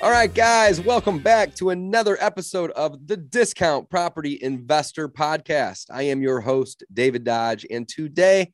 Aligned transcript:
All 0.00 0.12
right, 0.12 0.32
guys, 0.32 0.80
welcome 0.80 1.18
back 1.18 1.56
to 1.56 1.70
another 1.70 2.16
episode 2.20 2.70
of 2.70 3.08
the 3.08 3.16
Discount 3.16 3.90
Property 3.90 4.38
Investor 4.40 5.08
Podcast. 5.08 5.86
I 5.90 6.02
am 6.02 6.22
your 6.22 6.40
host, 6.40 6.84
David 6.92 7.24
Dodge, 7.24 7.66
and 7.68 7.88
today 7.88 8.52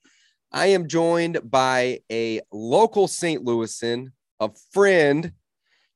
I 0.52 0.68
am 0.68 0.88
joined 0.88 1.50
by 1.50 2.00
a 2.10 2.40
local 2.50 3.08
St. 3.08 3.44
Louisan, 3.44 4.12
a 4.40 4.48
friend, 4.72 5.32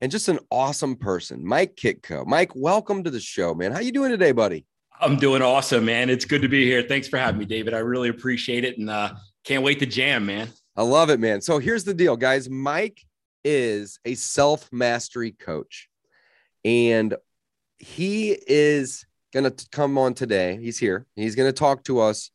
and 0.03 0.13
just 0.13 0.29
an 0.29 0.39
awesome 0.51 0.97
person, 0.97 1.47
Mike 1.47 1.77
Kitko. 1.77 2.27
Mike, 2.27 2.55
welcome 2.55 3.03
to 3.05 3.11
the 3.11 3.19
show, 3.19 3.55
man. 3.55 3.73
How 3.73 3.81
you 3.81 3.91
doing 3.91 4.11
today, 4.11 4.33
buddy? 4.33 4.67
I'm 5.01 5.17
doing 5.17 5.41
awesome, 5.41 5.87
man. 5.87 6.11
It's 6.11 6.27
good 6.27 6.43
to 6.43 6.49
be 6.49 6.67
here. 6.67 6.83
Thanks 6.83 7.09
for 7.09 7.17
having 7.17 7.39
me, 7.39 7.47
David. 7.47 7.73
I 7.73 7.79
really 7.79 8.11
appreciate 8.11 8.65
it, 8.65 8.77
and 8.77 8.91
uh, 8.91 9.15
can't 9.45 9.63
wait 9.63 9.79
to 9.79 9.87
jam, 9.87 10.27
man. 10.27 10.51
I 10.77 10.83
love 10.83 11.09
it, 11.09 11.21
man. 11.21 11.41
So 11.41 11.59
here's 11.59 11.85
the 11.85 11.95
deal, 11.95 12.19
guys. 12.19 12.51
Mike 12.51 13.03
is 13.45 13.99
a 14.05 14.15
self 14.15 14.73
mastery 14.73 15.33
coach, 15.33 15.89
and 16.65 17.15
he 17.79 18.37
is 18.47 19.05
going 19.33 19.51
to 19.51 19.69
come 19.71 19.99
on 19.99 20.15
today. 20.15 20.59
He's 20.61 20.79
here. 20.79 21.07
He's 21.17 21.35
going 21.35 21.49
to 21.49 21.59
talk 21.59 21.85
to 21.85 22.01
us 22.01 22.31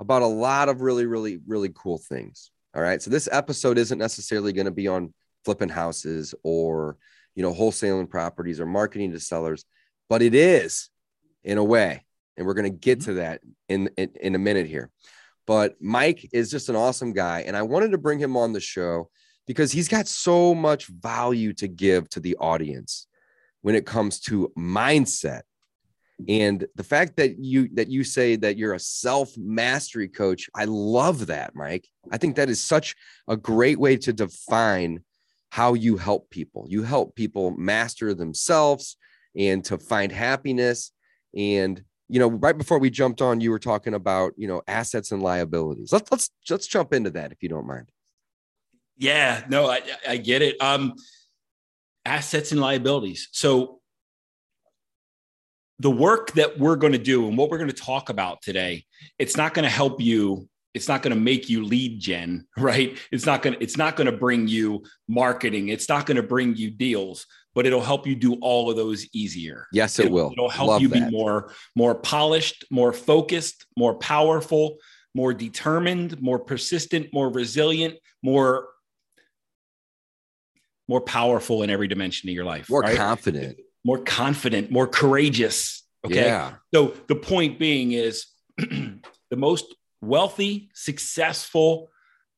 about 0.00 0.22
a 0.22 0.26
lot 0.26 0.68
of 0.68 0.80
really, 0.80 1.06
really, 1.06 1.40
really 1.46 1.70
cool 1.74 1.98
things. 1.98 2.50
All 2.74 2.82
right. 2.82 3.02
So 3.02 3.10
this 3.10 3.28
episode 3.30 3.78
isn't 3.78 3.98
necessarily 3.98 4.52
going 4.52 4.66
to 4.66 4.70
be 4.70 4.88
on 4.88 5.12
flipping 5.44 5.68
houses 5.68 6.34
or, 6.42 6.96
you 7.34 7.42
know, 7.42 7.52
wholesaling 7.52 8.08
properties 8.08 8.60
or 8.60 8.66
marketing 8.66 9.12
to 9.12 9.20
sellers, 9.20 9.64
but 10.08 10.22
it 10.22 10.34
is 10.34 10.90
in 11.44 11.58
a 11.58 11.64
way. 11.64 12.04
And 12.36 12.46
we're 12.46 12.54
going 12.54 12.70
to 12.70 12.78
get 12.78 13.00
mm-hmm. 13.00 13.10
to 13.10 13.14
that 13.14 13.40
in, 13.68 13.90
in, 13.96 14.10
in 14.20 14.34
a 14.34 14.38
minute 14.38 14.66
here. 14.66 14.90
But 15.46 15.76
Mike 15.80 16.28
is 16.32 16.50
just 16.50 16.68
an 16.68 16.76
awesome 16.76 17.12
guy. 17.12 17.40
And 17.40 17.56
I 17.56 17.62
wanted 17.62 17.92
to 17.92 17.98
bring 17.98 18.18
him 18.18 18.36
on 18.36 18.52
the 18.52 18.60
show 18.60 19.10
because 19.48 19.72
he's 19.72 19.88
got 19.88 20.06
so 20.06 20.54
much 20.54 20.86
value 20.86 21.54
to 21.54 21.66
give 21.66 22.08
to 22.10 22.20
the 22.20 22.36
audience 22.36 23.08
when 23.62 23.74
it 23.74 23.86
comes 23.86 24.20
to 24.20 24.52
mindset. 24.56 25.40
And 26.28 26.66
the 26.74 26.84
fact 26.84 27.16
that 27.16 27.38
you 27.38 27.68
that 27.74 27.88
you 27.88 28.04
say 28.04 28.36
that 28.36 28.58
you're 28.58 28.74
a 28.74 28.80
self 28.80 29.36
mastery 29.38 30.08
coach 30.08 30.50
i 30.54 30.64
love 30.64 31.28
that 31.28 31.54
mike. 31.54 31.88
I 32.10 32.18
think 32.18 32.36
that 32.36 32.50
is 32.50 32.60
such 32.60 32.94
a 33.28 33.36
great 33.36 33.78
way 33.78 33.96
to 33.98 34.12
define 34.12 35.04
how 35.50 35.74
you 35.74 35.96
help 35.96 36.28
people. 36.28 36.66
You 36.68 36.82
help 36.82 37.14
people 37.14 37.52
master 37.52 38.14
themselves 38.14 38.96
and 39.34 39.64
to 39.64 39.78
find 39.78 40.12
happiness. 40.12 40.92
And 41.36 41.82
you 42.08 42.18
know 42.18 42.30
right 42.30 42.58
before 42.58 42.78
we 42.78 42.90
jumped 42.90 43.22
on 43.22 43.40
you 43.40 43.50
were 43.50 43.58
talking 43.58 43.94
about 43.94 44.32
you 44.36 44.48
know 44.48 44.60
assets 44.66 45.12
and 45.12 45.22
liabilities. 45.22 45.92
Let's 45.92 46.10
let's 46.10 46.30
let's 46.50 46.66
jump 46.66 46.92
into 46.92 47.10
that 47.10 47.32
if 47.32 47.42
you 47.42 47.48
don't 47.48 47.66
mind 47.66 47.90
yeah, 48.98 49.44
no, 49.48 49.68
I, 49.70 49.80
I 50.06 50.16
get 50.16 50.42
it. 50.42 50.60
Um, 50.60 50.94
assets 52.04 52.52
and 52.52 52.60
liabilities. 52.60 53.28
So 53.32 53.80
the 55.78 55.90
work 55.90 56.32
that 56.32 56.58
we're 56.58 56.76
going 56.76 56.92
to 56.92 56.98
do 56.98 57.28
and 57.28 57.38
what 57.38 57.50
we're 57.50 57.58
going 57.58 57.70
to 57.70 57.76
talk 57.76 58.10
about 58.10 58.42
today, 58.42 58.84
it's 59.18 59.36
not 59.36 59.54
going 59.54 59.62
to 59.62 59.70
help 59.70 60.00
you. 60.00 60.48
It's 60.74 60.88
not 60.88 61.02
going 61.02 61.14
to 61.14 61.20
make 61.20 61.48
you 61.48 61.64
lead 61.64 62.00
gen, 62.00 62.46
right? 62.58 62.98
It's 63.12 63.26
not 63.26 63.42
going 63.42 63.54
to, 63.54 63.62
it's 63.62 63.76
not 63.76 63.96
going 63.96 64.06
to 64.06 64.16
bring 64.16 64.48
you 64.48 64.82
marketing. 65.06 65.68
It's 65.68 65.88
not 65.88 66.06
going 66.06 66.16
to 66.16 66.22
bring 66.22 66.56
you 66.56 66.70
deals, 66.70 67.26
but 67.54 67.66
it'll 67.66 67.80
help 67.80 68.06
you 68.06 68.16
do 68.16 68.34
all 68.34 68.68
of 68.68 68.76
those 68.76 69.06
easier. 69.12 69.66
Yes, 69.72 69.98
it 69.98 70.06
it'll, 70.06 70.14
will. 70.14 70.32
It'll 70.32 70.48
help 70.48 70.68
Love 70.68 70.82
you 70.82 70.88
that. 70.88 71.10
be 71.10 71.16
more, 71.16 71.52
more 71.76 71.94
polished, 71.94 72.64
more 72.70 72.92
focused, 72.92 73.66
more 73.76 73.94
powerful, 73.94 74.78
more 75.14 75.32
determined, 75.32 76.20
more 76.20 76.38
persistent, 76.38 77.12
more 77.12 77.30
resilient, 77.30 77.94
more 78.22 78.68
more 80.88 81.00
powerful 81.00 81.62
in 81.62 81.70
every 81.70 81.86
dimension 81.86 82.28
of 82.28 82.34
your 82.34 82.44
life, 82.44 82.68
more 82.70 82.80
right? 82.80 82.96
confident, 82.96 83.58
more 83.84 83.98
confident, 83.98 84.70
more 84.70 84.86
courageous. 84.86 85.84
Okay. 86.04 86.24
Yeah. 86.26 86.54
So 86.74 86.94
the 87.08 87.14
point 87.14 87.58
being 87.58 87.92
is 87.92 88.26
the 88.56 89.36
most 89.36 89.74
wealthy, 90.00 90.70
successful, 90.74 91.90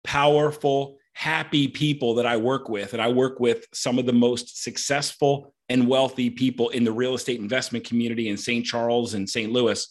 powerful, 0.03 0.99
happy 1.12 1.69
people 1.69 2.15
that 2.15 2.27
I 2.27 2.37
work 2.37 2.69
with, 2.69 2.93
and 2.93 3.03
I 3.03 3.09
work 3.09 3.41
with 3.41 3.66
some 3.72 3.99
of 3.99 4.06
the 4.06 4.12
most 4.12 4.62
successful 4.62 5.55
and 5.69 5.87
wealthy 5.87 6.31
people 6.31 6.71
in 6.71 6.83
the 6.83 6.93
real 6.93 7.15
estate 7.15 7.39
investment 7.39 7.84
community 7.84 8.28
in 8.28 8.37
St. 8.37 8.66
Charles 8.66 9.15
and 9.15 9.28
St. 9.28 9.53
Louis. 9.53 9.87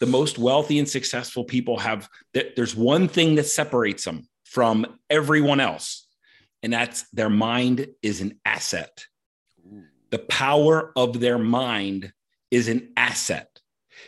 The 0.00 0.06
most 0.06 0.38
wealthy 0.38 0.78
and 0.78 0.88
successful 0.88 1.44
people 1.44 1.78
have 1.78 2.08
that 2.34 2.56
there's 2.56 2.74
one 2.74 3.06
thing 3.06 3.34
that 3.36 3.44
separates 3.44 4.04
them 4.04 4.26
from 4.44 4.98
everyone 5.10 5.60
else 5.60 6.06
and 6.62 6.72
that's 6.72 7.08
their 7.10 7.30
mind 7.30 7.88
is 8.02 8.20
an 8.20 8.38
asset. 8.44 9.06
The 10.10 10.18
power 10.18 10.92
of 10.96 11.20
their 11.20 11.38
mind 11.38 12.12
is 12.50 12.68
an 12.68 12.92
asset. 12.96 13.48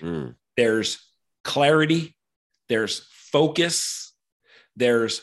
Mm. 0.01 0.35
There's 0.57 0.99
clarity, 1.45 2.17
there's 2.69 3.07
focus, 3.11 4.13
there's 4.77 5.23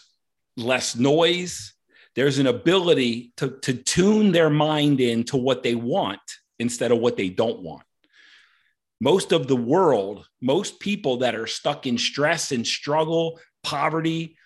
less 0.55 0.95
noise, 0.95 1.73
there's 2.15 2.39
an 2.39 2.47
ability 2.47 3.33
to, 3.37 3.59
to 3.61 3.73
tune 3.73 4.31
their 4.31 4.49
mind 4.49 4.99
into 4.99 5.37
what 5.37 5.63
they 5.63 5.75
want 5.75 6.19
instead 6.59 6.91
of 6.91 6.99
what 6.99 7.17
they 7.17 7.29
don't 7.29 7.61
want. 7.61 7.83
Most 9.01 9.31
of 9.31 9.47
the 9.47 9.55
world, 9.55 10.27
most 10.41 10.79
people 10.79 11.17
that 11.17 11.35
are 11.35 11.47
stuck 11.47 11.85
in 11.87 11.97
stress 11.97 12.51
and 12.51 12.67
struggle, 12.67 13.39
poverty, 13.63 14.37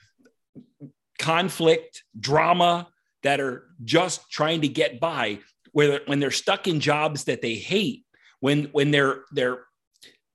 conflict, 1.19 2.03
drama 2.19 2.87
that 3.23 3.39
are 3.39 3.67
just 3.83 4.29
trying 4.29 4.61
to 4.61 4.67
get 4.67 4.99
by, 4.99 5.39
where 5.71 6.01
when 6.05 6.19
they're 6.19 6.31
stuck 6.31 6.67
in 6.67 6.79
jobs 6.79 7.25
that 7.25 7.41
they 7.41 7.55
hate, 7.55 8.03
when 8.39 8.65
when 8.65 8.91
they're 8.91 9.23
they're 9.31 9.63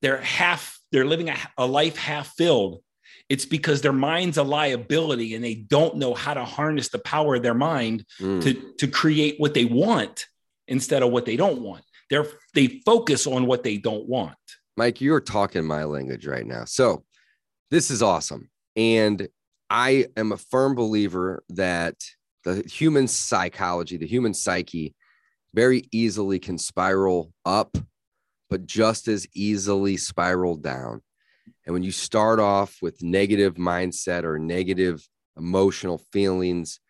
they're 0.02 0.20
half 0.20 0.78
they're 0.92 1.06
living 1.06 1.28
a, 1.28 1.36
a 1.58 1.66
life 1.66 1.96
half 1.96 2.28
filled, 2.36 2.82
it's 3.28 3.44
because 3.44 3.82
their 3.82 3.92
mind's 3.92 4.38
a 4.38 4.42
liability 4.42 5.34
and 5.34 5.44
they 5.44 5.54
don't 5.54 5.96
know 5.96 6.14
how 6.14 6.34
to 6.34 6.44
harness 6.44 6.88
the 6.88 6.98
power 6.98 7.36
of 7.36 7.42
their 7.42 7.54
mind 7.54 8.04
mm. 8.20 8.42
to 8.42 8.72
to 8.78 8.88
create 8.88 9.38
what 9.38 9.54
they 9.54 9.64
want 9.64 10.26
instead 10.66 11.02
of 11.02 11.10
what 11.10 11.26
they 11.26 11.36
don't 11.36 11.60
want. 11.60 11.84
They're 12.10 12.26
they 12.54 12.80
focus 12.84 13.26
on 13.26 13.46
what 13.46 13.62
they 13.62 13.76
don't 13.76 14.08
want. 14.08 14.36
Mike, 14.76 15.00
you're 15.00 15.20
talking 15.20 15.64
my 15.64 15.84
language 15.84 16.26
right 16.26 16.46
now. 16.46 16.64
So 16.64 17.04
this 17.70 17.90
is 17.90 18.02
awesome. 18.02 18.48
And 18.76 19.28
I 19.70 20.06
am 20.16 20.32
a 20.32 20.36
firm 20.36 20.74
believer 20.74 21.42
that 21.50 21.96
the 22.44 22.62
human 22.66 23.08
psychology, 23.08 23.96
the 23.96 24.06
human 24.06 24.34
psyche, 24.34 24.94
very 25.54 25.84
easily 25.92 26.38
can 26.38 26.58
spiral 26.58 27.32
up, 27.44 27.76
but 28.48 28.66
just 28.66 29.08
as 29.08 29.26
easily 29.34 29.96
spiral 29.96 30.56
down. 30.56 31.02
And 31.66 31.74
when 31.74 31.82
you 31.82 31.90
start 31.90 32.40
off 32.40 32.78
with 32.80 33.02
negative 33.02 33.54
mindset 33.56 34.24
or 34.24 34.38
negative 34.38 35.06
emotional 35.36 35.98
feelings, 36.12 36.80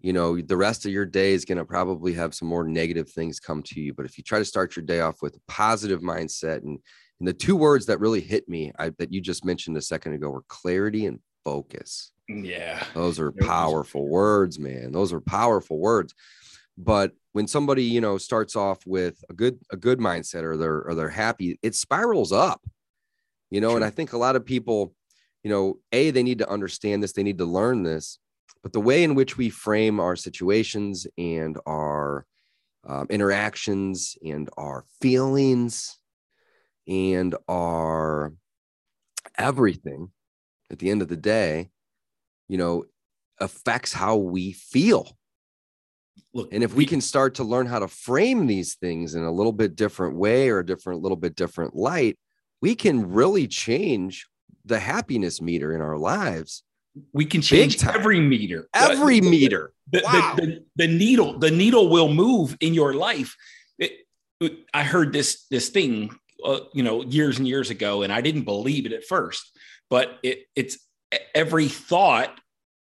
you 0.00 0.12
know, 0.12 0.40
the 0.40 0.56
rest 0.56 0.84
of 0.84 0.92
your 0.92 1.06
day 1.06 1.32
is 1.32 1.44
going 1.44 1.58
to 1.58 1.64
probably 1.64 2.12
have 2.14 2.34
some 2.34 2.48
more 2.48 2.64
negative 2.64 3.10
things 3.10 3.40
come 3.40 3.62
to 3.64 3.80
you. 3.80 3.94
But 3.94 4.06
if 4.06 4.18
you 4.18 4.24
try 4.24 4.38
to 4.38 4.44
start 4.44 4.76
your 4.76 4.84
day 4.84 5.00
off 5.00 5.22
with 5.22 5.34
a 5.36 5.40
positive 5.48 6.00
mindset, 6.00 6.58
and, 6.58 6.78
and 7.20 7.28
the 7.28 7.32
two 7.32 7.56
words 7.56 7.86
that 7.86 8.00
really 8.00 8.20
hit 8.20 8.48
me 8.48 8.72
I, 8.78 8.90
that 8.98 9.12
you 9.12 9.20
just 9.20 9.44
mentioned 9.44 9.76
a 9.76 9.82
second 9.82 10.12
ago 10.12 10.28
were 10.30 10.44
clarity 10.48 11.06
and 11.06 11.20
focus. 11.44 12.12
Yeah. 12.28 12.82
Those 12.94 13.20
are 13.20 13.32
powerful 13.32 14.08
words, 14.08 14.58
man. 14.58 14.92
Those 14.92 15.12
are 15.12 15.20
powerful 15.20 15.78
words. 15.78 16.14
But 16.76 17.12
when 17.32 17.46
somebody, 17.46 17.84
you 17.84 18.00
know, 18.00 18.18
starts 18.18 18.56
off 18.56 18.86
with 18.86 19.22
a 19.28 19.34
good 19.34 19.58
a 19.70 19.76
good 19.76 19.98
mindset 19.98 20.42
or 20.42 20.56
they're 20.56 20.82
or 20.82 20.94
they're 20.94 21.08
happy, 21.08 21.58
it 21.62 21.74
spirals 21.74 22.32
up. 22.32 22.62
You 23.50 23.60
know, 23.60 23.76
and 23.76 23.84
I 23.84 23.90
think 23.90 24.12
a 24.12 24.18
lot 24.18 24.36
of 24.36 24.44
people, 24.44 24.94
you 25.44 25.50
know, 25.50 25.78
A, 25.92 26.10
they 26.10 26.22
need 26.22 26.38
to 26.38 26.50
understand 26.50 27.02
this, 27.02 27.12
they 27.12 27.22
need 27.22 27.38
to 27.38 27.44
learn 27.44 27.84
this, 27.84 28.18
but 28.62 28.72
the 28.72 28.80
way 28.80 29.04
in 29.04 29.14
which 29.14 29.36
we 29.36 29.50
frame 29.50 30.00
our 30.00 30.16
situations 30.16 31.06
and 31.18 31.58
our 31.66 32.26
um, 32.86 33.06
interactions 33.10 34.16
and 34.24 34.48
our 34.56 34.84
feelings 35.00 35.98
and 36.88 37.36
our 37.48 38.32
everything 39.38 40.10
at 40.74 40.80
the 40.80 40.90
end 40.90 41.00
of 41.00 41.08
the 41.08 41.16
day, 41.16 41.70
you 42.48 42.58
know, 42.58 42.84
affects 43.40 43.92
how 43.92 44.16
we 44.16 44.52
feel. 44.52 45.16
Look, 46.34 46.52
and 46.52 46.62
if 46.62 46.72
we, 46.72 46.78
we 46.78 46.86
can 46.86 47.00
start 47.00 47.36
to 47.36 47.44
learn 47.44 47.66
how 47.66 47.78
to 47.78 47.88
frame 47.88 48.46
these 48.46 48.74
things 48.74 49.14
in 49.14 49.22
a 49.22 49.32
little 49.32 49.52
bit 49.52 49.76
different 49.76 50.16
way 50.16 50.50
or 50.50 50.58
a 50.58 50.66
different, 50.66 51.00
little 51.00 51.16
bit 51.16 51.36
different 51.36 51.74
light, 51.76 52.18
we 52.60 52.74
can 52.74 53.10
really 53.12 53.46
change 53.46 54.26
the 54.64 54.78
happiness 54.78 55.40
meter 55.40 55.74
in 55.74 55.80
our 55.80 55.96
lives. 55.96 56.64
We 57.12 57.24
can 57.24 57.40
change 57.40 57.84
every 57.84 58.20
meter. 58.20 58.68
Every 58.74 59.20
the, 59.20 59.30
meter. 59.30 59.72
The, 59.92 60.02
wow. 60.04 60.34
the, 60.36 60.64
the, 60.76 60.86
needle, 60.86 61.38
the 61.38 61.50
needle 61.50 61.88
will 61.88 62.12
move 62.12 62.56
in 62.60 62.74
your 62.74 62.94
life. 62.94 63.36
It, 63.78 63.92
I 64.72 64.82
heard 64.82 65.12
this 65.12 65.46
this 65.50 65.68
thing, 65.68 66.10
uh, 66.44 66.60
you 66.72 66.82
know, 66.82 67.02
years 67.02 67.38
and 67.38 67.46
years 67.46 67.70
ago, 67.70 68.02
and 68.02 68.12
I 68.12 68.20
didn't 68.20 68.42
believe 68.42 68.86
it 68.86 68.92
at 68.92 69.04
first. 69.04 69.56
But 69.90 70.18
it, 70.22 70.46
it's 70.54 70.78
every 71.34 71.68
thought. 71.68 72.38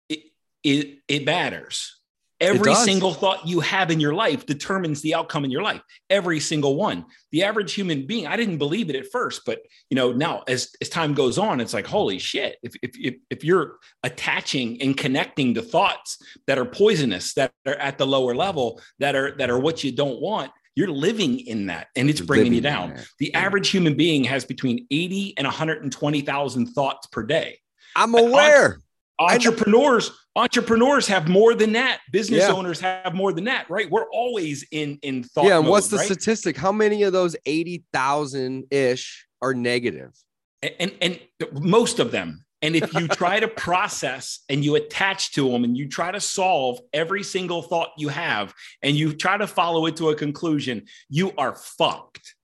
It, 0.10 0.20
it, 0.64 1.00
it 1.08 1.26
matters 1.26 2.02
Every 2.42 2.74
single 2.74 3.14
thought 3.14 3.48
you 3.48 3.60
have 3.60 3.92
in 3.92 4.00
your 4.00 4.16
life 4.16 4.48
determines 4.48 5.02
the 5.02 5.14
outcome 5.14 5.46
in 5.46 5.52
your 5.52 5.62
life. 5.62 5.82
Every 6.10 6.40
single 6.40 6.76
one. 6.76 7.06
The 7.32 7.44
average 7.44 7.74
human 7.74 8.08
being, 8.08 8.26
I 8.26 8.36
didn't 8.36 8.58
believe 8.58 8.90
it 8.90 8.96
at 8.96 9.12
first, 9.12 9.44
but 9.46 9.62
you 9.92 9.96
know, 9.96 10.12
now 10.12 10.44
as, 10.48 10.72
as 10.82 10.90
time 10.90 11.14
goes 11.14 11.38
on, 11.38 11.62
it's 11.62 11.74
like, 11.74 11.86
holy 11.86 12.18
shit. 12.18 12.58
If, 12.64 12.74
if, 12.82 12.92
if, 12.96 13.16
if 13.30 13.44
you're 13.44 13.78
attaching 14.02 14.82
and 14.82 14.98
connecting 14.98 15.54
to 15.54 15.62
thoughts 15.62 16.18
that 16.48 16.58
are 16.58 16.66
poisonous, 16.66 17.36
that 17.36 17.52
are 17.68 17.76
at 17.76 18.00
the 18.00 18.08
lower 18.08 18.34
level, 18.34 18.82
that 18.98 19.16
are 19.16 19.36
that 19.38 19.52
are 19.52 19.60
what 19.60 19.84
you 19.84 19.92
don't 19.92 20.20
want, 20.20 20.52
you're 20.76 20.90
living 20.90 21.40
in 21.40 21.68
that 21.68 21.88
and 21.96 22.10
it's 22.10 22.22
bringing 22.22 22.54
you 22.54 22.62
down. 22.62 22.96
The 23.20 23.34
average 23.34 23.70
human 23.70 23.96
being 23.96 24.24
has 24.26 24.46
between 24.46 24.88
80 24.90 25.36
and 25.38 25.46
120,000 25.46 26.66
thoughts 26.68 27.08
per 27.08 27.24
day. 27.24 27.60
I'm 27.96 28.16
aware. 28.16 28.80
Entrepreneurs 29.20 30.12
entrepreneurs 30.36 31.08
have 31.08 31.28
more 31.28 31.54
than 31.54 31.74
that 31.74 32.00
business 32.12 32.48
yeah. 32.48 32.54
owners 32.54 32.80
have 32.80 33.14
more 33.14 33.34
than 33.34 33.44
that 33.44 33.70
right 33.70 33.92
we're 33.92 34.10
always 34.12 34.66
in 34.72 34.98
in 35.02 35.24
thought 35.24 35.46
yeah 35.46 35.58
and 35.58 35.66
mode, 35.66 35.72
what's 35.72 35.90
the 35.90 35.98
right? 35.98 36.06
statistic 36.06 36.56
how 36.56 36.72
many 36.72 37.04
of 37.04 37.12
those 37.12 37.36
80,000 37.46 38.64
ish 38.72 39.28
are 39.42 39.54
negative 39.54 40.14
and, 40.62 40.74
and 40.80 40.92
and 41.02 41.20
most 41.52 42.00
of 42.00 42.12
them 42.12 42.46
and 42.62 42.76
if 42.76 42.94
you 42.94 43.08
try 43.08 43.40
to 43.40 43.48
process 43.48 44.40
and 44.48 44.64
you 44.64 44.76
attach 44.76 45.32
to 45.34 45.50
them 45.50 45.64
and 45.64 45.76
you 45.76 45.88
try 45.88 46.12
to 46.12 46.20
solve 46.20 46.80
every 46.94 47.24
single 47.24 47.62
thought 47.62 47.92
you 47.98 48.10
have 48.10 48.54
and 48.82 48.96
you 48.96 49.14
try 49.14 49.38
to 49.38 49.48
follow 49.48 49.86
it 49.88 49.96
to 49.98 50.10
a 50.10 50.16
conclusion 50.16 50.84
you 51.10 51.32
are 51.38 51.56
fucked. 51.56 52.36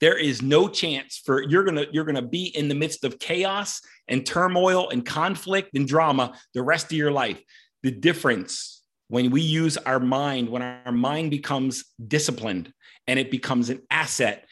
There 0.00 0.16
is 0.16 0.42
no 0.42 0.68
chance 0.68 1.20
for 1.24 1.42
you're 1.42 1.64
gonna 1.64 1.86
you're 1.92 2.04
gonna 2.04 2.22
be 2.22 2.44
in 2.46 2.68
the 2.68 2.74
midst 2.74 3.04
of 3.04 3.18
chaos 3.18 3.80
and 4.06 4.24
turmoil 4.24 4.90
and 4.90 5.04
conflict 5.04 5.70
and 5.74 5.86
drama 5.86 6.34
the 6.54 6.62
rest 6.62 6.86
of 6.86 6.92
your 6.92 7.10
life. 7.10 7.42
The 7.82 7.90
difference 7.90 8.82
when 9.08 9.30
we 9.30 9.40
use 9.40 9.76
our 9.76 10.00
mind 10.00 10.48
when 10.48 10.62
our 10.62 10.92
mind 10.92 11.30
becomes 11.30 11.84
disciplined 12.06 12.72
and 13.06 13.18
it 13.18 13.30
becomes 13.30 13.70
an 13.70 13.80
asset 13.90 14.46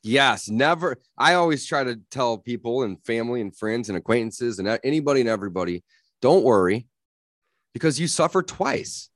Yes, 0.04 0.50
never. 0.50 0.98
I 1.16 1.34
always 1.34 1.64
try 1.64 1.82
to 1.82 1.98
tell 2.10 2.36
people 2.36 2.82
and 2.82 3.02
family 3.04 3.40
and 3.40 3.56
friends 3.56 3.88
and 3.88 3.96
acquaintances 3.96 4.58
and 4.58 4.78
anybody 4.84 5.20
and 5.20 5.28
everybody 5.30 5.82
don't 6.20 6.44
worry 6.44 6.86
because 7.72 7.98
you 7.98 8.06
suffer 8.06 8.42
twice. 8.42 9.08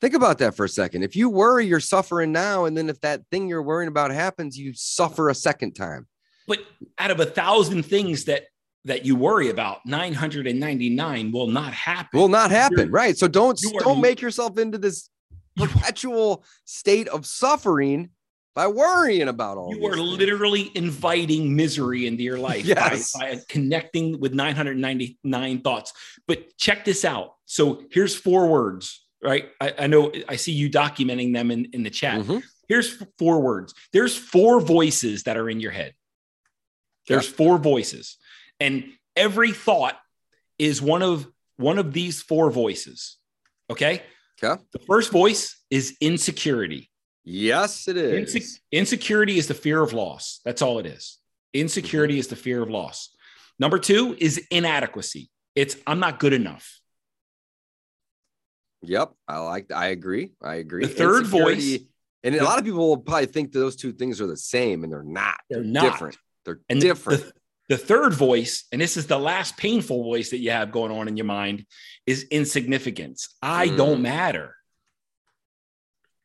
Think 0.00 0.14
about 0.14 0.38
that 0.38 0.54
for 0.54 0.64
a 0.64 0.68
second. 0.68 1.02
If 1.02 1.16
you 1.16 1.28
worry, 1.28 1.66
you're 1.66 1.80
suffering 1.80 2.30
now. 2.30 2.64
And 2.64 2.76
then 2.76 2.88
if 2.88 3.00
that 3.00 3.22
thing 3.32 3.48
you're 3.48 3.62
worrying 3.62 3.88
about 3.88 4.12
happens, 4.12 4.56
you 4.56 4.72
suffer 4.72 5.28
a 5.28 5.34
second 5.34 5.72
time. 5.72 6.06
But 6.46 6.60
out 6.96 7.10
of 7.10 7.18
a 7.18 7.26
thousand 7.26 7.82
things 7.84 8.24
that 8.24 8.44
that 8.86 9.04
you 9.04 9.14
worry 9.14 9.50
about, 9.50 9.84
999 9.84 11.32
will 11.32 11.48
not 11.48 11.74
happen. 11.74 12.18
Will 12.18 12.28
not 12.28 12.50
happen. 12.50 12.78
You're, 12.78 12.88
right. 12.88 13.18
So 13.18 13.28
don't 13.28 13.60
don't 13.80 14.00
make 14.00 14.22
yourself 14.22 14.58
into 14.58 14.78
this 14.78 15.10
perpetual 15.56 16.44
state 16.64 17.08
of 17.08 17.26
suffering 17.26 18.10
by 18.54 18.66
worrying 18.66 19.28
about 19.28 19.56
all 19.56 19.74
you 19.74 19.86
are 19.86 19.94
things. 19.94 20.18
literally 20.18 20.70
inviting 20.74 21.54
misery 21.54 22.06
into 22.06 22.22
your 22.22 22.38
life 22.38 22.64
yes. 22.64 23.12
by, 23.12 23.34
by 23.34 23.40
connecting 23.48 24.18
with 24.20 24.34
999 24.34 25.60
thoughts 25.60 25.92
but 26.26 26.56
check 26.56 26.84
this 26.84 27.04
out 27.04 27.34
so 27.46 27.82
here's 27.90 28.14
four 28.14 28.48
words 28.48 29.04
right? 29.22 29.50
I, 29.60 29.74
I, 29.80 29.86
know 29.86 30.12
I 30.28 30.36
see 30.36 30.52
you 30.52 30.70
documenting 30.70 31.32
them 31.32 31.50
in, 31.50 31.66
in 31.72 31.82
the 31.82 31.90
chat. 31.90 32.20
Mm-hmm. 32.20 32.38
Here's 32.68 33.02
four 33.18 33.40
words. 33.40 33.74
There's 33.92 34.16
four 34.16 34.60
voices 34.60 35.24
that 35.24 35.36
are 35.36 35.50
in 35.50 35.60
your 35.60 35.72
head. 35.72 35.94
There's 37.08 37.28
yeah. 37.28 37.36
four 37.36 37.58
voices. 37.58 38.16
And 38.60 38.84
every 39.16 39.52
thought 39.52 39.98
is 40.58 40.80
one 40.80 41.02
of 41.02 41.26
one 41.56 41.78
of 41.78 41.92
these 41.92 42.22
four 42.22 42.50
voices. 42.50 43.16
Okay. 43.68 44.02
Okay. 44.42 44.62
The 44.72 44.78
first 44.80 45.10
voice 45.10 45.60
is 45.70 45.96
insecurity. 46.00 46.89
Yes, 47.24 47.88
it 47.88 47.96
is. 47.96 48.34
Inse- 48.34 48.60
insecurity 48.72 49.38
is 49.38 49.46
the 49.46 49.54
fear 49.54 49.82
of 49.82 49.92
loss. 49.92 50.40
That's 50.44 50.62
all 50.62 50.78
it 50.78 50.86
is. 50.86 51.18
Insecurity 51.52 52.14
mm-hmm. 52.14 52.20
is 52.20 52.28
the 52.28 52.36
fear 52.36 52.62
of 52.62 52.70
loss. 52.70 53.14
Number 53.58 53.78
two 53.78 54.16
is 54.18 54.38
inadequacy. 54.50 55.30
It's 55.54 55.76
I'm 55.86 56.00
not 56.00 56.18
good 56.18 56.32
enough. 56.32 56.80
Yep, 58.82 59.12
I 59.28 59.38
like. 59.38 59.70
I 59.72 59.88
agree. 59.88 60.32
I 60.42 60.54
agree. 60.54 60.86
The 60.86 60.92
third 60.92 61.26
voice, 61.26 61.78
and 62.24 62.34
a 62.34 62.44
lot 62.44 62.58
of 62.58 62.64
people 62.64 62.88
will 62.88 62.96
probably 62.96 63.26
think 63.26 63.52
those 63.52 63.76
two 63.76 63.92
things 63.92 64.20
are 64.20 64.26
the 64.26 64.36
same, 64.36 64.84
and 64.84 64.92
they're 64.92 65.02
not. 65.02 65.36
They're, 65.50 65.62
they're 65.62 65.70
not. 65.70 65.82
different. 65.82 66.16
They're 66.46 66.60
and 66.70 66.80
different. 66.80 67.24
The, 67.24 67.32
the 67.70 67.78
third 67.78 68.14
voice, 68.14 68.64
and 68.72 68.80
this 68.80 68.96
is 68.96 69.06
the 69.06 69.18
last 69.18 69.58
painful 69.58 70.02
voice 70.02 70.30
that 70.30 70.38
you 70.38 70.50
have 70.50 70.72
going 70.72 70.92
on 70.92 71.08
in 71.08 71.16
your 71.16 71.26
mind, 71.26 71.66
is 72.06 72.24
insignificance. 72.30 73.36
I 73.42 73.68
mm. 73.68 73.76
don't 73.76 74.02
matter. 74.02 74.56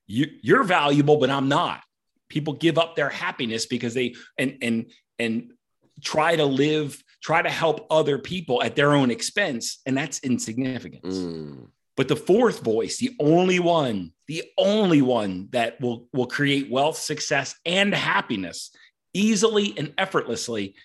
You, 0.08 0.28
you're 0.42 0.64
valuable, 0.64 1.18
but 1.18 1.30
I'm 1.30 1.50
not. 1.50 1.82
People 2.30 2.54
give 2.54 2.78
up 2.78 2.96
their 2.96 3.10
happiness 3.10 3.66
because 3.66 3.94
they 3.94 4.16
and 4.38 4.58
and 4.62 4.92
and 5.20 5.52
try 6.04 6.36
to 6.36 6.46
live, 6.46 7.02
try 7.22 7.42
to 7.42 7.50
help 7.50 7.88
other 7.90 8.18
people 8.18 8.62
at 8.62 8.76
their 8.76 8.94
own 8.94 9.12
expense, 9.12 9.82
and 9.86 9.98
that's 9.98 10.20
insignificance. 10.20 11.16
Mm. 11.16 11.68
But 11.96 12.08
the 12.10 12.16
fourth 12.16 12.62
voice, 12.62 12.98
the 12.98 13.16
only 13.20 13.60
one, 13.60 14.12
the 14.28 14.44
only 14.58 15.02
one 15.02 15.48
that 15.52 15.80
will, 15.80 16.08
will 16.12 16.28
create 16.28 16.70
wealth, 16.70 16.98
success, 16.98 17.56
and 17.66 17.96
happiness 17.96 18.72
easily 19.14 19.74
and 19.78 19.94
effortlessly. 19.98 20.76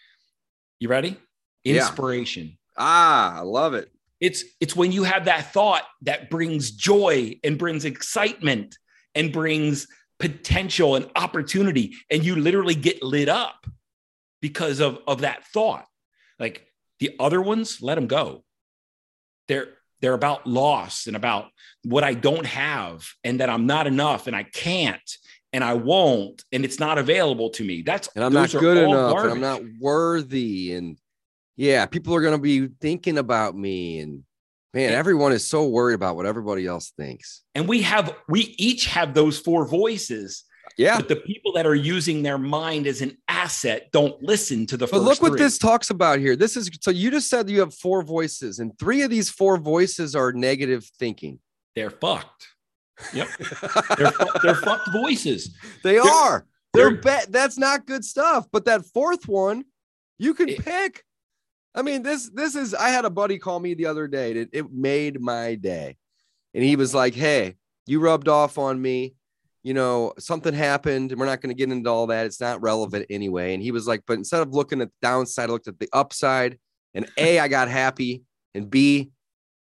You 0.78 0.88
ready? 0.88 1.16
Inspiration. 1.64 2.46
Yeah. 2.46 2.52
Ah, 2.78 3.38
I 3.38 3.40
love 3.40 3.74
it. 3.74 3.90
It's 4.20 4.44
it's 4.60 4.76
when 4.76 4.92
you 4.92 5.02
have 5.02 5.24
that 5.24 5.52
thought 5.52 5.82
that 6.02 6.30
brings 6.30 6.70
joy 6.70 7.38
and 7.42 7.58
brings 7.58 7.84
excitement 7.84 8.78
and 9.14 9.32
brings 9.32 9.86
potential 10.18 10.96
and 10.96 11.10
opportunity 11.16 11.94
and 12.10 12.24
you 12.24 12.36
literally 12.36 12.74
get 12.74 13.02
lit 13.02 13.28
up 13.28 13.66
because 14.40 14.80
of 14.80 14.98
of 15.06 15.22
that 15.22 15.44
thought. 15.46 15.86
Like 16.38 16.66
the 16.98 17.16
other 17.18 17.40
ones, 17.40 17.80
let 17.80 17.94
them 17.96 18.06
go. 18.06 18.44
They're 19.48 19.68
they're 20.00 20.14
about 20.14 20.46
loss 20.46 21.06
and 21.06 21.16
about 21.16 21.46
what 21.84 22.04
I 22.04 22.14
don't 22.14 22.46
have 22.46 23.06
and 23.24 23.40
that 23.40 23.50
I'm 23.50 23.66
not 23.66 23.86
enough 23.86 24.26
and 24.26 24.36
I 24.36 24.44
can't 24.44 25.10
and 25.52 25.64
I 25.64 25.74
won't 25.74 26.44
and 26.52 26.64
it's 26.64 26.78
not 26.78 26.98
available 26.98 27.50
to 27.50 27.64
me. 27.64 27.82
That's 27.82 28.08
and 28.14 28.24
I'm 28.24 28.32
not 28.32 28.50
good 28.50 28.76
enough 28.76 29.18
and 29.18 29.32
I'm 29.32 29.40
not 29.40 29.62
worthy. 29.80 30.74
And 30.74 30.98
yeah, 31.56 31.86
people 31.86 32.14
are 32.14 32.22
going 32.22 32.36
to 32.36 32.42
be 32.42 32.68
thinking 32.80 33.18
about 33.18 33.54
me. 33.54 33.98
And 34.00 34.24
man, 34.74 34.92
everyone 34.92 35.32
is 35.32 35.46
so 35.46 35.66
worried 35.66 35.94
about 35.94 36.16
what 36.16 36.26
everybody 36.26 36.66
else 36.66 36.92
thinks. 36.96 37.42
And 37.54 37.68
we 37.68 37.82
have, 37.82 38.14
we 38.28 38.54
each 38.58 38.86
have 38.86 39.14
those 39.14 39.38
four 39.38 39.66
voices 39.66 40.44
yeah. 40.76 40.96
But 40.96 41.08
the 41.08 41.16
people 41.16 41.52
that 41.52 41.66
are 41.66 41.74
using 41.74 42.22
their 42.22 42.38
mind 42.38 42.86
as 42.86 43.02
an 43.02 43.16
asset 43.28 43.90
don't 43.92 44.20
listen 44.22 44.66
to 44.66 44.76
the 44.76 44.86
But 44.86 45.02
look 45.02 45.20
what 45.20 45.38
this 45.38 45.58
talks 45.58 45.90
about 45.90 46.18
here. 46.18 46.36
This 46.36 46.56
is 46.56 46.70
so 46.80 46.90
you 46.90 47.10
just 47.10 47.28
said 47.28 47.50
you 47.50 47.60
have 47.60 47.74
four 47.74 48.02
voices, 48.02 48.58
and 48.58 48.76
three 48.78 49.02
of 49.02 49.10
these 49.10 49.28
four 49.28 49.58
voices 49.58 50.14
are 50.14 50.32
negative 50.32 50.90
thinking. 50.98 51.38
They're 51.74 51.90
fucked. 51.90 52.46
Yep. 53.14 53.28
they're, 53.98 54.12
they're 54.42 54.54
fucked 54.54 54.90
voices. 54.92 55.56
They 55.82 55.94
they're, 55.94 56.02
are. 56.02 56.46
They're, 56.72 56.90
they're 56.90 57.00
bad. 57.00 57.26
That's 57.32 57.58
not 57.58 57.86
good 57.86 58.04
stuff. 58.04 58.46
But 58.52 58.64
that 58.66 58.84
fourth 58.86 59.28
one, 59.28 59.64
you 60.18 60.34
can 60.34 60.48
it, 60.48 60.64
pick. 60.64 61.04
I 61.74 61.82
mean, 61.82 62.02
this 62.02 62.30
this 62.30 62.54
is 62.56 62.74
I 62.74 62.88
had 62.90 63.04
a 63.04 63.10
buddy 63.10 63.38
call 63.38 63.60
me 63.60 63.74
the 63.74 63.86
other 63.86 64.08
day. 64.08 64.32
It, 64.32 64.48
it 64.52 64.72
made 64.72 65.20
my 65.20 65.54
day. 65.54 65.96
and 66.54 66.64
he 66.64 66.76
was 66.76 66.94
like, 66.94 67.14
Hey, 67.14 67.56
you 67.86 68.00
rubbed 68.00 68.28
off 68.28 68.58
on 68.58 68.80
me. 68.80 69.14
You 69.62 69.74
know, 69.74 70.14
something 70.18 70.54
happened. 70.54 71.14
We're 71.16 71.26
not 71.26 71.42
going 71.42 71.54
to 71.54 71.58
get 71.58 71.70
into 71.70 71.90
all 71.90 72.06
that. 72.08 72.26
It's 72.26 72.40
not 72.40 72.62
relevant 72.62 73.06
anyway. 73.10 73.52
And 73.54 73.62
he 73.62 73.72
was 73.72 73.86
like, 73.86 74.02
But 74.06 74.14
instead 74.14 74.42
of 74.42 74.54
looking 74.54 74.80
at 74.80 74.88
the 74.88 75.06
downside, 75.06 75.50
I 75.50 75.52
looked 75.52 75.68
at 75.68 75.78
the 75.78 75.88
upside. 75.92 76.58
And 76.94 77.06
A, 77.18 77.38
I 77.38 77.48
got 77.48 77.68
happy. 77.68 78.22
And 78.54 78.68
B, 78.68 79.10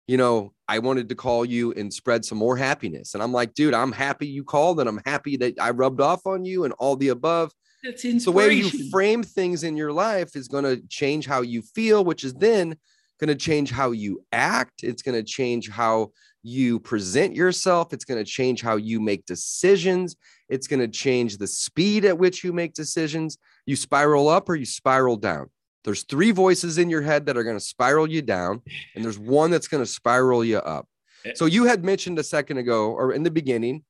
you 0.09 0.17
know, 0.17 0.53
I 0.67 0.79
wanted 0.81 1.09
to 1.11 1.15
call 1.15 1.45
you 1.45 1.73
and 1.73 1.93
spread 1.93 2.25
some 2.25 2.39
more 2.39 2.57
happiness. 2.57 3.15
And 3.15 3.23
I'm 3.23 3.33
like, 3.33 3.55
dude, 3.55 3.75
I'm 3.75 3.93
happy 3.93 4.27
you 4.27 4.43
called 4.43 4.81
and 4.81 4.89
I'm 4.89 5.01
happy 5.07 5.37
that 5.37 5.55
I 5.61 5.71
rubbed 5.71 6.01
off 6.01 6.27
on 6.27 6.45
you 6.45 6.65
and 6.65 6.73
all 6.79 6.97
the 6.97 7.09
above. 7.09 7.53
That's 7.83 8.03
the 8.25 8.33
way 8.33 8.53
you 8.53 8.91
frame 8.91 9.23
things 9.23 9.65
in 9.65 9.77
your 9.77 9.93
life 9.93 10.37
is 10.37 10.49
going 10.49 10.65
to 10.65 10.81
change 10.89 11.27
how 11.27 11.43
you 11.43 11.63
feel, 11.63 12.05
which 12.05 12.23
is 12.23 12.35
then 12.35 12.77
going 13.19 13.29
to 13.29 13.35
change 13.35 13.71
how 13.71 13.91
you 13.91 14.25
act. 14.33 14.83
It's 14.83 15.03
going 15.03 15.15
to 15.17 15.23
change 15.23 15.69
how 15.69 16.13
you 16.43 16.79
present 16.81 17.35
yourself. 17.35 17.93
It's 17.93 18.05
going 18.05 18.23
to 18.23 18.31
change 18.31 18.63
how 18.63 18.77
you 18.77 19.01
make 19.01 19.27
decisions. 19.27 20.17
It's 20.49 20.67
going 20.67 20.81
to 20.81 20.89
change 20.89 21.39
the 21.39 21.47
speed 21.47 22.05
at 22.05 22.19
which 22.19 22.45
you 22.45 22.53
make 22.53 22.75
decisions. 22.75 23.39
You 23.67 23.77
spiral 23.77 24.29
up 24.29 24.49
or 24.49 24.57
you 24.57 24.67
spiral 24.67 25.17
down. 25.17 25.51
There's 25.85 26.05
three 26.05 26.31
voices 26.31 26.79
in 26.79 26.91
your 26.91 27.03
head 27.03 27.27
that 27.27 27.37
are 27.37 27.45
going 27.45 27.57
to 27.57 27.65
spiral 27.65 28.09
you 28.09 28.23
down, 28.23 28.63
and 28.95 29.05
there's 29.05 29.19
one 29.19 29.51
that's 29.51 29.69
going 29.69 29.83
to 29.83 29.91
spiral 29.91 30.45
you 30.45 30.59
up. 30.59 30.87
Eh. 31.25 31.33
So 31.35 31.47
you 31.47 31.65
had 31.65 31.85
mentioned 31.85 32.19
a 32.19 32.25
second 32.25 32.59
ago, 32.59 32.93
or 32.93 33.13
in 33.13 33.23
the 33.23 33.31
beginning, 33.31 33.85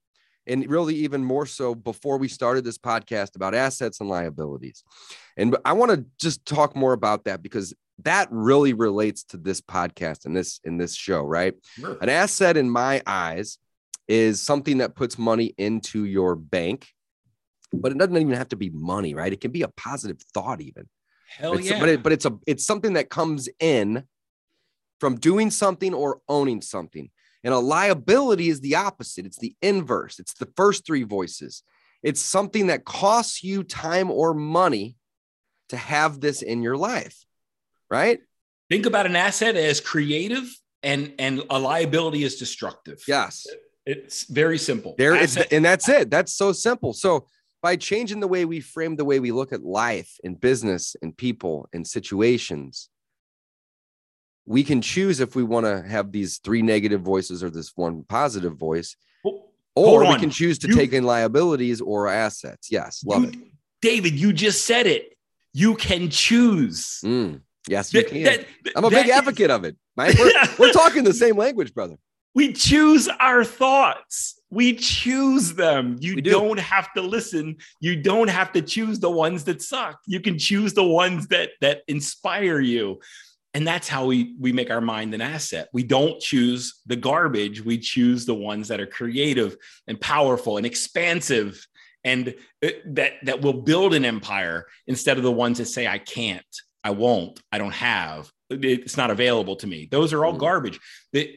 and 0.47 0.69
really 0.69 0.95
even 0.97 1.25
more 1.25 1.47
so 1.47 1.75
before 1.75 2.19
we 2.19 2.29
started 2.29 2.65
this 2.65 2.79
podcast 2.79 3.37
about 3.37 3.55
assets 3.55 4.01
and 4.01 4.09
liabilities. 4.09 4.83
And 5.37 5.57
I 5.65 5.73
want 5.75 5.93
to 5.93 6.05
just 6.19 6.45
talk 6.45 6.75
more 6.75 6.93
about 6.93 7.25
that 7.25 7.43
because 7.43 7.75
that 8.01 8.29
really 8.31 8.73
relates 8.73 9.23
to 9.25 9.37
this 9.37 9.61
podcast 9.61 10.25
and 10.25 10.37
this 10.37 10.61
in 10.65 10.79
this 10.79 10.95
show, 10.95 11.23
right? 11.23 11.55
Sure. 11.79 11.97
An 12.01 12.09
asset 12.09 12.57
in 12.57 12.69
my 12.69 13.03
eyes 13.07 13.59
is 14.09 14.43
something 14.43 14.79
that 14.79 14.97
puts 14.97 15.19
money 15.19 15.55
into 15.59 16.05
your 16.05 16.35
bank, 16.35 16.89
but 17.73 17.93
it 17.93 17.99
doesn't 17.99 18.17
even 18.17 18.33
have 18.33 18.49
to 18.49 18.57
be 18.57 18.71
money, 18.71 19.15
right? 19.15 19.33
It 19.33 19.41
can 19.41 19.53
be 19.53 19.63
a 19.63 19.69
positive 19.69 20.21
thought 20.35 20.61
even. 20.61 20.89
Hell 21.29 21.55
it's, 21.55 21.71
yeah. 21.71 21.81
But, 21.81 21.89
it, 21.89 22.03
but 22.03 22.13
it's 22.13 22.27
a 22.27 22.37
it's 22.47 22.67
something 22.67 22.95
that 22.95 23.09
comes 23.09 23.49
in 23.61 24.05
from 25.01 25.17
doing 25.17 25.51
something 25.51 25.95
or 25.95 26.21
owning 26.29 26.61
something. 26.61 27.11
And 27.45 27.53
a 27.53 27.59
liability 27.59 28.49
is 28.49 28.61
the 28.61 28.77
opposite. 28.77 29.27
It's 29.27 29.39
the 29.39 29.57
inverse. 29.63 30.19
It's 30.19 30.35
the 30.35 30.49
first 30.57 30.87
three 30.87 31.03
voices. 31.03 31.63
It's 32.03 32.21
something 32.21 32.69
that 32.69 32.85
costs 32.85 33.43
you 33.43 33.63
time 33.65 34.11
or 34.11 34.35
money 34.35 34.97
to 35.71 35.77
have 35.77 36.21
this 36.21 36.43
in 36.43 36.63
your 36.63 36.77
life. 36.77 37.25
Right? 37.91 38.21
Think 38.71 38.87
about 38.87 39.07
an 39.07 39.17
asset 39.17 39.57
as 39.57 39.81
creative 39.81 40.49
and 40.83 41.13
and 41.19 41.43
a 41.51 41.59
liability 41.59 42.25
is 42.25 42.37
destructive. 42.37 43.03
Yes. 43.07 43.47
It's 43.85 44.25
very 44.25 44.59
simple. 44.59 44.95
There 44.97 45.17
is, 45.17 45.37
and 45.37 45.65
that's 45.65 45.89
it. 45.89 46.09
That's 46.09 46.33
so 46.33 46.53
simple. 46.53 46.93
So 46.93 47.27
by 47.63 47.77
changing 47.77 48.21
the 48.21 48.29
way 48.29 48.45
we 48.45 48.61
frame 48.61 48.97
the 48.97 49.05
way 49.05 49.21
we 49.21 49.33
look 49.33 49.53
at 49.53 49.65
life 49.65 50.17
and 50.23 50.41
business 50.41 50.97
and 51.03 51.17
people 51.17 51.69
and 51.73 51.87
situations, 51.87 52.89
we 54.47 54.65
can 54.65 54.81
choose 54.81 55.21
if 55.21 55.37
we 55.37 55.43
want 55.43 55.67
to 55.67 55.83
have 55.83 56.13
these 56.13 56.39
three 56.39 56.63
negative 56.63 57.01
voices 57.01 57.43
or 57.43 57.51
this 57.51 57.73
one 57.77 58.05
positive 58.05 58.57
voice, 58.57 58.97
or 59.75 60.01
we 60.07 60.19
can 60.19 60.31
choose 60.31 60.59
to 60.61 60.69
you, 60.69 60.75
take 60.75 60.93
in 60.93 61.05
liabilities 61.05 61.81
or 61.81 62.09
assets. 62.09 62.71
Yes, 62.71 63.05
love 63.05 63.23
you, 63.23 63.29
it. 63.31 63.37
David, 63.81 64.15
you 64.15 64.33
just 64.33 64.67
said 64.67 64.87
it. 64.87 65.17
You 65.53 65.75
can 65.77 66.11
choose. 66.11 67.01
Mm, 67.05 67.41
yes, 67.69 67.93
you 67.93 68.05
can. 68.05 68.25
That, 68.25 68.47
I'm 68.77 68.85
a 68.85 68.91
big 68.91 69.09
advocate 69.09 69.51
is, 69.51 69.57
of 69.57 69.65
it. 69.65 69.77
We're, 69.97 70.33
we're 70.59 70.73
talking 70.73 71.05
the 71.05 71.15
same 71.15 71.37
language, 71.37 71.75
brother. 71.75 71.97
We 72.35 72.53
choose 72.53 73.09
our 73.21 73.45
thoughts. 73.45 74.41
We 74.51 74.75
choose 74.75 75.55
them. 75.55 75.99
You 76.01 76.21
do. 76.21 76.31
don't 76.31 76.59
have 76.59 76.93
to 76.95 77.03
listen. 77.03 77.57
You 77.81 78.03
don't 78.03 78.29
have 78.29 78.53
to 78.53 78.63
choose 78.63 78.99
the 78.99 79.11
ones 79.11 79.45
that 79.45 79.61
suck. 79.63 80.01
You 80.07 80.21
can 80.21 80.39
choose 80.39 80.73
the 80.73 80.85
ones 80.85 81.29
that 81.29 81.51
that 81.61 81.83
inspire 81.89 82.61
you. 82.61 83.01
And 83.55 83.67
that's 83.67 83.89
how 83.89 84.07
we 84.07 84.35
we 84.41 84.53
make 84.53 84.71
our 84.71 84.81
mind 84.81 85.13
an 85.15 85.21
asset. 85.21 85.69
We 85.73 85.83
don't 85.83 86.19
choose 86.21 86.81
the 86.87 86.97
garbage. 86.97 87.63
We 87.63 87.79
choose 87.79 88.25
the 88.25 88.35
ones 88.35 88.69
that 88.69 88.81
are 88.81 88.87
creative 88.87 89.57
and 89.87 90.01
powerful 90.01 90.57
and 90.57 90.65
expansive 90.65 91.67
and 92.05 92.35
uh, 92.65 92.69
that 92.87 93.13
that 93.25 93.43
will 93.43 93.53
build 93.53 93.95
an 93.95 94.05
empire 94.05 94.67
instead 94.87 95.19
of 95.19 95.23
the 95.23 95.33
ones 95.33 95.59
that 95.59 95.67
say 95.67 95.87
I 95.87 95.99
can't, 95.99 96.45
I 96.83 96.91
won't, 96.91 97.41
I 97.53 97.59
don't 97.59 97.75
have, 97.75 98.33
it's 98.51 98.97
not 98.97 99.11
available 99.11 99.57
to 99.57 99.67
me. 99.67 99.89
Those 99.91 100.13
are 100.13 100.25
all 100.25 100.35
mm. 100.35 100.39
garbage. 100.39 100.81
It, 101.13 101.37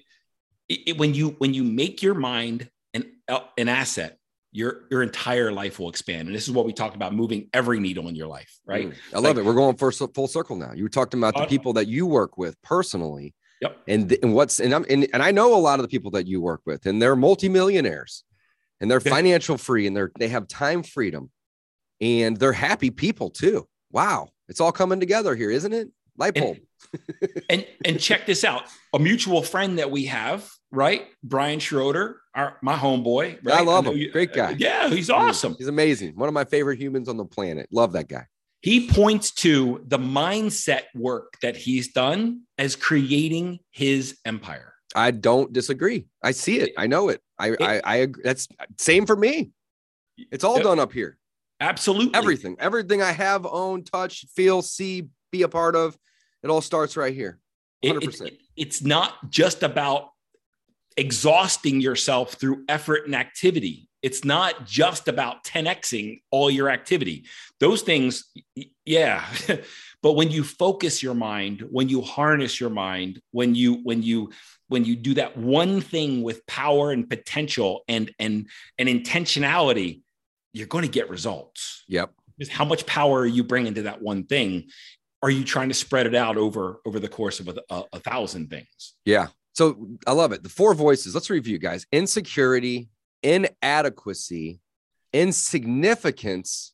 it, 0.68 0.98
when 0.98 1.14
you 1.14 1.36
when 1.38 1.54
you 1.54 1.64
make 1.64 2.02
your 2.02 2.16
mind 2.16 2.70
an 2.94 3.12
uh, 3.28 3.42
an 3.58 3.70
asset, 3.70 4.18
your 4.56 4.84
your 4.90 5.04
entire 5.04 5.52
life 5.52 5.80
will 5.80 5.90
expand. 5.90 6.28
And 6.28 6.36
this 6.36 6.48
is 6.48 6.52
what 6.52 6.66
we 6.66 6.72
talked 6.72 6.96
about: 6.96 7.14
moving 7.14 7.50
every 7.54 7.80
needle 7.80 8.08
in 8.08 8.16
your 8.16 8.28
life. 8.28 8.58
Right? 8.66 8.90
Mm, 8.90 8.96
I 9.14 9.20
love 9.20 9.36
like, 9.36 9.38
it. 9.38 9.46
We're 9.46 9.54
going 9.54 9.76
for 9.76 9.92
full 9.92 10.28
circle 10.28 10.56
now. 10.56 10.72
You 10.74 10.84
were 10.84 10.90
talking 10.90 11.20
about 11.20 11.36
the 11.36 11.46
people 11.46 11.74
that 11.74 11.88
you 11.88 12.06
work 12.06 12.38
with 12.38 12.60
personally. 12.62 13.36
Yep. 13.62 13.78
And 13.88 14.18
and 14.24 14.34
what's 14.34 14.60
and 14.60 14.74
I'm 14.74 14.86
and, 14.90 15.08
and 15.14 15.22
I 15.22 15.32
know 15.32 15.56
a 15.56 15.60
lot 15.60 15.80
of 15.80 15.84
the 15.84 15.90
people 15.90 16.12
that 16.12 16.26
you 16.26 16.40
work 16.40 16.62
with, 16.66 16.86
and 16.86 17.02
they're 17.02 17.16
multimillionaires, 17.16 18.24
and 18.80 18.90
they're 18.90 19.02
financial 19.02 19.58
free, 19.58 19.88
and 19.88 19.96
they're 19.96 20.12
they 20.18 20.30
have 20.30 20.48
time 20.48 20.84
freedom, 20.84 21.30
and 22.00 22.38
they're 22.38 22.54
happy 22.54 22.92
people 22.92 23.30
too. 23.30 23.68
Wow, 23.92 24.30
it's 24.48 24.62
all 24.62 24.72
coming 24.72 25.00
together 25.00 25.36
here, 25.36 25.52
isn't 25.52 25.74
it? 25.74 25.90
Light 26.18 26.36
bulb. 26.36 26.58
And, 27.22 27.32
and, 27.50 27.68
and 27.84 28.00
check 28.00 28.26
this 28.26 28.44
out: 28.44 28.64
a 28.94 29.00
mutual 29.00 29.42
friend 29.42 29.80
that 29.80 29.92
we 29.92 30.06
have, 30.06 30.50
right? 30.76 31.08
Brian 31.24 31.60
Schroeder, 31.60 32.22
our 32.34 32.58
my 32.62 32.76
homeboy. 32.76 33.40
Right? 33.44 33.60
I 33.60 33.62
love 33.62 33.88
I 33.88 33.92
him. 33.92 33.98
You, 33.98 34.12
Great 34.12 34.34
guy. 34.34 34.52
Uh, 34.52 34.56
yeah, 34.58 34.90
he's 34.90 35.10
awesome. 35.10 35.56
He's 35.58 35.68
amazing. 35.68 36.16
One 36.16 36.28
of 36.28 36.34
my 36.34 36.46
favorite 36.46 36.80
humans 36.80 37.10
on 37.10 37.18
the 37.18 37.26
planet. 37.26 37.68
Love 37.72 37.94
that 37.94 38.08
guy. 38.08 38.26
He 38.62 38.90
points 38.90 39.32
to 39.36 39.84
the 39.86 40.00
mindset 40.00 40.84
work 40.96 41.38
that 41.42 41.56
he's 41.56 41.94
done 41.94 42.42
as 42.58 42.76
creating 42.76 43.60
his 43.72 44.18
empire. 44.26 44.74
I 44.96 45.12
don't 45.12 45.54
disagree. 45.54 46.08
I 46.24 46.32
see 46.32 46.60
it. 46.60 46.72
I 46.78 46.88
know 46.88 47.10
it. 47.10 47.22
I 47.38 47.52
it, 47.52 47.62
I, 47.62 47.82
I 47.84 47.96
agree. 47.98 48.24
That's 48.24 48.48
same 48.78 49.06
for 49.06 49.16
me. 49.16 49.52
It's 50.32 50.44
all 50.44 50.62
done 50.62 50.80
up 50.80 50.94
here. 50.94 51.18
Absolutely. 51.60 52.16
Everything. 52.16 52.56
Everything 52.60 53.02
I 53.02 53.12
have, 53.12 53.46
own, 53.46 53.84
touch, 53.84 54.26
feel, 54.36 54.62
see, 54.62 55.10
be 55.32 55.44
a 55.44 55.50
part 55.50 55.76
of. 55.76 55.98
It 56.44 56.50
all 56.50 56.62
starts 56.62 56.98
right 56.98 57.14
here. 57.14 57.40
100%. 57.84 58.04
It, 58.04 58.22
it, 58.22 58.40
it's 58.56 58.82
not 58.82 59.30
just 59.30 59.64
about 59.64 60.10
exhausting 60.98 61.82
yourself 61.82 62.34
through 62.34 62.64
effort 62.70 63.06
and 63.06 63.16
activity. 63.16 63.90
It's 64.02 64.24
not 64.24 64.66
just 64.66 65.08
about 65.08 65.44
10xing 65.44 66.22
all 66.32 66.52
your 66.52 66.70
activity. 66.70 67.26
Those 67.60 67.82
things, 67.82 68.26
yeah. 68.86 69.26
but 70.04 70.14
when 70.14 70.30
you 70.30 70.44
focus 70.44 71.02
your 71.02 71.16
mind, 71.16 71.66
when 71.70 71.90
you 71.90 72.02
harness 72.02 72.60
your 72.60 72.70
mind, 72.70 73.20
when 73.32 73.56
you 73.56 73.76
when 73.84 74.04
you 74.04 74.32
when 74.68 74.86
you 74.86 74.96
do 74.96 75.16
that 75.16 75.38
one 75.38 75.82
thing 75.82 76.22
with 76.22 76.46
power 76.46 76.92
and 76.92 77.10
potential 77.10 77.84
and 77.88 78.14
and 78.20 78.48
and 78.78 78.88
intentionality, 78.88 80.02
you're 80.54 80.68
going 80.68 80.84
to 80.86 80.92
get 80.92 81.10
results. 81.10 81.84
Yep. 81.88 82.12
Because 82.38 82.54
how 82.54 82.66
much 82.66 82.86
power 82.86 83.22
are 83.22 83.26
you 83.26 83.44
bringing 83.44 83.74
to 83.76 83.84
that 83.84 84.02
one 84.02 84.26
thing? 84.26 84.70
Are 85.24 85.30
you 85.32 85.44
trying 85.44 85.70
to 85.70 85.76
spread 85.76 86.06
it 86.06 86.14
out 86.14 86.38
over 86.38 86.80
over 86.86 87.00
the 87.00 87.08
course 87.08 87.40
of 87.40 87.48
a, 87.48 87.56
a, 87.70 87.84
a 87.94 88.00
thousand 88.00 88.50
things? 88.50 88.94
Yeah, 89.06 89.28
so 89.56 89.88
I 90.06 90.12
love 90.12 90.34
it. 90.34 90.44
The 90.44 90.50
four 90.50 90.74
voices. 90.74 91.14
Let's 91.14 91.30
review, 91.30 91.58
guys. 91.58 91.88
Insecurity, 91.94 92.90
inadequacy, 93.24 94.60
insignificance, 95.14 96.74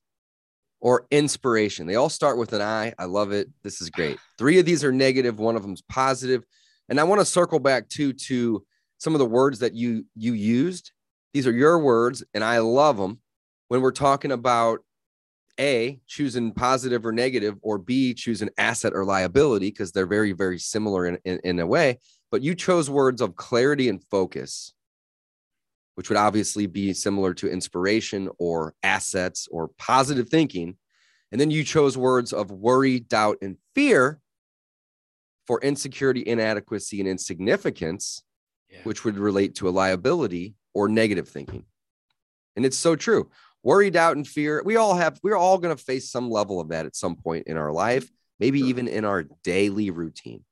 or 0.80 1.06
inspiration. 1.12 1.86
They 1.86 1.96
all 1.96 2.10
start 2.10 2.40
with 2.40 2.54
an 2.54 2.62
I. 2.62 2.92
I 2.98 3.06
love 3.06 3.32
it. 3.32 3.50
This 3.64 3.82
is 3.82 3.92
great. 3.92 4.18
Three 4.40 4.58
of 4.58 4.66
these 4.66 4.84
are 4.84 4.92
negative. 4.92 5.40
One 5.40 5.56
of 5.56 5.62
them's 5.62 5.84
positive. 5.84 6.44
And 6.90 7.00
I 7.00 7.04
want 7.04 7.22
to 7.22 7.26
circle 7.26 7.60
back 7.60 7.88
too 7.88 8.14
to 8.14 8.66
some 8.98 9.14
of 9.14 9.20
the 9.20 9.28
words 9.28 9.60
that 9.60 9.76
you 9.76 10.06
you 10.16 10.34
used. 10.34 10.92
These 11.36 11.46
are 11.46 11.54
your 11.54 11.80
words, 11.80 12.24
and 12.34 12.44
I 12.44 12.58
love 12.60 12.98
them. 12.98 13.20
When 13.68 13.82
we're 13.82 13.92
talking 13.92 14.32
about 14.32 14.80
a 15.60 16.00
choosing 16.08 16.52
positive 16.52 17.06
or 17.06 17.12
negative, 17.12 17.58
or 17.62 17.78
B 17.78 18.16
choosing 18.16 18.50
asset 18.58 18.94
or 18.96 19.06
liability, 19.06 19.70
because 19.70 19.92
they're 19.92 20.08
very 20.08 20.32
very 20.32 20.58
similar 20.58 21.06
in, 21.06 21.20
in, 21.26 21.40
in 21.44 21.60
a 21.60 21.68
way 21.68 22.00
but 22.32 22.42
you 22.42 22.56
chose 22.56 22.90
words 22.90 23.22
of 23.22 23.36
clarity 23.36 23.90
and 23.90 24.04
focus, 24.06 24.74
which 25.96 26.10
would 26.10 26.18
obviously 26.18 26.66
be 26.66 26.94
similar 26.94 27.34
to 27.36 27.50
inspiration 27.50 28.30
or 28.40 28.74
assets 28.82 29.48
or 29.52 29.70
positive 29.78 30.30
thinking. 30.30 30.78
And 31.32 31.40
then 31.40 31.52
you 31.52 31.64
chose 31.64 31.98
words 31.98 32.34
of 32.34 32.50
worry, 32.50 33.02
doubt, 33.02 33.38
and 33.42 33.58
fear 33.76 34.20
for 35.46 35.60
insecurity, 35.62 36.24
inadequacy, 36.26 37.02
and 37.02 37.10
insignificance, 37.10 38.24
yeah. 38.70 38.80
which 38.84 39.04
would 39.04 39.18
relate 39.18 39.56
to 39.56 39.68
a 39.68 39.72
liability 39.72 40.56
or 40.74 40.88
negative 40.88 41.28
thinking. 41.28 41.66
And 42.56 42.66
it's 42.66 42.78
so 42.78 42.96
true. 42.96 43.30
Worry, 43.64 43.92
doubt, 43.92 44.16
and 44.16 44.28
fear. 44.28 44.62
We 44.64 44.78
all 44.78 44.96
have, 44.96 45.20
we're 45.22 45.36
all 45.36 45.58
going 45.58 45.76
to 45.76 45.84
face 45.84 46.10
some 46.10 46.30
level 46.30 46.60
of 46.60 46.70
that 46.70 46.86
at 46.86 46.96
some 46.96 47.16
point 47.16 47.48
in 47.48 47.58
our 47.58 47.72
life, 47.72 48.10
maybe 48.40 48.60
sure. 48.60 48.70
even 48.70 48.88
in 48.88 49.06
our 49.06 49.26
daily 49.44 49.90
routine. 49.90 50.44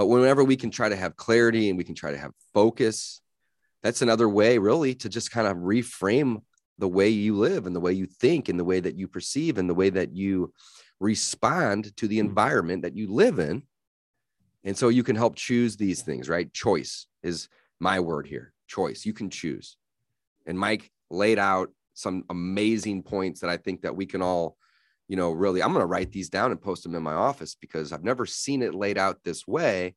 But 0.00 0.06
whenever 0.06 0.42
we 0.42 0.56
can 0.56 0.70
try 0.70 0.88
to 0.88 0.96
have 0.96 1.18
clarity 1.18 1.68
and 1.68 1.76
we 1.76 1.84
can 1.84 1.94
try 1.94 2.10
to 2.10 2.16
have 2.16 2.32
focus, 2.54 3.20
that's 3.82 4.00
another 4.00 4.30
way, 4.30 4.56
really, 4.56 4.94
to 4.94 5.10
just 5.10 5.30
kind 5.30 5.46
of 5.46 5.58
reframe 5.58 6.40
the 6.78 6.88
way 6.88 7.10
you 7.10 7.36
live 7.36 7.66
and 7.66 7.76
the 7.76 7.80
way 7.80 7.92
you 7.92 8.06
think 8.06 8.48
and 8.48 8.58
the 8.58 8.64
way 8.64 8.80
that 8.80 8.96
you 8.96 9.06
perceive 9.06 9.58
and 9.58 9.68
the 9.68 9.74
way 9.74 9.90
that 9.90 10.16
you 10.16 10.54
respond 11.00 11.94
to 11.98 12.08
the 12.08 12.16
mm. 12.16 12.20
environment 12.20 12.80
that 12.80 12.96
you 12.96 13.12
live 13.12 13.38
in. 13.38 13.62
And 14.64 14.74
so 14.74 14.88
you 14.88 15.02
can 15.02 15.16
help 15.16 15.36
choose 15.36 15.76
these 15.76 16.00
things, 16.00 16.30
right? 16.30 16.50
Choice 16.50 17.06
is 17.22 17.50
my 17.78 18.00
word 18.00 18.26
here 18.26 18.54
choice. 18.68 19.04
You 19.04 19.12
can 19.12 19.28
choose. 19.28 19.76
And 20.46 20.58
Mike 20.58 20.90
laid 21.10 21.38
out 21.38 21.74
some 21.92 22.24
amazing 22.30 23.02
points 23.02 23.40
that 23.40 23.50
I 23.50 23.58
think 23.58 23.82
that 23.82 23.96
we 23.96 24.06
can 24.06 24.22
all, 24.22 24.56
you 25.10 25.16
know, 25.16 25.32
really, 25.32 25.60
I'm 25.60 25.72
going 25.72 25.82
to 25.82 25.86
write 25.86 26.12
these 26.12 26.28
down 26.28 26.52
and 26.52 26.62
post 26.62 26.84
them 26.84 26.94
in 26.94 27.02
my 27.02 27.14
office 27.14 27.56
because 27.56 27.92
I've 27.92 28.04
never 28.04 28.24
seen 28.24 28.62
it 28.62 28.76
laid 28.76 28.96
out 28.96 29.18
this 29.24 29.44
way. 29.44 29.96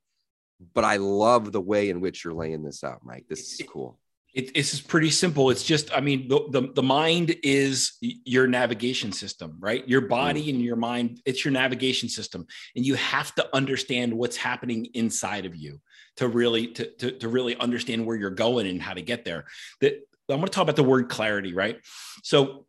But 0.74 0.86
I 0.86 0.96
love 0.96 1.52
the 1.52 1.62
way 1.62 1.92
in 1.92 2.02
which 2.02 2.24
you're 2.24 2.34
laying 2.34 2.64
this 2.64 2.84
out, 2.84 3.02
Mike. 3.04 3.26
This 3.30 3.54
is 3.54 3.62
cool. 3.70 4.00
It, 4.34 4.50
it's 4.56 4.82
pretty 4.82 5.12
simple. 5.12 5.52
It's 5.52 5.64
just, 5.64 5.96
I 5.96 6.02
mean, 6.02 6.28
the, 6.28 6.40
the, 6.50 6.74
the, 6.74 6.82
mind 6.82 7.36
is 7.44 7.92
your 8.02 8.48
navigation 8.48 9.12
system, 9.12 9.58
right? 9.60 9.88
Your 9.88 10.02
body 10.02 10.48
mm. 10.48 10.56
and 10.56 10.62
your 10.64 10.78
mind, 10.78 11.22
it's 11.26 11.46
your 11.46 11.52
navigation 11.52 12.10
system. 12.10 12.48
And 12.76 12.84
you 12.84 12.96
have 12.96 13.36
to 13.36 13.48
understand 13.56 14.12
what's 14.16 14.38
happening 14.38 14.86
inside 14.96 15.46
of 15.46 15.56
you 15.56 15.80
to 16.18 16.28
really, 16.28 16.70
to, 16.70 16.90
to, 16.90 17.12
to 17.20 17.30
really 17.30 17.56
understand 17.58 18.04
where 18.08 18.16
you're 18.16 18.32
going 18.32 18.66
and 18.66 18.82
how 18.82 18.96
to 18.96 19.04
get 19.04 19.26
there. 19.26 19.46
That 19.80 19.94
I'm 20.28 20.38
going 20.38 20.46
to 20.46 20.52
talk 20.52 20.64
about 20.64 20.76
the 20.76 20.84
word 20.84 21.08
clarity, 21.08 21.54
right? 21.54 21.78
So 22.24 22.66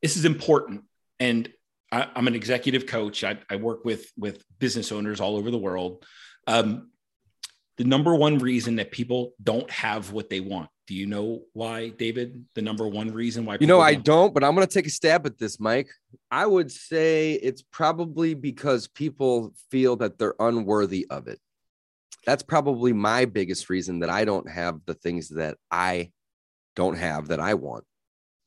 this 0.00 0.16
is 0.16 0.24
important. 0.24 0.84
And 1.20 1.50
I, 1.90 2.08
am 2.14 2.26
an 2.26 2.34
executive 2.34 2.86
coach. 2.86 3.24
I, 3.24 3.38
I, 3.50 3.56
work 3.56 3.84
with, 3.84 4.10
with 4.16 4.44
business 4.58 4.92
owners 4.92 5.20
all 5.20 5.36
over 5.36 5.50
the 5.50 5.58
world. 5.58 6.04
Um, 6.46 6.90
the 7.76 7.84
number 7.84 8.14
one 8.14 8.38
reason 8.38 8.76
that 8.76 8.90
people 8.90 9.32
don't 9.42 9.70
have 9.70 10.12
what 10.12 10.28
they 10.28 10.40
want 10.40 10.68
do 10.88 10.94
you 10.94 11.04
know 11.04 11.42
why, 11.52 11.90
David? 11.90 12.46
The 12.54 12.62
number 12.62 12.88
one 12.88 13.12
reason 13.12 13.44
why? 13.44 13.58
You 13.60 13.66
know, 13.66 13.78
I 13.78 13.94
don't, 13.94 14.32
but 14.32 14.42
I'm 14.42 14.54
going 14.54 14.66
to 14.66 14.72
take 14.72 14.86
a 14.86 14.90
stab 14.90 15.26
at 15.26 15.36
this, 15.36 15.60
Mike. 15.60 15.90
I 16.30 16.46
would 16.46 16.72
say 16.72 17.34
it's 17.34 17.60
probably 17.60 18.32
because 18.32 18.88
people 18.88 19.52
feel 19.70 19.96
that 19.96 20.18
they're 20.18 20.34
unworthy 20.40 21.06
of 21.10 21.28
it. 21.28 21.40
That's 22.24 22.42
probably 22.42 22.94
my 22.94 23.26
biggest 23.26 23.68
reason 23.68 23.98
that 23.98 24.08
I 24.08 24.24
don't 24.24 24.48
have 24.48 24.80
the 24.86 24.94
things 24.94 25.28
that 25.28 25.58
I 25.70 26.10
don't 26.74 26.96
have 26.96 27.28
that 27.28 27.38
I 27.38 27.52
want. 27.52 27.84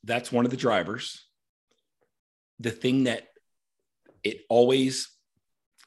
That's 0.04 0.32
one 0.32 0.44
of 0.44 0.50
the 0.50 0.58
drivers. 0.58 1.24
The 2.60 2.72
thing 2.72 3.04
that 3.04 3.28
it 4.24 4.42
always 4.50 5.10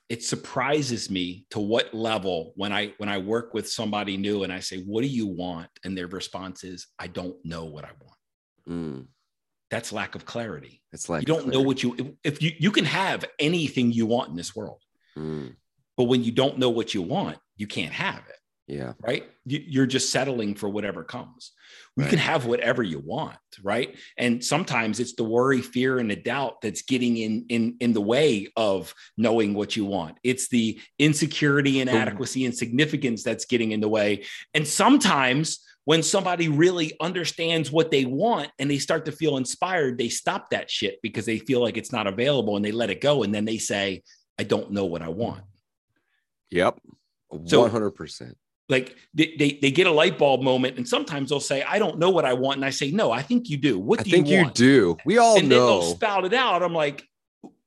it 0.08 0.22
surprises 0.22 1.10
me 1.10 1.46
to 1.50 1.60
what 1.60 1.94
level 1.94 2.52
when 2.56 2.72
i 2.72 2.92
when 2.98 3.08
i 3.08 3.18
work 3.18 3.54
with 3.54 3.68
somebody 3.68 4.16
new 4.16 4.42
and 4.42 4.52
i 4.52 4.60
say 4.60 4.82
what 4.82 5.02
do 5.02 5.08
you 5.08 5.26
want 5.26 5.68
and 5.84 5.96
their 5.96 6.06
response 6.06 6.64
is 6.64 6.86
i 6.98 7.06
don't 7.06 7.36
know 7.44 7.64
what 7.64 7.84
i 7.84 7.90
want 8.00 8.18
mm. 8.68 9.06
that's 9.70 9.92
lack 9.92 10.14
of 10.14 10.24
clarity 10.24 10.82
it's 10.92 11.08
like 11.08 11.22
you 11.22 11.26
don't 11.26 11.42
clarity. 11.44 11.58
know 11.58 11.66
what 11.66 11.82
you 11.82 12.16
if 12.22 12.42
you 12.42 12.52
you 12.58 12.70
can 12.70 12.84
have 12.84 13.24
anything 13.38 13.92
you 13.92 14.06
want 14.06 14.28
in 14.30 14.36
this 14.36 14.54
world 14.54 14.82
mm. 15.16 15.54
but 15.96 16.04
when 16.04 16.22
you 16.22 16.32
don't 16.32 16.58
know 16.58 16.70
what 16.70 16.94
you 16.94 17.02
want 17.02 17.38
you 17.56 17.66
can't 17.66 17.92
have 17.92 18.22
it 18.28 18.36
yeah. 18.66 18.94
Right. 18.98 19.24
You're 19.44 19.86
just 19.86 20.10
settling 20.10 20.54
for 20.54 20.70
whatever 20.70 21.04
comes. 21.04 21.52
We 21.96 22.04
right. 22.04 22.10
can 22.10 22.18
have 22.18 22.46
whatever 22.46 22.82
you 22.82 22.98
want. 22.98 23.36
Right. 23.62 23.96
And 24.16 24.42
sometimes 24.42 25.00
it's 25.00 25.14
the 25.14 25.24
worry, 25.24 25.60
fear, 25.60 25.98
and 25.98 26.10
the 26.10 26.16
doubt 26.16 26.62
that's 26.62 26.82
getting 26.82 27.18
in 27.18 27.44
in 27.50 27.76
in 27.80 27.92
the 27.92 28.00
way 28.00 28.48
of 28.56 28.94
knowing 29.18 29.52
what 29.52 29.76
you 29.76 29.84
want. 29.84 30.16
It's 30.22 30.48
the 30.48 30.80
insecurity, 30.98 31.80
inadequacy, 31.80 32.46
and 32.46 32.56
significance 32.56 33.22
that's 33.22 33.44
getting 33.44 33.72
in 33.72 33.80
the 33.80 33.88
way. 33.88 34.24
And 34.54 34.66
sometimes 34.66 35.60
when 35.84 36.02
somebody 36.02 36.48
really 36.48 36.96
understands 37.00 37.70
what 37.70 37.90
they 37.90 38.06
want 38.06 38.50
and 38.58 38.70
they 38.70 38.78
start 38.78 39.04
to 39.04 39.12
feel 39.12 39.36
inspired, 39.36 39.98
they 39.98 40.08
stop 40.08 40.48
that 40.50 40.70
shit 40.70 41.00
because 41.02 41.26
they 41.26 41.38
feel 41.38 41.60
like 41.60 41.76
it's 41.76 41.92
not 41.92 42.06
available 42.06 42.56
and 42.56 42.64
they 42.64 42.72
let 42.72 42.88
it 42.88 43.02
go. 43.02 43.22
And 43.22 43.34
then 43.34 43.44
they 43.44 43.58
say, 43.58 44.02
I 44.38 44.44
don't 44.44 44.70
know 44.70 44.86
what 44.86 45.02
I 45.02 45.10
want. 45.10 45.42
Yep. 46.50 46.80
100%. 47.30 48.10
So, 48.10 48.24
like 48.68 48.96
they, 49.12 49.34
they, 49.38 49.58
they 49.60 49.70
get 49.70 49.86
a 49.86 49.90
light 49.90 50.18
bulb 50.18 50.42
moment 50.42 50.76
and 50.76 50.88
sometimes 50.88 51.30
they'll 51.30 51.40
say 51.40 51.62
i 51.64 51.78
don't 51.78 51.98
know 51.98 52.10
what 52.10 52.24
i 52.24 52.32
want 52.32 52.56
and 52.56 52.64
i 52.64 52.70
say 52.70 52.90
no 52.90 53.10
i 53.10 53.22
think 53.22 53.50
you 53.50 53.56
do. 53.56 53.78
What 53.78 54.02
do 54.02 54.08
I 54.08 54.10
think 54.10 54.28
you, 54.28 54.38
you 54.38 54.50
do. 54.50 54.96
We 55.04 55.18
all 55.18 55.38
and 55.38 55.48
know 55.48 55.56
then 55.56 55.80
they'll 55.80 55.94
spout 55.94 56.24
it 56.24 56.34
out. 56.34 56.62
I'm 56.62 56.74
like 56.74 57.06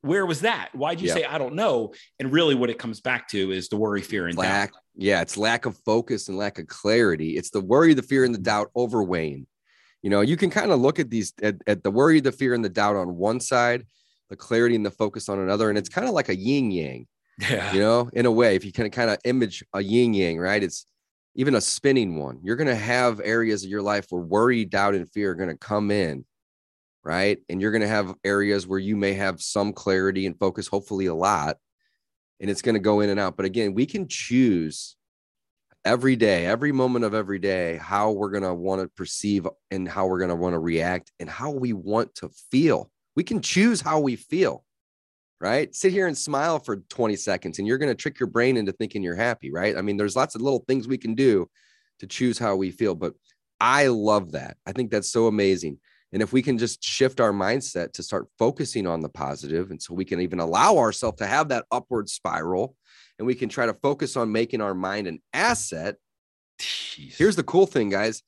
where 0.01 0.25
was 0.25 0.41
that? 0.41 0.69
Why'd 0.73 1.01
you 1.01 1.07
yep. 1.07 1.17
say 1.17 1.23
i 1.25 1.38
don't 1.38 1.55
know? 1.55 1.93
And 2.19 2.31
really 2.31 2.55
what 2.55 2.69
it 2.69 2.79
comes 2.79 3.01
back 3.01 3.27
to 3.29 3.51
is 3.51 3.69
the 3.69 3.77
worry 3.77 4.01
fear 4.01 4.27
and 4.27 4.38
lack 4.38 4.71
doubt. 4.71 4.81
yeah 4.95 5.21
it's 5.21 5.38
lack 5.38 5.65
of 5.65 5.77
focus 5.86 6.29
and 6.29 6.38
lack 6.38 6.60
of 6.60 6.67
clarity. 6.67 7.38
It's 7.38 7.49
the 7.49 7.62
worry 7.62 7.93
the 7.93 8.01
fear 8.01 8.23
and 8.23 8.33
the 8.33 8.39
doubt 8.39 8.71
overweighing. 8.75 9.45
You 10.01 10.10
know 10.10 10.21
you 10.21 10.38
can 10.38 10.49
kind 10.49 10.71
of 10.71 10.79
look 10.79 10.99
at 10.99 11.10
these 11.10 11.33
at, 11.41 11.55
at 11.67 11.83
the 11.83 11.91
worry 11.91 12.19
the 12.21 12.31
fear 12.31 12.53
and 12.53 12.65
the 12.65 12.69
doubt 12.69 12.95
on 12.95 13.15
one 13.15 13.39
side 13.39 13.86
the 14.29 14.36
clarity 14.36 14.75
and 14.75 14.86
the 14.86 14.91
focus 14.91 15.29
on 15.29 15.39
another 15.39 15.69
and 15.69 15.77
it's 15.77 15.89
kind 15.89 16.07
of 16.07 16.13
like 16.13 16.29
a 16.29 16.36
yin 16.36 16.71
yang 16.71 17.07
yeah. 17.38 17.73
You 17.73 17.80
know, 17.80 18.10
in 18.13 18.26
a 18.26 18.32
way, 18.32 18.56
if 18.56 18.65
you 18.65 18.71
can 18.71 18.89
kind 18.89 19.10
of 19.10 19.17
image 19.26 19.63
a 19.73 19.82
yin 19.82 20.13
yang, 20.13 20.39
right? 20.39 20.62
It's 20.62 20.86
even 21.36 21.56
a 21.56 21.62
spinning 21.62 22.17
one. 22.17 22.39
You're 22.43 22.56
going 22.56 22.67
to 22.67 22.76
have 22.76 23.21
areas 23.23 23.63
of 23.63 23.69
your 23.69 23.82
life 23.82 24.08
where 24.10 24.21
worry, 24.21 24.65
doubt, 24.65 24.95
and 24.95 25.10
fear 25.12 25.32
are 25.32 25.36
going 25.36 25.50
to 25.50 25.58
come 25.58 25.91
in, 25.91 26.26
right? 27.04 27.38
And 27.47 27.62
you're 27.62 27.71
going 27.71 27.82
to 27.82 27.88
have 27.88 28.15
areas 28.23 28.65
where 28.65 28.80
you 28.80 28.95
may 28.95 29.13
have 29.13 29.41
some 29.41 29.71
clarity 29.71 30.26
and 30.26 30.38
focus, 30.38 30.67
hopefully 30.67 31.06
a 31.06 31.13
lot, 31.13 31.58
and 32.39 32.50
it's 32.50 32.63
going 32.63 32.73
to 32.73 32.80
go 32.80 33.02
in 33.02 33.10
and 33.10 33.19
out. 33.19 33.38
But 33.38 33.45
again, 33.45 33.76
we 33.76 33.86
can 33.86 34.08
choose 34.08 34.95
every 35.86 36.15
day, 36.15 36.45
every 36.45 36.71
moment 36.71 37.06
of 37.06 37.13
every 37.13 37.39
day, 37.39 37.78
how 37.78 38.12
we're 38.12 38.32
going 38.32 38.43
to 38.43 38.54
want 38.54 38.82
to 38.82 38.89
perceive 38.89 39.47
and 39.71 39.88
how 39.88 40.08
we're 40.08 40.19
going 40.19 40.30
to 40.30 40.36
want 40.36 40.54
to 40.54 40.60
react 40.60 41.12
and 41.19 41.30
how 41.30 41.52
we 41.52 41.71
want 41.71 42.13
to 42.15 42.30
feel. 42.52 42.89
We 43.15 43.23
can 43.23 43.41
choose 43.41 43.80
how 43.80 44.00
we 44.00 44.15
feel 44.15 44.65
right? 45.39 45.73
Sit 45.76 45.91
here 45.91 46.08
and 46.08 46.17
smile 46.17 46.60
for 46.60 46.78
20 46.78 47.15
seconds 47.15 47.60
and 47.60 47.67
you're 47.67 47.78
going 47.78 47.91
to 47.91 47.95
trick 47.95 48.19
your 48.19 48.28
brain 48.28 48.58
into 48.58 48.71
thinking 48.71 49.04
you're 49.04 49.15
happy, 49.15 49.52
right? 49.52 49.78
I 49.78 49.82
mean, 49.82 49.97
there's 49.97 50.15
lots 50.15 50.36
of 50.36 50.41
little 50.41 50.63
things 50.67 50.88
we 50.88 50.97
can 50.97 51.15
do 51.15 51.50
to 52.00 52.08
choose 52.08 52.38
how 52.38 52.56
we 52.56 52.71
feel, 52.71 52.95
but 52.95 53.13
I 53.60 53.88
love 53.88 54.34
that. 54.34 54.58
I 54.65 54.71
think 54.71 54.91
that's 54.91 55.12
so 55.12 55.28
amazing. 55.28 55.80
And 56.13 56.21
if 56.21 56.32
we 56.32 56.41
can 56.41 56.58
just 56.58 56.84
shift 56.84 57.19
our 57.19 57.34
mindset 57.34 57.93
to 57.93 58.04
start 58.04 58.28
focusing 58.39 58.88
on 58.88 59.02
the 59.02 59.10
positive, 59.10 59.71
and 59.71 59.82
so 59.82 59.93
we 59.93 60.06
can 60.06 60.21
even 60.21 60.39
allow 60.39 60.78
ourselves 60.78 61.17
to 61.17 61.28
have 61.28 61.50
that 61.50 61.65
upward 61.71 62.08
spiral, 62.08 62.76
and 63.19 63.28
we 63.28 63.36
can 63.36 63.50
try 63.50 63.65
to 63.65 63.73
focus 63.73 64.15
on 64.15 64.32
making 64.32 64.62
our 64.62 64.73
mind 64.73 65.08
an 65.08 65.21
asset. 65.34 65.95
Jeez. 66.60 67.17
Here's 67.17 67.36
the 67.36 67.43
cool 67.43 67.65
thing, 67.65 67.89
guys. 67.89 68.23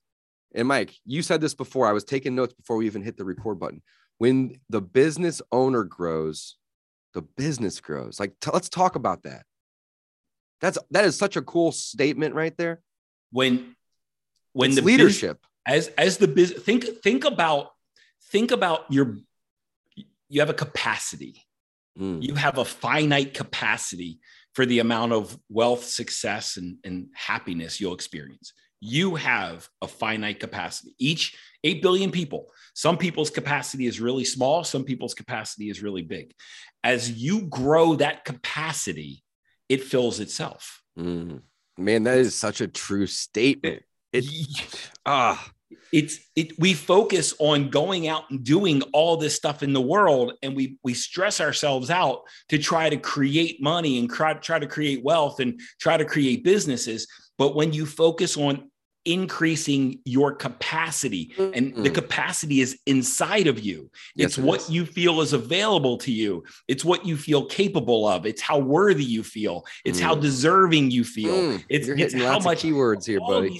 And 0.54 0.68
Mike, 0.68 0.94
you 1.06 1.22
said 1.22 1.42
this 1.42 1.54
before. 1.54 1.88
I 1.88 1.94
was 1.94 2.04
taking 2.04 2.36
notes 2.36 2.54
before 2.54 2.78
we 2.78 2.86
even 2.86 3.04
hit 3.04 3.18
the 3.18 3.26
record 3.26 3.60
button. 3.60 3.82
When 4.18 4.60
the 4.70 4.82
business 4.82 5.42
owner 5.52 5.84
grows, 5.84 6.58
the 7.14 7.22
business 7.22 7.80
grows. 7.80 8.20
Like, 8.20 8.40
t- 8.40 8.52
let's 8.54 8.70
talk 8.70 8.96
about 8.96 9.24
that. 9.24 9.46
That's 10.62 10.78
that 10.92 11.06
is 11.06 11.18
such 11.18 11.38
a 11.38 11.42
cool 11.42 11.72
statement 11.72 12.36
right 12.36 12.56
there. 12.58 12.82
When 13.32 13.76
when 14.54 14.72
it's 14.72 14.80
the 14.80 14.86
leadership 14.86 15.40
biz, 15.66 15.88
as 15.88 15.88
as 15.98 16.18
the 16.18 16.28
business 16.28 16.62
think 16.64 16.84
think 17.02 17.26
about 17.26 17.72
think 18.32 18.52
about 18.52 18.86
your 18.92 19.18
you 20.30 20.42
have 20.42 20.50
a 20.50 20.54
capacity. 20.54 21.46
Mm. 21.98 22.22
You 22.22 22.36
have 22.36 22.58
a 22.58 22.66
finite 22.66 23.34
capacity 23.34 24.20
for 24.54 24.66
the 24.66 24.80
amount 24.80 25.12
of 25.12 25.38
wealth, 25.50 25.84
success, 25.86 26.58
and, 26.58 26.78
and 26.84 27.08
happiness 27.14 27.80
you'll 27.80 27.94
experience. 27.94 28.54
You 28.82 29.16
have 29.16 29.68
a 29.82 29.88
finite 29.88 30.40
capacity. 30.40 30.96
Each 31.00 31.38
8 31.64 31.82
billion 31.82 32.12
people. 32.12 32.48
Some 32.74 32.98
people's 32.98 33.30
capacity 33.30 33.86
is 33.86 34.00
really 34.00 34.24
small, 34.24 34.64
some 34.64 34.84
people's 34.84 35.14
capacity 35.14 35.70
is 35.70 35.84
really 35.84 36.02
big. 36.02 36.34
As 36.84 37.12
you 37.12 37.42
grow 37.42 37.96
that 37.96 38.24
capacity, 38.24 39.24
it 39.68 39.84
fills 39.84 40.20
itself. 40.20 40.82
Mm. 40.98 41.42
Man, 41.78 42.04
that 42.04 42.18
is 42.18 42.36
such 42.36 42.62
a 42.62 42.68
true 42.68 43.06
statement. 43.06 43.84
It, 44.12 44.26
ah, 45.06 45.52
it's 45.92 46.20
it 46.36 46.58
we 46.60 46.74
focus 46.74 47.34
on 47.40 47.70
going 47.70 48.08
out 48.08 48.30
and 48.30 48.44
doing 48.44 48.82
all 48.94 49.18
this 49.18 49.36
stuff 49.36 49.64
in 49.64 49.74
the 49.74 49.82
world 49.82 50.34
and 50.42 50.56
we 50.56 50.78
we 50.84 50.94
stress 50.94 51.40
ourselves 51.40 51.90
out 51.90 52.22
to 52.50 52.58
try 52.58 52.90
to 52.90 52.98
create 52.98 53.62
money 53.62 54.00
and 54.00 54.10
try, 54.10 54.34
try 54.34 54.60
to 54.60 54.68
create 54.68 55.04
wealth 55.04 55.40
and 55.40 55.60
try 55.80 55.98
to 55.98 56.06
create 56.06 56.44
businesses 56.44 57.08
but 57.40 57.56
when 57.56 57.74
you 57.74 57.88
focus 57.88 58.38
on 58.38 58.70
increasing 59.06 60.00
your 60.04 60.36
capacity 60.36 61.32
mm-hmm. 61.38 61.52
and 61.54 61.86
the 61.86 61.90
capacity 61.90 62.62
is 62.62 62.80
inside 62.86 63.48
of 63.48 63.60
you. 63.60 63.90
It's 64.16 64.38
yes, 64.38 64.46
what 64.46 64.70
you 64.70 64.86
feel 64.86 65.22
is 65.22 65.34
available 65.34 65.98
to 66.00 66.12
you. 66.12 66.44
It's 66.68 66.84
what 66.84 67.06
you 67.06 67.16
feel 67.18 67.46
capable 67.46 68.08
of. 68.08 68.26
It's 68.26 68.42
how 68.42 68.60
worthy 68.60 69.06
you 69.06 69.24
feel. 69.24 69.66
It's 69.86 70.00
mm. 70.00 70.04
how 70.04 70.16
deserving 70.16 70.92
you 70.92 71.04
feel. 71.04 71.34
Mm. 71.34 71.64
it's, 71.70 71.88
it's 71.88 72.14
how 72.14 72.40
much 72.40 72.64
keywords 72.64 73.06
here 73.08 73.20
buddy. 73.22 73.60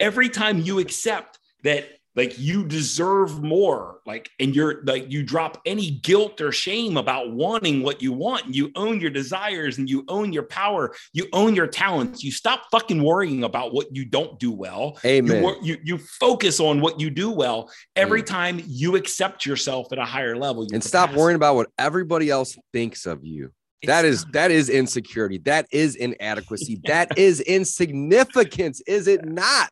every 0.00 0.28
time 0.28 0.58
you 0.60 0.80
accept 0.80 1.38
that 1.62 1.88
like 2.16 2.38
you 2.38 2.64
deserve 2.64 3.42
more. 3.42 4.00
Like 4.06 4.30
and 4.40 4.56
you're 4.56 4.82
like 4.84 5.10
you 5.12 5.22
drop 5.22 5.60
any 5.66 5.90
guilt 5.90 6.40
or 6.40 6.50
shame 6.50 6.96
about 6.96 7.32
wanting 7.32 7.82
what 7.82 8.02
you 8.02 8.12
want. 8.12 8.46
And 8.46 8.56
you 8.56 8.72
own 8.74 9.00
your 9.00 9.10
desires 9.10 9.78
and 9.78 9.88
you 9.88 10.04
own 10.08 10.32
your 10.32 10.44
power. 10.44 10.94
You 11.12 11.28
own 11.32 11.54
your 11.54 11.66
talents. 11.66 12.24
You 12.24 12.32
stop 12.32 12.64
fucking 12.70 13.02
worrying 13.02 13.44
about 13.44 13.74
what 13.74 13.94
you 13.94 14.06
don't 14.06 14.38
do 14.40 14.50
well. 14.50 14.98
Amen. 15.04 15.42
you, 15.42 15.56
you, 15.62 15.76
you 15.84 15.98
focus 15.98 16.58
on 16.58 16.80
what 16.80 16.98
you 16.98 17.10
do 17.10 17.30
well 17.30 17.70
every 17.94 18.22
mm. 18.22 18.26
time 18.26 18.62
you 18.66 18.96
accept 18.96 19.44
yourself 19.44 19.92
at 19.92 19.98
a 19.98 20.04
higher 20.04 20.36
level 20.36 20.66
and 20.72 20.82
stop 20.82 21.12
worrying 21.12 21.36
about 21.36 21.54
what 21.54 21.68
everybody 21.78 22.30
else 22.30 22.56
thinks 22.72 23.04
of 23.04 23.24
you. 23.24 23.52
It's 23.82 23.88
that 23.88 24.04
is 24.06 24.24
not. 24.24 24.32
that 24.32 24.50
is 24.50 24.70
insecurity. 24.70 25.38
That 25.38 25.66
is 25.70 25.96
inadequacy. 25.96 26.80
That 26.86 27.18
is 27.18 27.40
insignificance 27.42 28.80
is 28.86 29.06
it 29.06 29.24
not? 29.26 29.70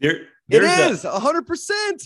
There 0.00 0.26
it 0.48 0.62
is 0.62 1.04
a 1.04 1.18
hundred 1.18 1.46
percent. 1.46 2.02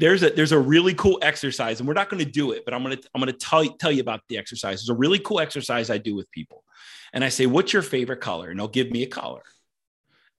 There's 0.00 0.22
a 0.22 0.30
there's 0.30 0.52
a 0.52 0.58
really 0.58 0.94
cool 0.94 1.18
exercise, 1.22 1.78
and 1.78 1.86
we're 1.88 1.94
not 1.94 2.08
going 2.08 2.24
to 2.24 2.30
do 2.30 2.50
it, 2.52 2.64
but 2.64 2.74
I'm 2.74 2.82
gonna 2.82 2.98
I'm 3.14 3.20
gonna 3.20 3.32
tell 3.32 3.64
tell 3.64 3.92
you 3.92 4.00
about 4.00 4.20
the 4.28 4.36
exercise. 4.36 4.80
It's 4.80 4.88
a 4.88 4.94
really 4.94 5.20
cool 5.20 5.38
exercise 5.40 5.88
I 5.88 5.98
do 5.98 6.16
with 6.16 6.30
people, 6.32 6.64
and 7.12 7.22
I 7.22 7.28
say, 7.28 7.46
"What's 7.46 7.72
your 7.72 7.82
favorite 7.82 8.20
color?" 8.20 8.50
And 8.50 8.58
they'll 8.58 8.68
give 8.68 8.90
me 8.90 9.04
a 9.04 9.06
color, 9.06 9.42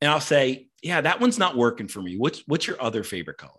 and 0.02 0.12
I'll 0.12 0.20
say, 0.20 0.68
"Yeah, 0.84 1.00
that 1.02 1.22
one's 1.22 1.40
not 1.40 1.56
working 1.56 1.88
for 1.88 2.02
me. 2.02 2.18
What's 2.18 2.44
what's 2.48 2.68
your 2.68 2.82
other 2.82 3.04
favorite 3.04 3.38
color?" 3.38 3.54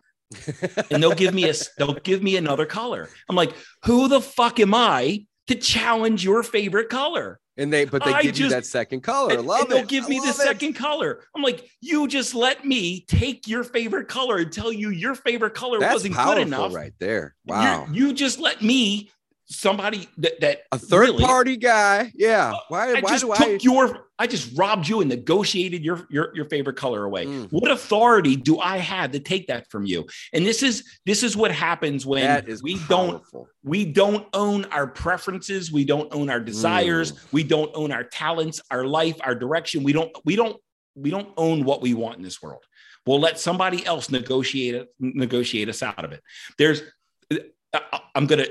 and 0.91 1.03
they'll 1.03 1.15
give 1.15 1.35
me 1.35 1.49
a 1.49 1.55
they'll 1.79 1.95
give 1.95 2.23
me 2.23 2.37
another 2.37 2.67
color. 2.67 3.09
I'm 3.29 3.37
like, 3.37 3.55
"Who 3.87 4.09
the 4.09 4.21
fuck 4.21 4.61
am 4.61 4.75
I 4.75 5.25
to 5.49 5.55
challenge 5.55 6.23
your 6.23 6.43
favorite 6.43 6.89
color?" 6.89 7.40
And 7.61 7.71
they, 7.71 7.85
but 7.85 8.03
they 8.03 8.13
I 8.13 8.23
give 8.23 8.35
just, 8.35 8.41
you 8.41 8.49
that 8.49 8.65
second 8.65 9.03
color. 9.03 9.35
And, 9.35 9.47
love 9.47 9.65
and 9.65 9.71
it. 9.71 9.75
They'll 9.75 9.85
give 9.85 10.07
I 10.07 10.09
me 10.09 10.19
the 10.19 10.31
it. 10.31 10.35
second 10.35 10.73
color. 10.73 11.23
I'm 11.37 11.43
like, 11.43 11.69
you 11.83 12.09
just 12.09 12.35
let 12.35 12.65
me 12.65 13.05
take 13.07 13.47
your 13.47 13.65
favorite 13.65 14.09
color 14.09 14.39
and 14.39 14.51
tell 14.51 14.73
you 14.73 14.89
your 14.89 15.15
favorite 15.15 15.55
color 15.55 15.79
That's 15.79 15.93
wasn't 15.93 16.17
good 16.17 16.39
enough. 16.39 16.75
Right 16.75 16.95
there. 16.99 17.35
Wow. 17.45 17.87
You're, 17.93 18.09
you 18.09 18.15
just 18.15 18.41
let 18.41 18.63
me 18.63 19.11
somebody 19.51 20.09
that, 20.19 20.41
that 20.41 20.63
a 20.73 20.79
third 20.79 21.01
really, 21.01 21.25
party 21.25 21.57
guy. 21.57 22.13
Yeah. 22.15 22.53
Uh, 22.55 22.59
why, 22.69 22.91
I 22.91 23.01
why 23.01 23.11
just 23.11 23.25
do 23.25 23.35
took 23.35 23.49
I 23.49 23.59
your 23.61 24.07
I 24.19 24.27
just 24.27 24.57
robbed 24.57 24.89
you 24.89 25.01
and 25.01 25.11
negotiated 25.11 25.85
your 25.85 26.07
your, 26.09 26.35
your 26.35 26.45
favorite 26.47 26.77
color 26.77 27.05
away. 27.05 27.27
Mm. 27.27 27.49
What 27.51 27.71
authority 27.71 28.37
do 28.37 28.59
I 28.61 28.79
have 28.79 29.13
to 29.13 29.19
take 29.19 29.49
that 29.49 29.69
from 29.71 29.85
you? 29.85 30.07
And 30.33 30.47
this 30.47 30.63
is 30.63 30.85
this 31.05 31.23
is 31.23 31.37
what 31.37 31.51
happens 31.51 32.07
when 32.07 32.47
we 32.63 32.79
powerful. 32.79 33.45
don't 33.45 33.49
we 33.65 33.85
don't 33.85 34.27
own 34.33 34.65
our 34.67 34.87
preferences, 34.87 35.73
we 35.73 35.85
don't 35.85 36.13
own 36.15 36.31
our 36.31 36.41
desires, 36.41 37.13
mm. 37.13 37.33
we 37.33 37.43
don't 37.43 37.71
own 37.75 37.93
our 37.93 38.05
talents, 38.05 38.61
our 38.71 38.85
life, 38.85 39.17
our 39.23 39.35
direction. 39.35 39.83
We 39.83 39.93
don't 39.93 40.11
we 40.25 40.37
don't 40.37 40.57
we 40.95 41.11
don't 41.11 41.33
own 41.37 41.65
what 41.65 41.83
we 41.83 41.95
want 41.95 42.17
in 42.19 42.23
this 42.23 42.41
world. 42.41 42.63
We'll 43.07 43.21
let 43.21 43.41
somebody 43.41 43.85
else 43.85 44.11
negotiate 44.11 44.87
negotiate 45.01 45.69
us 45.69 45.83
out 45.83 46.05
of 46.05 46.13
it. 46.13 46.23
There's 46.59 46.83
I'm 48.15 48.27
gonna 48.27 48.47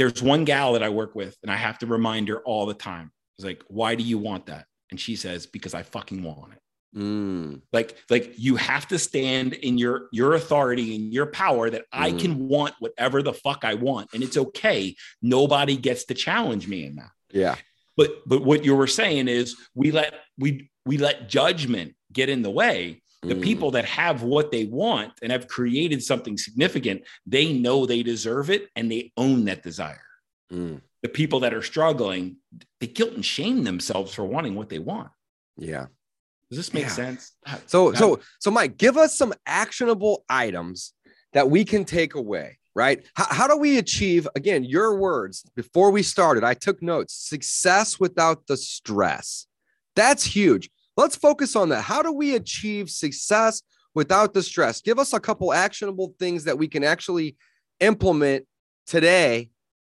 there's 0.00 0.22
one 0.22 0.46
gal 0.46 0.72
that 0.72 0.82
I 0.82 0.88
work 0.88 1.14
with, 1.14 1.36
and 1.42 1.52
I 1.52 1.56
have 1.56 1.78
to 1.80 1.86
remind 1.86 2.28
her 2.28 2.38
all 2.38 2.64
the 2.64 2.72
time. 2.72 3.12
It's 3.36 3.44
like, 3.44 3.62
why 3.68 3.96
do 3.96 4.02
you 4.02 4.16
want 4.16 4.46
that? 4.46 4.64
And 4.90 4.98
she 4.98 5.14
says, 5.14 5.44
because 5.44 5.74
I 5.74 5.82
fucking 5.82 6.22
want 6.22 6.54
it. 6.54 6.58
Mm. 6.98 7.60
Like, 7.70 7.98
like 8.08 8.32
you 8.38 8.56
have 8.56 8.88
to 8.88 8.98
stand 8.98 9.52
in 9.52 9.76
your 9.76 10.08
your 10.10 10.32
authority 10.34 10.96
and 10.96 11.12
your 11.12 11.26
power 11.26 11.68
that 11.68 11.82
mm. 11.82 11.86
I 11.92 12.12
can 12.12 12.48
want 12.48 12.74
whatever 12.78 13.22
the 13.22 13.34
fuck 13.34 13.62
I 13.62 13.74
want, 13.74 14.08
and 14.14 14.22
it's 14.22 14.38
okay. 14.38 14.96
Nobody 15.20 15.76
gets 15.76 16.06
to 16.06 16.14
challenge 16.14 16.66
me 16.66 16.86
in 16.86 16.96
that. 16.96 17.10
Yeah. 17.30 17.56
But 17.94 18.26
but 18.26 18.42
what 18.42 18.64
you 18.64 18.74
were 18.74 18.86
saying 18.86 19.28
is 19.28 19.54
we 19.74 19.90
let 19.90 20.14
we 20.38 20.70
we 20.86 20.96
let 20.96 21.28
judgment 21.28 21.94
get 22.10 22.30
in 22.30 22.40
the 22.40 22.50
way 22.50 23.02
the 23.22 23.34
mm. 23.34 23.42
people 23.42 23.70
that 23.72 23.84
have 23.84 24.22
what 24.22 24.50
they 24.50 24.64
want 24.64 25.12
and 25.22 25.30
have 25.30 25.46
created 25.46 26.02
something 26.02 26.38
significant, 26.38 27.02
they 27.26 27.52
know 27.52 27.84
they 27.84 28.02
deserve 28.02 28.50
it 28.50 28.68
and 28.76 28.90
they 28.90 29.12
own 29.16 29.44
that 29.44 29.62
desire. 29.62 30.06
Mm. 30.52 30.80
The 31.02 31.08
people 31.08 31.40
that 31.40 31.54
are 31.54 31.62
struggling, 31.62 32.36
they 32.80 32.86
guilt 32.86 33.12
and 33.12 33.24
shame 33.24 33.64
themselves 33.64 34.14
for 34.14 34.24
wanting 34.24 34.54
what 34.54 34.68
they 34.68 34.78
want. 34.78 35.08
Yeah. 35.56 35.86
Does 36.48 36.56
this 36.56 36.74
make 36.74 36.84
yeah. 36.84 36.90
sense? 36.90 37.32
So, 37.66 37.92
so, 37.92 38.20
so, 38.40 38.50
Mike, 38.50 38.76
give 38.76 38.96
us 38.96 39.16
some 39.16 39.32
actionable 39.46 40.24
items 40.28 40.94
that 41.32 41.48
we 41.48 41.64
can 41.64 41.84
take 41.84 42.16
away, 42.16 42.58
right? 42.74 43.06
How, 43.14 43.26
how 43.30 43.46
do 43.46 43.56
we 43.56 43.78
achieve, 43.78 44.26
again, 44.34 44.64
your 44.64 44.96
words 44.96 45.44
before 45.54 45.90
we 45.90 46.02
started? 46.02 46.42
I 46.42 46.54
took 46.54 46.82
notes 46.82 47.14
success 47.14 48.00
without 48.00 48.46
the 48.48 48.56
stress. 48.56 49.46
That's 49.94 50.24
huge. 50.24 50.70
Let's 50.96 51.16
focus 51.16 51.56
on 51.56 51.70
that. 51.70 51.82
How 51.82 52.02
do 52.02 52.12
we 52.12 52.34
achieve 52.34 52.90
success 52.90 53.62
without 53.94 54.34
the 54.34 54.42
stress? 54.42 54.80
Give 54.80 54.98
us 54.98 55.12
a 55.12 55.20
couple 55.20 55.52
actionable 55.52 56.14
things 56.18 56.44
that 56.44 56.58
we 56.58 56.68
can 56.68 56.84
actually 56.84 57.36
implement 57.80 58.46
today, 58.86 59.50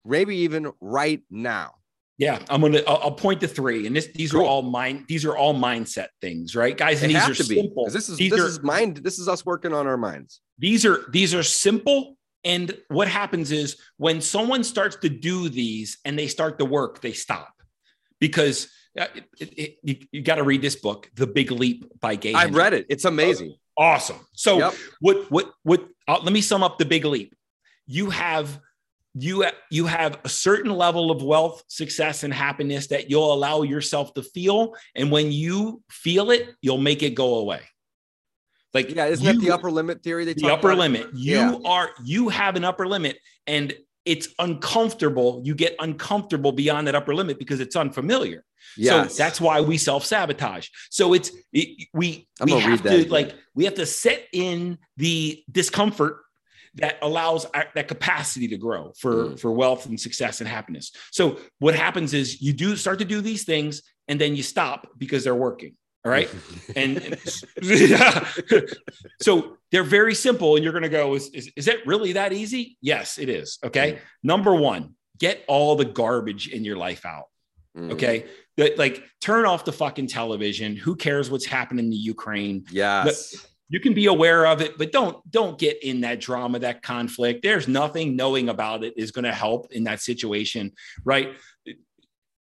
maybe 0.05 0.37
even 0.37 0.71
right 0.79 1.21
now. 1.29 1.75
Yeah, 2.19 2.39
I'm 2.47 2.61
gonna. 2.61 2.81
I'll, 2.87 2.99
I'll 3.03 3.11
point 3.11 3.41
to 3.41 3.47
three, 3.47 3.87
and 3.87 3.95
this 3.95 4.07
these 4.13 4.31
cool. 4.31 4.41
are 4.41 4.45
all 4.45 4.61
mind. 4.61 5.05
These 5.07 5.25
are 5.25 5.35
all 5.35 5.55
mindset 5.55 6.07
things, 6.21 6.55
right, 6.55 6.77
guys? 6.77 7.01
And 7.01 7.09
they 7.09 7.19
these 7.19 7.29
are 7.29 7.43
simple. 7.43 7.89
This 7.89 8.07
is 8.07 8.17
these 8.17 8.31
this 8.31 8.39
are, 8.39 8.47
is 8.47 8.61
mind. 8.61 8.97
This 8.97 9.17
is 9.17 9.27
us 9.27 9.45
working 9.45 9.73
on 9.73 9.87
our 9.87 9.97
minds. 9.97 10.41
These 10.59 10.85
are 10.85 11.05
these 11.11 11.33
are 11.33 11.43
simple. 11.43 12.17
And 12.45 12.77
what 12.89 13.07
happens 13.07 13.51
is 13.51 13.77
when 13.97 14.21
someone 14.21 14.63
starts 14.63 14.97
to 14.97 15.09
do 15.09 15.49
these 15.49 15.97
and 16.05 16.19
they 16.19 16.27
start 16.27 16.59
to 16.59 16.65
work, 16.65 17.01
they 17.01 17.13
stop 17.13 17.53
because 18.19 18.69
it, 18.95 19.25
it, 19.39 19.77
you, 19.83 19.97
you 20.11 20.21
got 20.21 20.35
to 20.35 20.43
read 20.43 20.61
this 20.61 20.75
book, 20.75 21.09
The 21.15 21.27
Big 21.27 21.51
Leap 21.51 21.99
by 21.99 22.15
Gay. 22.15 22.33
I've 22.33 22.55
read 22.55 22.73
it. 22.73 22.85
It's 22.89 23.05
amazing. 23.05 23.55
Awesome. 23.75 24.19
So 24.33 24.59
yep. 24.59 24.73
what 24.99 25.31
what 25.31 25.51
what? 25.63 25.87
Uh, 26.07 26.19
let 26.21 26.31
me 26.31 26.41
sum 26.41 26.63
up 26.63 26.77
the 26.77 26.85
Big 26.85 27.05
Leap. 27.05 27.35
You 27.87 28.11
have 28.11 28.59
you 29.15 29.45
you 29.71 29.87
have 29.87 30.19
a 30.23 30.29
certain 30.29 30.71
level 30.71 31.11
of 31.11 31.23
wealth, 31.23 31.63
success, 31.67 32.23
and 32.23 32.33
happiness 32.33 32.87
that 32.87 33.09
you'll 33.09 33.33
allow 33.33 33.63
yourself 33.63 34.13
to 34.15 34.23
feel, 34.23 34.75
and 34.95 35.11
when 35.11 35.31
you 35.31 35.81
feel 35.89 36.31
it, 36.31 36.49
you'll 36.61 36.77
make 36.77 37.03
it 37.03 37.11
go 37.11 37.35
away. 37.35 37.61
Like 38.73 38.93
yeah, 38.93 39.05
isn't 39.05 39.25
you, 39.25 39.33
that 39.33 39.39
the 39.39 39.51
upper 39.51 39.71
limit 39.71 40.03
theory? 40.03 40.25
They 40.25 40.33
the 40.33 40.51
upper 40.51 40.71
about? 40.71 40.79
limit. 40.79 41.09
You 41.13 41.35
yeah. 41.35 41.57
are 41.65 41.89
you 42.03 42.29
have 42.29 42.55
an 42.55 42.63
upper 42.63 42.87
limit, 42.87 43.17
and 43.45 43.73
it's 44.05 44.29
uncomfortable. 44.39 45.41
You 45.43 45.55
get 45.55 45.75
uncomfortable 45.79 46.51
beyond 46.51 46.87
that 46.87 46.95
upper 46.95 47.15
limit 47.15 47.39
because 47.39 47.59
it's 47.59 47.75
unfamiliar. 47.75 48.43
Yes. 48.77 49.15
So 49.15 49.23
that's 49.23 49.39
why 49.39 49.61
we 49.61 49.77
self 49.77 50.05
sabotage. 50.05 50.69
So 50.89 51.13
it's 51.13 51.31
it, 51.51 51.87
we 51.93 52.27
I'm 52.39 52.45
we 52.45 52.59
have 52.59 52.83
to 52.83 53.09
like 53.09 53.35
we 53.55 53.65
have 53.65 53.75
to 53.75 53.85
set 53.85 54.27
in 54.33 54.77
the 54.97 55.43
discomfort 55.51 56.17
that 56.75 56.97
allows 57.01 57.45
our, 57.53 57.67
that 57.75 57.87
capacity 57.87 58.47
to 58.47 58.57
grow 58.57 58.93
for 58.97 59.13
mm. 59.13 59.39
for 59.39 59.51
wealth 59.51 59.85
and 59.85 59.99
success 59.99 60.41
and 60.41 60.47
happiness. 60.47 60.91
So 61.11 61.39
what 61.59 61.75
happens 61.75 62.13
is 62.13 62.41
you 62.41 62.53
do 62.53 62.75
start 62.75 62.99
to 62.99 63.05
do 63.05 63.21
these 63.21 63.43
things 63.43 63.83
and 64.07 64.19
then 64.19 64.35
you 64.35 64.43
stop 64.43 64.87
because 64.97 65.23
they're 65.23 65.35
working. 65.35 65.75
All 66.05 66.11
right. 66.11 66.29
and, 66.75 66.97
and 66.97 67.19
yeah. 67.61 68.27
so 69.21 69.57
they're 69.71 69.83
very 69.83 70.15
simple. 70.15 70.55
And 70.55 70.63
you're 70.63 70.73
going 70.73 70.83
to 70.83 70.89
go, 70.89 71.15
is, 71.15 71.29
is, 71.29 71.51
is, 71.55 71.67
it 71.67 71.85
really 71.85 72.13
that 72.13 72.33
easy? 72.33 72.77
Yes, 72.81 73.17
it 73.17 73.29
is. 73.29 73.59
Okay. 73.63 73.93
Mm. 73.93 73.99
Number 74.23 74.55
one, 74.55 74.95
get 75.17 75.43
all 75.47 75.75
the 75.75 75.85
garbage 75.85 76.47
in 76.49 76.63
your 76.63 76.77
life 76.77 77.05
out. 77.05 77.25
Mm. 77.77 77.93
Okay. 77.93 78.25
Like 78.57 79.03
turn 79.19 79.45
off 79.45 79.65
the 79.65 79.71
fucking 79.71 80.07
television. 80.07 80.75
Who 80.75 80.95
cares 80.95 81.31
what's 81.31 81.45
happening 81.45 81.85
in 81.85 81.91
the 81.91 81.97
Ukraine? 81.97 82.65
Yes. 82.71 83.47
you 83.69 83.79
can 83.79 83.95
be 83.95 84.05
aware 84.05 84.45
of 84.45 84.61
it, 84.61 84.77
but 84.77 84.91
don't 84.91 85.17
don't 85.31 85.57
get 85.57 85.81
in 85.81 86.01
that 86.01 86.19
drama, 86.19 86.59
that 86.59 86.83
conflict. 86.83 87.41
There's 87.41 87.67
nothing 87.67 88.15
knowing 88.15 88.49
about 88.49 88.83
it 88.83 88.93
is 88.95 89.09
going 89.09 89.25
to 89.25 89.33
help 89.33 89.71
in 89.71 89.85
that 89.85 90.01
situation, 90.01 90.73
right? 91.03 91.33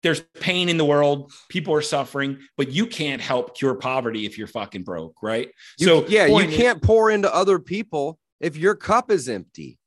There's 0.02 0.22
pain 0.40 0.70
in 0.70 0.78
the 0.78 0.86
world 0.86 1.32
people 1.50 1.74
are 1.74 1.82
suffering 1.82 2.40
but 2.58 2.72
you 2.72 2.86
can't 2.86 3.22
help 3.22 3.58
cure 3.58 3.76
poverty 3.76 4.26
if 4.26 4.38
you're 4.38 4.48
fucking 4.48 4.84
broke 4.84 5.16
right? 5.22 5.50
You, 5.78 5.86
so 5.86 6.08
yeah 6.08 6.26
you 6.26 6.48
can't 6.48 6.82
pour 6.82 7.12
into 7.12 7.34
other 7.34 7.60
people 7.60 8.20
if 8.40 8.58
your 8.58 8.76
cup 8.76 9.12
is 9.12 9.30
empty. 9.30 9.78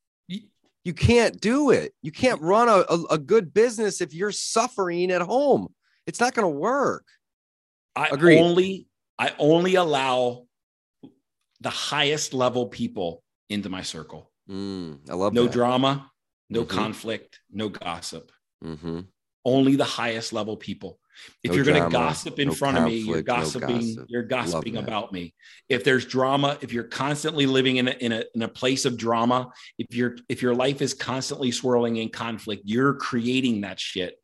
You 0.84 0.94
can't 0.94 1.40
do 1.40 1.70
it. 1.70 1.94
You 2.02 2.10
can't 2.10 2.40
run 2.40 2.68
a, 2.68 2.84
a, 2.88 3.02
a 3.10 3.18
good 3.18 3.54
business 3.54 4.00
if 4.00 4.12
you're 4.12 4.32
suffering 4.32 5.12
at 5.12 5.22
home. 5.22 5.68
It's 6.08 6.18
not 6.18 6.34
going 6.34 6.52
to 6.52 6.58
work. 6.58 7.06
I 7.94 8.08
Agreed. 8.10 8.40
only 8.40 8.88
i 9.18 9.32
only 9.38 9.74
allow 9.74 10.46
the 11.60 11.70
highest 11.70 12.34
level 12.34 12.66
people 12.66 13.22
into 13.48 13.68
my 13.68 13.82
circle. 13.82 14.32
Mm, 14.50 14.98
i 15.08 15.14
love 15.14 15.34
no 15.34 15.44
that. 15.44 15.52
drama 15.52 16.10
no 16.50 16.64
mm-hmm. 16.64 16.76
conflict 16.76 17.38
no 17.50 17.68
gossip. 17.68 18.32
Mm-hmm 18.64 19.00
only 19.44 19.76
the 19.76 19.84
highest 19.84 20.32
level 20.32 20.56
people. 20.56 20.98
If 21.42 21.50
no 21.50 21.56
you're 21.56 21.64
going 21.64 21.82
to 21.82 21.90
gossip 21.90 22.38
in 22.38 22.48
no 22.48 22.54
front 22.54 22.76
conflict, 22.76 23.02
of 23.02 23.06
me, 23.06 23.12
you're 23.12 23.22
gossiping, 23.22 23.94
no 23.96 24.04
you're 24.08 24.22
gossiping 24.22 24.76
about 24.76 25.12
me. 25.12 25.34
If 25.68 25.84
there's 25.84 26.04
drama, 26.04 26.58
if 26.60 26.72
you're 26.72 26.84
constantly 26.84 27.46
living 27.46 27.76
in 27.76 27.88
a, 27.88 27.90
in 27.92 28.12
a 28.12 28.24
in 28.34 28.42
a 28.42 28.48
place 28.48 28.84
of 28.84 28.96
drama, 28.96 29.52
if 29.78 29.94
you're 29.94 30.16
if 30.28 30.42
your 30.42 30.54
life 30.54 30.80
is 30.80 30.94
constantly 30.94 31.50
swirling 31.50 31.96
in 31.96 32.08
conflict, 32.08 32.62
you're 32.64 32.94
creating 32.94 33.60
that 33.60 33.78
shit 33.78 34.16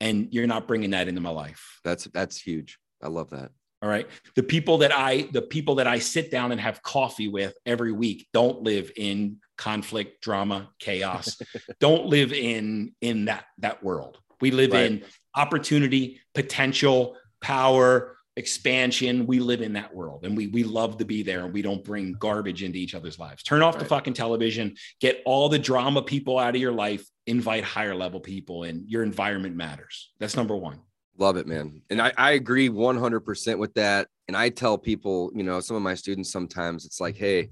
and 0.00 0.28
you're 0.30 0.46
not 0.46 0.68
bringing 0.68 0.90
that 0.90 1.08
into 1.08 1.20
my 1.20 1.30
life. 1.30 1.80
That's 1.84 2.04
that's 2.04 2.40
huge. 2.40 2.78
I 3.02 3.08
love 3.08 3.30
that. 3.30 3.50
All 3.82 3.88
right. 3.88 4.08
The 4.34 4.42
people 4.42 4.78
that 4.78 4.92
I 4.92 5.28
the 5.32 5.42
people 5.42 5.76
that 5.76 5.86
I 5.86 5.98
sit 5.98 6.30
down 6.30 6.52
and 6.52 6.60
have 6.60 6.82
coffee 6.82 7.28
with 7.28 7.54
every 7.64 7.92
week 7.92 8.26
don't 8.32 8.62
live 8.62 8.90
in 8.96 9.38
conflict, 9.56 10.20
drama, 10.22 10.70
chaos. 10.78 11.40
don't 11.80 12.06
live 12.06 12.32
in 12.32 12.94
in 13.00 13.26
that 13.26 13.44
that 13.58 13.82
world. 13.82 14.18
We 14.40 14.50
live 14.50 14.72
right. 14.72 14.86
in 14.86 15.04
opportunity, 15.34 16.20
potential, 16.34 17.16
power, 17.40 18.18
expansion. 18.38 19.26
We 19.26 19.40
live 19.40 19.62
in 19.62 19.72
that 19.72 19.92
world 19.92 20.24
and 20.24 20.36
we 20.36 20.46
we 20.46 20.62
love 20.62 20.98
to 20.98 21.04
be 21.04 21.24
there 21.24 21.44
and 21.44 21.52
we 21.52 21.60
don't 21.60 21.84
bring 21.84 22.12
garbage 22.12 22.62
into 22.62 22.78
each 22.78 22.94
other's 22.94 23.18
lives. 23.18 23.42
Turn 23.42 23.62
off 23.62 23.74
right. 23.74 23.82
the 23.82 23.88
fucking 23.88 24.14
television, 24.14 24.76
get 25.00 25.22
all 25.26 25.48
the 25.48 25.58
drama 25.58 26.02
people 26.02 26.38
out 26.38 26.54
of 26.54 26.60
your 26.60 26.72
life, 26.72 27.04
invite 27.26 27.64
higher 27.64 27.96
level 27.96 28.20
people 28.20 28.62
and 28.62 28.88
your 28.88 29.02
environment 29.02 29.56
matters. 29.56 30.12
That's 30.20 30.36
number 30.36 30.56
1. 30.56 30.78
Love 31.18 31.36
it, 31.36 31.48
man. 31.48 31.82
And 31.90 32.00
I, 32.00 32.12
I 32.16 32.30
agree 32.32 32.70
100% 32.70 33.58
with 33.58 33.74
that. 33.74 34.06
And 34.28 34.36
I 34.36 34.50
tell 34.50 34.78
people, 34.78 35.32
you 35.34 35.42
know, 35.42 35.58
some 35.58 35.76
of 35.76 35.82
my 35.82 35.94
students 35.94 36.30
sometimes 36.30 36.86
it's 36.86 37.00
like, 37.00 37.16
hey, 37.16 37.50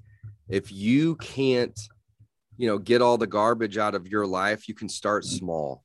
if 0.48 0.70
you 0.70 1.16
can't, 1.16 1.76
you 2.56 2.68
know, 2.68 2.78
get 2.78 3.02
all 3.02 3.18
the 3.18 3.26
garbage 3.26 3.76
out 3.76 3.96
of 3.96 4.06
your 4.06 4.24
life, 4.24 4.68
you 4.68 4.74
can 4.74 4.88
start 4.88 5.24
small 5.24 5.82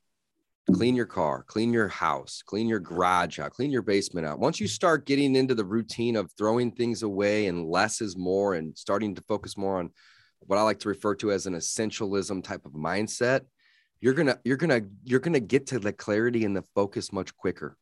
clean 0.73 0.95
your 0.95 1.05
car, 1.05 1.43
clean 1.47 1.73
your 1.73 1.87
house, 1.87 2.41
clean 2.45 2.67
your 2.67 2.79
garage 2.79 3.39
out, 3.39 3.51
clean 3.51 3.71
your 3.71 3.81
basement 3.81 4.25
out. 4.25 4.39
Once 4.39 4.59
you 4.59 4.67
start 4.67 5.05
getting 5.05 5.35
into 5.35 5.55
the 5.55 5.65
routine 5.65 6.15
of 6.15 6.31
throwing 6.37 6.71
things 6.71 7.03
away 7.03 7.47
and 7.47 7.69
less 7.69 8.01
is 8.01 8.17
more 8.17 8.55
and 8.55 8.77
starting 8.77 9.15
to 9.15 9.21
focus 9.21 9.57
more 9.57 9.79
on 9.79 9.89
what 10.39 10.57
I 10.57 10.63
like 10.63 10.79
to 10.79 10.89
refer 10.89 11.15
to 11.15 11.31
as 11.31 11.45
an 11.45 11.53
essentialism 11.53 12.43
type 12.43 12.65
of 12.65 12.73
mindset, 12.73 13.41
you're 13.99 14.13
going 14.13 14.27
to 14.27 14.39
you're 14.43 14.57
going 14.57 14.69
to 14.69 14.89
you're 15.03 15.19
going 15.19 15.33
to 15.33 15.39
get 15.39 15.67
to 15.67 15.79
the 15.79 15.93
clarity 15.93 16.45
and 16.45 16.55
the 16.55 16.63
focus 16.75 17.13
much 17.13 17.35
quicker. 17.35 17.77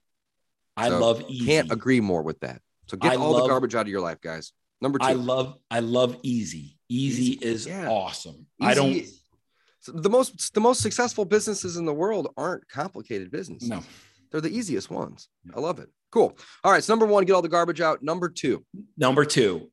I 0.76 0.90
so 0.90 1.00
love 1.00 1.24
easy. 1.30 1.46
Can't 1.46 1.72
agree 1.72 2.02
more 2.02 2.22
with 2.22 2.40
that. 2.42 2.62
So 2.88 2.98
get 2.98 3.14
I 3.14 3.16
all 3.16 3.32
love, 3.32 3.44
the 3.44 3.48
garbage 3.50 3.76
out 3.76 3.82
of 3.82 3.88
your 3.88 4.02
life, 4.02 4.20
guys. 4.22 4.52
Number 4.82 5.00
2. 5.00 5.06
I 5.06 5.14
love 5.14 5.58
I 5.72 5.80
love 5.80 6.18
easy. 6.24 6.78
Easy, 6.90 7.34
easy. 7.34 7.46
is 7.46 7.68
yeah. 7.68 7.88
awesome. 7.88 8.48
Easy, 8.62 8.70
I 8.70 8.74
don't 8.74 9.06
the 9.88 10.10
most 10.10 10.54
the 10.54 10.60
most 10.60 10.82
successful 10.82 11.26
businesses 11.26 11.78
in 11.78 11.86
the 11.86 11.94
world 11.94 12.34
aren't 12.38 12.68
complicated 12.70 13.32
businesses. 13.32 13.70
No, 13.70 13.84
they're 14.32 14.42
the 14.42 14.56
easiest 14.56 14.90
ones. 14.90 15.30
I 15.56 15.60
love 15.60 15.80
it. 15.80 15.90
Cool. 16.12 16.38
All 16.64 16.72
right. 16.72 16.84
So 16.84 16.94
number 16.94 17.06
one, 17.06 17.26
get 17.26 17.34
all 17.34 17.42
the 17.42 17.50
garbage 17.50 17.82
out. 17.82 18.02
Number 18.02 18.30
two. 18.30 18.66
Number 18.98 19.26
two, 19.26 19.70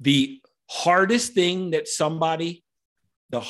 the 0.00 0.40
hardest 0.70 1.32
thing 1.32 1.70
that 1.70 1.88
somebody, 1.88 2.64
the 3.30 3.44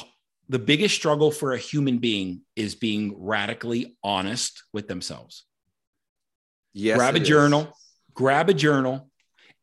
the 0.49 0.59
biggest 0.59 0.94
struggle 0.94 1.31
for 1.31 1.53
a 1.53 1.59
human 1.59 1.99
being 1.99 2.42
is 2.55 2.75
being 2.75 3.14
radically 3.18 3.97
honest 4.03 4.62
with 4.73 4.88
themselves. 4.88 5.44
Yes. 6.73 6.99
Grab 6.99 7.14
a 7.14 7.20
journal, 7.20 7.62
is. 7.62 7.68
grab 8.14 8.51
a 8.51 8.55
journal, 8.55 9.11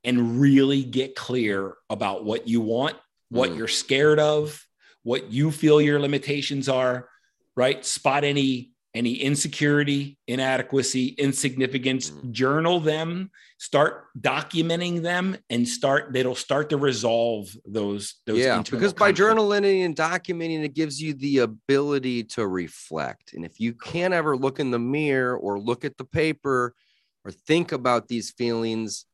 and 0.04 0.40
really 0.42 0.84
get 0.84 1.16
clear 1.16 1.76
about 1.90 2.26
what 2.26 2.48
you 2.48 2.62
want, 2.62 2.96
what 3.30 3.52
mm. 3.52 3.58
you're 3.58 3.68
scared 3.68 4.20
of, 4.20 4.66
what 5.04 5.32
you 5.32 5.52
feel 5.52 5.82
your 5.82 6.00
limitations 6.00 6.70
are, 6.70 7.10
right? 7.56 7.86
Spot 7.86 8.24
any 8.24 8.72
any 8.94 9.14
insecurity, 9.14 10.18
inadequacy, 10.28 11.08
insignificance, 11.18 12.12
mm. 12.12 12.32
journal 12.32 12.82
them, 12.82 13.32
start 13.58 14.08
documenting 14.20 15.02
them 15.02 15.38
and 15.50 15.66
start 15.68 16.16
it'll 16.16 16.36
start 16.36 16.70
to 16.70 16.78
resolve 16.78 17.56
those 17.66 18.16
those 18.26 18.40
Yeah, 18.40 18.62
because 18.62 18.94
by 18.94 19.14
journaling 19.14 19.86
and 19.86 19.96
documenting 19.96 20.64
it 20.64 20.74
gives 20.74 21.02
you 21.02 21.14
the 21.14 21.40
ability 21.40 22.26
to 22.26 22.46
reflect. 22.46 23.34
And 23.34 23.46
if 23.46 23.60
you 23.60 23.74
can't 23.74 24.14
ever 24.14 24.36
look 24.36 24.60
in 24.60 24.72
the 24.72 24.80
mirror 24.80 25.38
or 25.38 25.60
look 25.60 25.86
at 25.86 25.98
the 25.98 26.06
paper 26.06 26.76
or 27.24 27.32
think 27.32 27.72
about 27.72 28.08
these 28.08 28.32
feelings, 28.32 29.06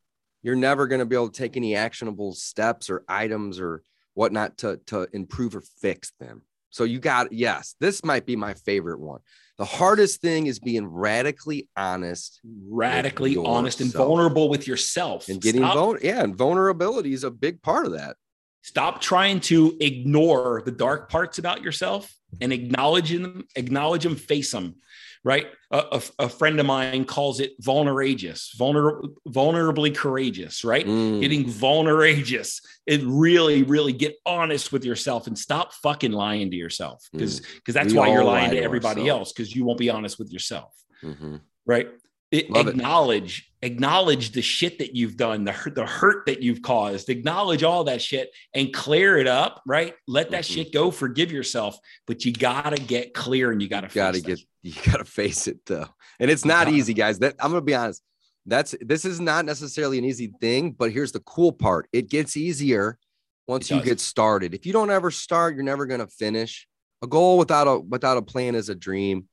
you're 0.41 0.56
never 0.56 0.88
going 0.88 1.00
to 1.00 1.06
be 1.06 1.15
able 1.15 1.30
to 1.30 1.38
take 1.38 1.58
any 1.58 1.76
actionable 1.76 2.34
steps 2.34 2.89
or 2.89 3.04
items 3.08 3.60
or 3.60 3.84
whatnot 4.17 4.58
to 4.58 4.80
to 4.88 5.08
improve 5.13 5.56
or 5.56 5.62
fix 5.80 6.12
them. 6.19 6.41
So 6.71 6.84
you 6.84 6.99
got 6.99 7.32
yes, 7.32 7.75
this 7.80 8.03
might 8.03 8.25
be 8.25 8.36
my 8.36 8.56
favorite 8.56 8.99
one. 8.99 9.19
The 9.60 9.65
hardest 9.65 10.21
thing 10.21 10.47
is 10.47 10.60
being 10.60 10.88
radically 10.88 11.69
honest, 11.77 12.41
radically 12.67 13.38
honest 13.38 13.80
and 13.80 13.93
vulnerable 13.93 14.49
with 14.49 14.67
yourself. 14.67 15.30
And 15.30 15.39
getting 15.39 15.62
vulnerable, 15.62 16.06
yeah, 16.06 16.23
and 16.23 16.36
vulnerability 16.36 17.13
is 17.13 17.23
a 17.23 17.32
big 17.32 17.62
part 17.62 17.86
of 17.86 17.91
that. 17.93 18.17
Stop 18.62 19.02
trying 19.02 19.39
to 19.41 19.78
ignore 19.80 20.62
the 20.65 20.72
dark 20.72 21.10
parts 21.10 21.38
about 21.38 21.62
yourself 21.62 22.13
and 22.41 22.52
acknowledge 22.52 23.12
them, 23.12 23.46
acknowledge 23.56 24.04
them, 24.04 24.15
face 24.15 24.52
them 24.52 24.76
right? 25.28 25.48
A, 25.72 25.78
a, 25.91 26.02
a, 26.20 26.30
friend 26.30 26.58
of 26.58 26.65
mine 26.65 27.04
calls 27.04 27.41
it 27.41 27.62
vulnerageous, 27.62 28.56
vulner, 28.58 29.02
vulnerably 29.28 29.93
courageous, 29.93 30.63
right? 30.63 30.86
Mm. 30.86 31.20
Getting 31.20 31.43
vulnerageous. 31.43 32.62
It 32.86 33.02
really, 33.04 33.63
really 33.63 33.91
get 33.91 34.15
honest 34.26 34.72
with 34.72 34.86
yourself 34.86 35.28
and 35.28 35.38
stop 35.38 35.74
fucking 35.74 36.13
lying 36.13 36.50
to 36.52 36.56
yourself 36.56 37.04
because 37.12 37.41
because 37.41 37.72
mm. 37.72 37.74
that's 37.74 37.93
we 37.93 38.00
why 38.00 38.08
you're 38.08 38.24
lying 38.24 38.52
to 38.52 38.62
everybody 38.62 39.10
else 39.10 39.34
because 39.34 39.54
you 39.54 39.65
won't 39.65 39.80
be 39.80 39.89
honest 39.89 40.17
with 40.17 40.32
yourself, 40.32 40.74
mm-hmm. 41.04 41.38
right? 41.65 41.89
It, 42.32 42.46
acknowledge. 42.56 43.47
Acknowledge 43.62 44.32
the 44.32 44.41
shit 44.41 44.80
that 44.80 44.96
you've 44.96 45.17
done 45.17 45.43
the 45.43 45.52
hurt, 45.52 45.74
the 45.74 45.86
hurt 45.86 46.26
that 46.28 46.43
you've 46.43 46.62
caused 46.62 47.10
acknowledge 47.10 47.63
all 47.63 47.86
that 47.86 48.02
shit 48.02 48.30
and 48.54 48.72
clear 48.72 49.17
it 49.17 49.28
up 49.28 49.62
right? 49.65 49.96
Let 50.08 50.32
that 50.32 50.43
mm-hmm. 50.43 50.54
shit 50.54 50.74
go 50.74 50.91
forgive 50.91 51.32
yourself 51.32 51.78
but 52.06 52.24
you 52.24 52.32
gotta 52.32 52.78
get 52.78 53.13
clear 53.13 53.52
and 53.52 53.62
you 53.62 53.67
gotta 53.67 53.88
gotta 53.88 54.22
get 54.22 54.39
you 54.62 54.74
gotta 54.86 55.06
face 55.06 55.48
it 55.48 55.60
though. 55.65 55.88
And 56.20 56.30
it's 56.30 56.46
not 56.46 56.70
easy 56.70 56.93
guys. 56.93 57.20
That 57.20 57.36
i'm 57.39 57.52
gonna 57.52 57.62
be 57.62 57.76
honest. 57.76 58.04
That's 58.46 58.76
this 58.80 59.06
is 59.06 59.20
not 59.20 59.46
necessarily 59.46 59.98
an 59.98 60.06
easy 60.06 60.32
thing 60.39 60.72
but 60.72 60.91
here's 60.91 61.12
the 61.12 61.22
cool 61.22 61.52
part. 61.52 61.88
It 61.91 62.10
gets 62.10 62.38
easier 62.38 63.00
once 63.48 63.72
you 63.72 63.82
get 63.82 64.00
started. 64.00 64.54
If 64.54 64.65
you 64.67 64.74
don't 64.74 64.91
ever 64.91 65.10
start 65.10 65.56
you're 65.56 65.63
never 65.63 65.86
gonna 65.88 66.08
finish. 66.08 66.67
A 67.04 67.08
goal 67.08 67.38
without 67.38 67.67
a 67.67 67.80
without 67.80 68.17
a 68.17 68.22
plan 68.22 68.54
is 68.54 68.70
a 68.70 68.76
dream. 68.76 69.28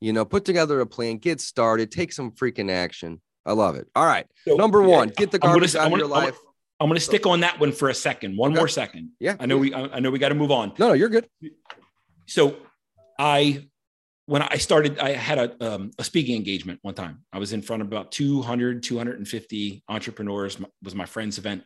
You 0.00 0.12
know, 0.12 0.26
put 0.26 0.44
together 0.44 0.80
a 0.80 0.86
plan, 0.86 1.16
get 1.16 1.40
started, 1.40 1.90
take 1.90 2.12
some 2.12 2.32
freaking 2.32 2.70
action. 2.70 3.22
I 3.46 3.52
love 3.52 3.76
it. 3.76 3.88
All 3.94 4.06
right. 4.06 4.26
So, 4.46 4.56
Number 4.56 4.82
one, 4.82 5.08
get 5.08 5.30
the 5.30 5.38
garbage 5.38 5.74
gonna, 5.74 5.86
out 5.86 5.92
of 5.92 5.98
your 5.98 6.08
life. 6.08 6.36
I'm 6.80 6.88
going 6.88 6.96
to 6.96 7.04
stick 7.04 7.26
on 7.26 7.40
that 7.40 7.60
one 7.60 7.72
for 7.72 7.88
a 7.88 7.94
second. 7.94 8.36
One 8.36 8.52
okay. 8.52 8.60
more 8.60 8.68
second. 8.68 9.10
Yeah. 9.20 9.36
I 9.38 9.46
know 9.46 9.58
we, 9.58 9.74
I 9.74 10.00
know 10.00 10.10
we 10.10 10.18
got 10.18 10.30
to 10.30 10.34
move 10.34 10.50
on. 10.50 10.72
No, 10.78 10.88
no, 10.88 10.92
you're 10.94 11.08
good. 11.08 11.28
So 12.26 12.56
I, 13.18 13.68
when 14.26 14.42
I 14.42 14.56
started, 14.56 14.98
I 14.98 15.10
had 15.12 15.38
a, 15.38 15.74
um, 15.74 15.90
a 15.98 16.04
speaking 16.04 16.36
engagement 16.36 16.80
one 16.82 16.94
time. 16.94 17.24
I 17.32 17.38
was 17.38 17.52
in 17.52 17.62
front 17.62 17.82
of 17.82 17.88
about 17.88 18.10
200, 18.12 18.82
250 18.82 19.84
entrepreneurs. 19.88 20.58
was 20.82 20.94
my 20.94 21.06
friend's 21.06 21.38
event. 21.38 21.64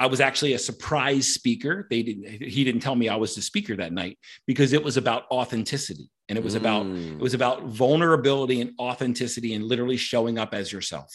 I 0.00 0.06
was 0.06 0.20
actually 0.20 0.54
a 0.54 0.58
surprise 0.58 1.34
speaker. 1.34 1.86
They 1.90 2.02
didn't, 2.02 2.42
he 2.42 2.64
didn't 2.64 2.80
tell 2.80 2.96
me 2.96 3.10
I 3.10 3.16
was 3.16 3.34
the 3.34 3.42
speaker 3.42 3.76
that 3.76 3.92
night 3.92 4.18
because 4.46 4.72
it 4.72 4.82
was 4.82 4.96
about 4.96 5.24
authenticity 5.30 6.10
and 6.30 6.38
it 6.38 6.44
was 6.44 6.54
about 6.54 6.86
mm. 6.86 7.14
it 7.16 7.20
was 7.20 7.34
about 7.34 7.64
vulnerability 7.64 8.60
and 8.60 8.70
authenticity 8.78 9.54
and 9.54 9.64
literally 9.64 9.96
showing 9.96 10.38
up 10.38 10.54
as 10.54 10.72
yourself. 10.72 11.12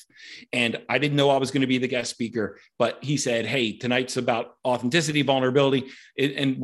And 0.54 0.80
i 0.89 1.00
didn't 1.00 1.15
know 1.15 1.30
i 1.30 1.38
was 1.38 1.50
going 1.52 1.62
to 1.62 1.67
be 1.67 1.78
the 1.78 1.88
guest 1.88 2.12
speaker 2.12 2.60
but 2.78 3.00
he 3.02 3.17
said 3.17 3.45
hey 3.45 3.78
tonight's 3.78 4.17
about 4.17 4.58
authenticity 4.65 5.24
vulnerability. 5.24 5.86
And 6.19 6.62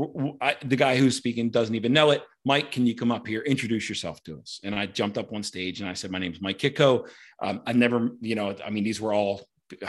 the 0.63 0.75
guy 0.75 0.97
who's 0.97 1.15
speaking 1.15 1.49
doesn't 1.49 1.75
even 1.75 1.93
know 1.93 2.11
it. 2.11 2.23
Mike 2.43 2.71
can 2.71 2.85
you 2.85 2.93
come 2.93 3.11
up 3.11 3.25
here? 3.25 3.41
Introduce 3.41 3.87
yourself 3.87 4.21
to 4.25 4.37
us. 4.39 4.59
And 4.63 4.75
i 4.75 4.85
jumped 4.85 5.17
up 5.17 5.33
on 5.33 5.41
stage 5.41 5.79
and 5.79 5.89
i 5.89 5.93
said 5.93 6.11
my 6.11 6.19
name 6.19 6.33
is 6.33 6.41
mike 6.41 6.59
Kitko 6.59 7.07
um, 7.41 7.61
i 7.65 7.71
never 7.71 8.11
you 8.19 8.35
know 8.35 8.53
i 8.63 8.69
mean 8.69 8.83
these 8.83 8.99
were 8.99 9.13
all 9.13 9.41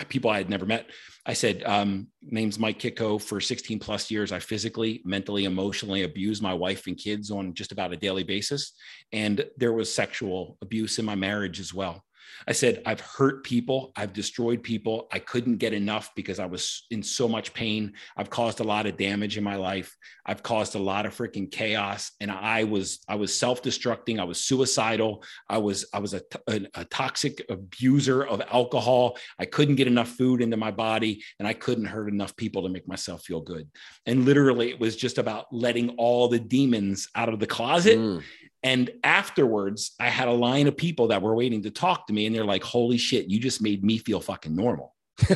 people 0.09 0.31
I 0.31 0.39
had 0.39 0.51
never 0.51 0.67
met. 0.67 0.87
I 1.25 1.33
said, 1.33 1.63
um, 1.65 2.09
name's 2.23 2.59
Mike 2.59 2.79
Kitko. 2.79 3.21
For 3.21 3.41
16 3.41 3.79
plus 3.79 4.11
years, 4.11 4.33
I 4.33 4.39
physically, 4.39 5.03
mentally, 5.05 5.45
emotionally 5.45 6.03
abused 6.03 6.43
my 6.43 6.55
wife 6.55 6.87
and 6.87 6.97
kids 6.97 7.31
on 7.31 7.55
just 7.55 7.73
about 7.73 7.93
a 7.93 7.97
daily 7.97 8.25
basis. 8.25 8.73
And 9.13 9.45
there 9.57 9.73
was 9.73 9.93
sexual 9.93 10.57
abuse 10.63 10.99
in 10.99 11.05
my 11.05 11.15
marriage 11.15 11.61
as 11.61 11.73
well. 11.73 12.05
I 12.47 12.53
said, 12.53 12.83
I've 12.87 13.01
hurt 13.01 13.45
people. 13.45 13.93
I've 13.97 14.13
destroyed 14.13 14.63
people. 14.63 15.09
I 15.13 15.19
couldn't 15.19 15.57
get 15.57 15.73
enough 15.73 16.11
because 16.15 16.39
I 16.39 16.47
was 16.47 16.87
in 16.91 17.03
so 17.03 17.29
much 17.29 17.55
pain. 17.55 17.93
I've 18.17 18.31
caused 18.31 18.61
a 18.61 18.65
lot 18.65 18.87
of 18.87 18.97
damage 18.97 19.37
in 19.37 19.45
my 19.45 19.57
life. 19.57 19.97
I've 20.27 20.43
caused 20.43 20.75
a 20.75 20.79
lot 20.79 21.07
of 21.07 21.17
freaking 21.17 21.51
chaos. 21.51 22.13
And 22.21 22.31
I 22.31 22.65
was, 22.65 23.01
I 23.09 23.17
was 23.17 23.35
self-destructing. 23.35 24.21
I 24.21 24.25
was 24.25 24.41
suicidal. 24.41 25.25
I 25.49 25.59
was, 25.59 25.87
I 25.93 25.99
was 25.99 26.15
a, 26.15 26.23
a, 26.47 26.61
a 26.75 26.85
toxic 26.87 27.45
abuser 27.49 28.25
of 28.25 28.43
alcohol. 28.53 29.19
I 29.39 29.45
couldn't 29.45 29.77
get 29.77 29.87
enough 29.87 30.09
food 30.09 30.41
into 30.41 30.57
my 30.57 30.71
body 30.71 31.23
and 31.39 31.47
I 31.47 31.53
couldn't 31.53 31.87
hurt 31.87 32.09
enough 32.09 32.37
people 32.37 32.63
to 32.63 32.69
make 32.69 32.89
myself 32.89 33.25
feel 33.25 33.41
good. 33.41 33.69
And 34.07 34.25
literally 34.25 34.71
it 34.71 34.81
was 34.81 34.97
just 34.97 35.19
about 35.19 35.47
letting 35.53 35.91
all 35.91 36.29
the 36.29 36.39
demons 36.39 37.09
out 37.15 37.29
of 37.29 37.39
the 37.39 37.47
closet 37.47 37.99
mm. 37.99 38.23
And 38.63 38.91
afterwards, 39.03 39.93
I 39.99 40.09
had 40.09 40.29
a 40.29 40.33
line 40.33 40.69
of 40.69 40.77
people 40.77 41.09
that 41.09 41.21
were 41.21 41.35
waiting 41.35 41.63
to 41.63 41.71
talk 41.71 42.07
to 42.07 42.13
me, 42.13 42.27
and 42.27 42.35
they're 42.35 42.45
like, 42.45 42.63
Holy 42.63 42.99
shit, 42.99 43.27
you 43.27 43.41
just 43.41 43.61
made 43.63 43.83
me 43.85 43.99
feel 43.99 44.21
fucking 44.21 44.55
normal. 44.55 44.95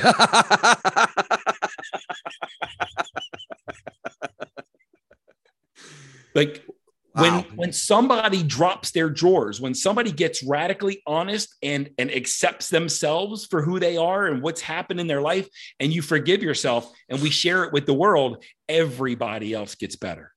like 6.35 6.65
when 7.17 7.45
when 7.55 7.73
somebody 7.73 8.43
drops 8.43 8.91
their 8.91 9.09
drawers, 9.09 9.61
when 9.61 9.75
somebody 9.75 10.13
gets 10.13 10.43
radically 10.43 11.03
honest 11.07 11.55
and, 11.63 11.89
and 11.99 12.11
accepts 12.11 12.69
themselves 12.69 13.47
for 13.47 13.63
who 13.63 13.81
they 13.81 13.97
are 13.97 14.27
and 14.27 14.43
what's 14.43 14.61
happened 14.61 15.01
in 15.01 15.07
their 15.07 15.23
life, 15.23 15.49
and 15.81 15.93
you 15.93 16.03
forgive 16.03 16.43
yourself 16.43 16.93
and 17.09 17.23
we 17.23 17.31
share 17.31 17.65
it 17.65 17.73
with 17.73 17.87
the 17.87 17.95
world, 17.95 18.45
everybody 18.69 19.55
else 19.55 19.75
gets 19.75 19.97
better. 19.97 20.33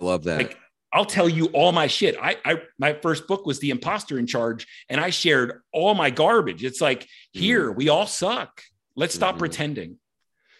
I 0.00 0.04
love 0.04 0.24
that. 0.24 0.38
Like, 0.38 0.58
I'll 0.96 1.04
tell 1.04 1.28
you 1.28 1.46
all 1.48 1.72
my 1.72 1.88
shit. 1.88 2.16
I, 2.20 2.38
I 2.42 2.62
my 2.78 2.94
first 2.94 3.28
book 3.28 3.44
was 3.44 3.60
The 3.60 3.68
Imposter 3.68 4.18
in 4.18 4.26
Charge, 4.26 4.66
and 4.88 4.98
I 4.98 5.10
shared 5.10 5.60
all 5.70 5.94
my 5.94 6.08
garbage. 6.08 6.64
It's 6.64 6.80
like, 6.80 7.06
here, 7.32 7.70
mm. 7.70 7.76
we 7.76 7.90
all 7.90 8.06
suck. 8.06 8.62
Let's 8.94 9.14
stop 9.14 9.32
mm-hmm. 9.32 9.40
pretending. 9.40 9.98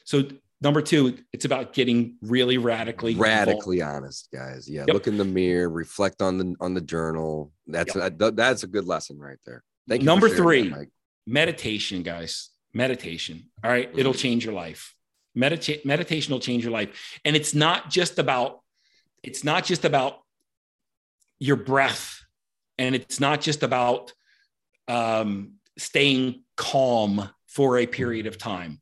So 0.05 0.25
Number 0.63 0.81
two, 0.81 1.19
it's 1.35 1.45
about 1.45 1.75
getting 1.75 2.17
really 2.23 2.57
radically 2.57 3.15
radically 3.15 3.81
involved. 3.81 4.05
honest, 4.05 4.29
guys. 4.33 4.69
Yeah, 4.69 4.85
yep. 4.87 4.95
look 4.95 5.07
in 5.07 5.19
the 5.19 5.25
mirror, 5.25 5.69
reflect 5.69 6.23
on 6.23 6.39
the 6.39 6.55
on 6.61 6.73
the 6.73 6.81
journal. 6.81 7.53
That's 7.67 7.95
yep. 7.95 8.15
a, 8.19 8.31
that's 8.31 8.63
a 8.63 8.67
good 8.67 8.87
lesson 8.87 9.19
right 9.19 9.37
there. 9.45 9.63
Thank 9.87 10.01
you. 10.01 10.07
Number 10.07 10.31
three, 10.31 10.71
that, 10.71 10.87
meditation, 11.27 12.03
guys. 12.03 12.49
Meditation. 12.73 13.51
All 13.63 13.71
right, 13.71 13.89
mm-hmm. 13.89 13.99
it'll 13.99 14.15
change 14.15 14.47
your 14.47 14.55
life. 14.55 14.95
Meditate 15.35 15.85
meditation 15.85 16.33
will 16.33 16.41
change 16.41 16.65
your 16.65 16.73
life, 16.73 17.21
and 17.27 17.37
it's 17.37 17.55
not 17.55 17.91
just 17.91 18.19
about 18.19 18.61
it's 19.23 19.45
not 19.45 19.63
just 19.63 19.85
about 19.85 20.21
your 21.39 21.57
breath, 21.57 22.21
and 22.79 22.95
it's 22.95 23.21
not 23.21 23.41
just 23.41 23.63
about 23.63 24.13
um, 24.89 25.55
staying 25.79 26.43
calm 26.57 27.29
for 27.47 27.79
a 27.79 27.87
period 27.87 28.27
of 28.27 28.39
time 28.39 28.81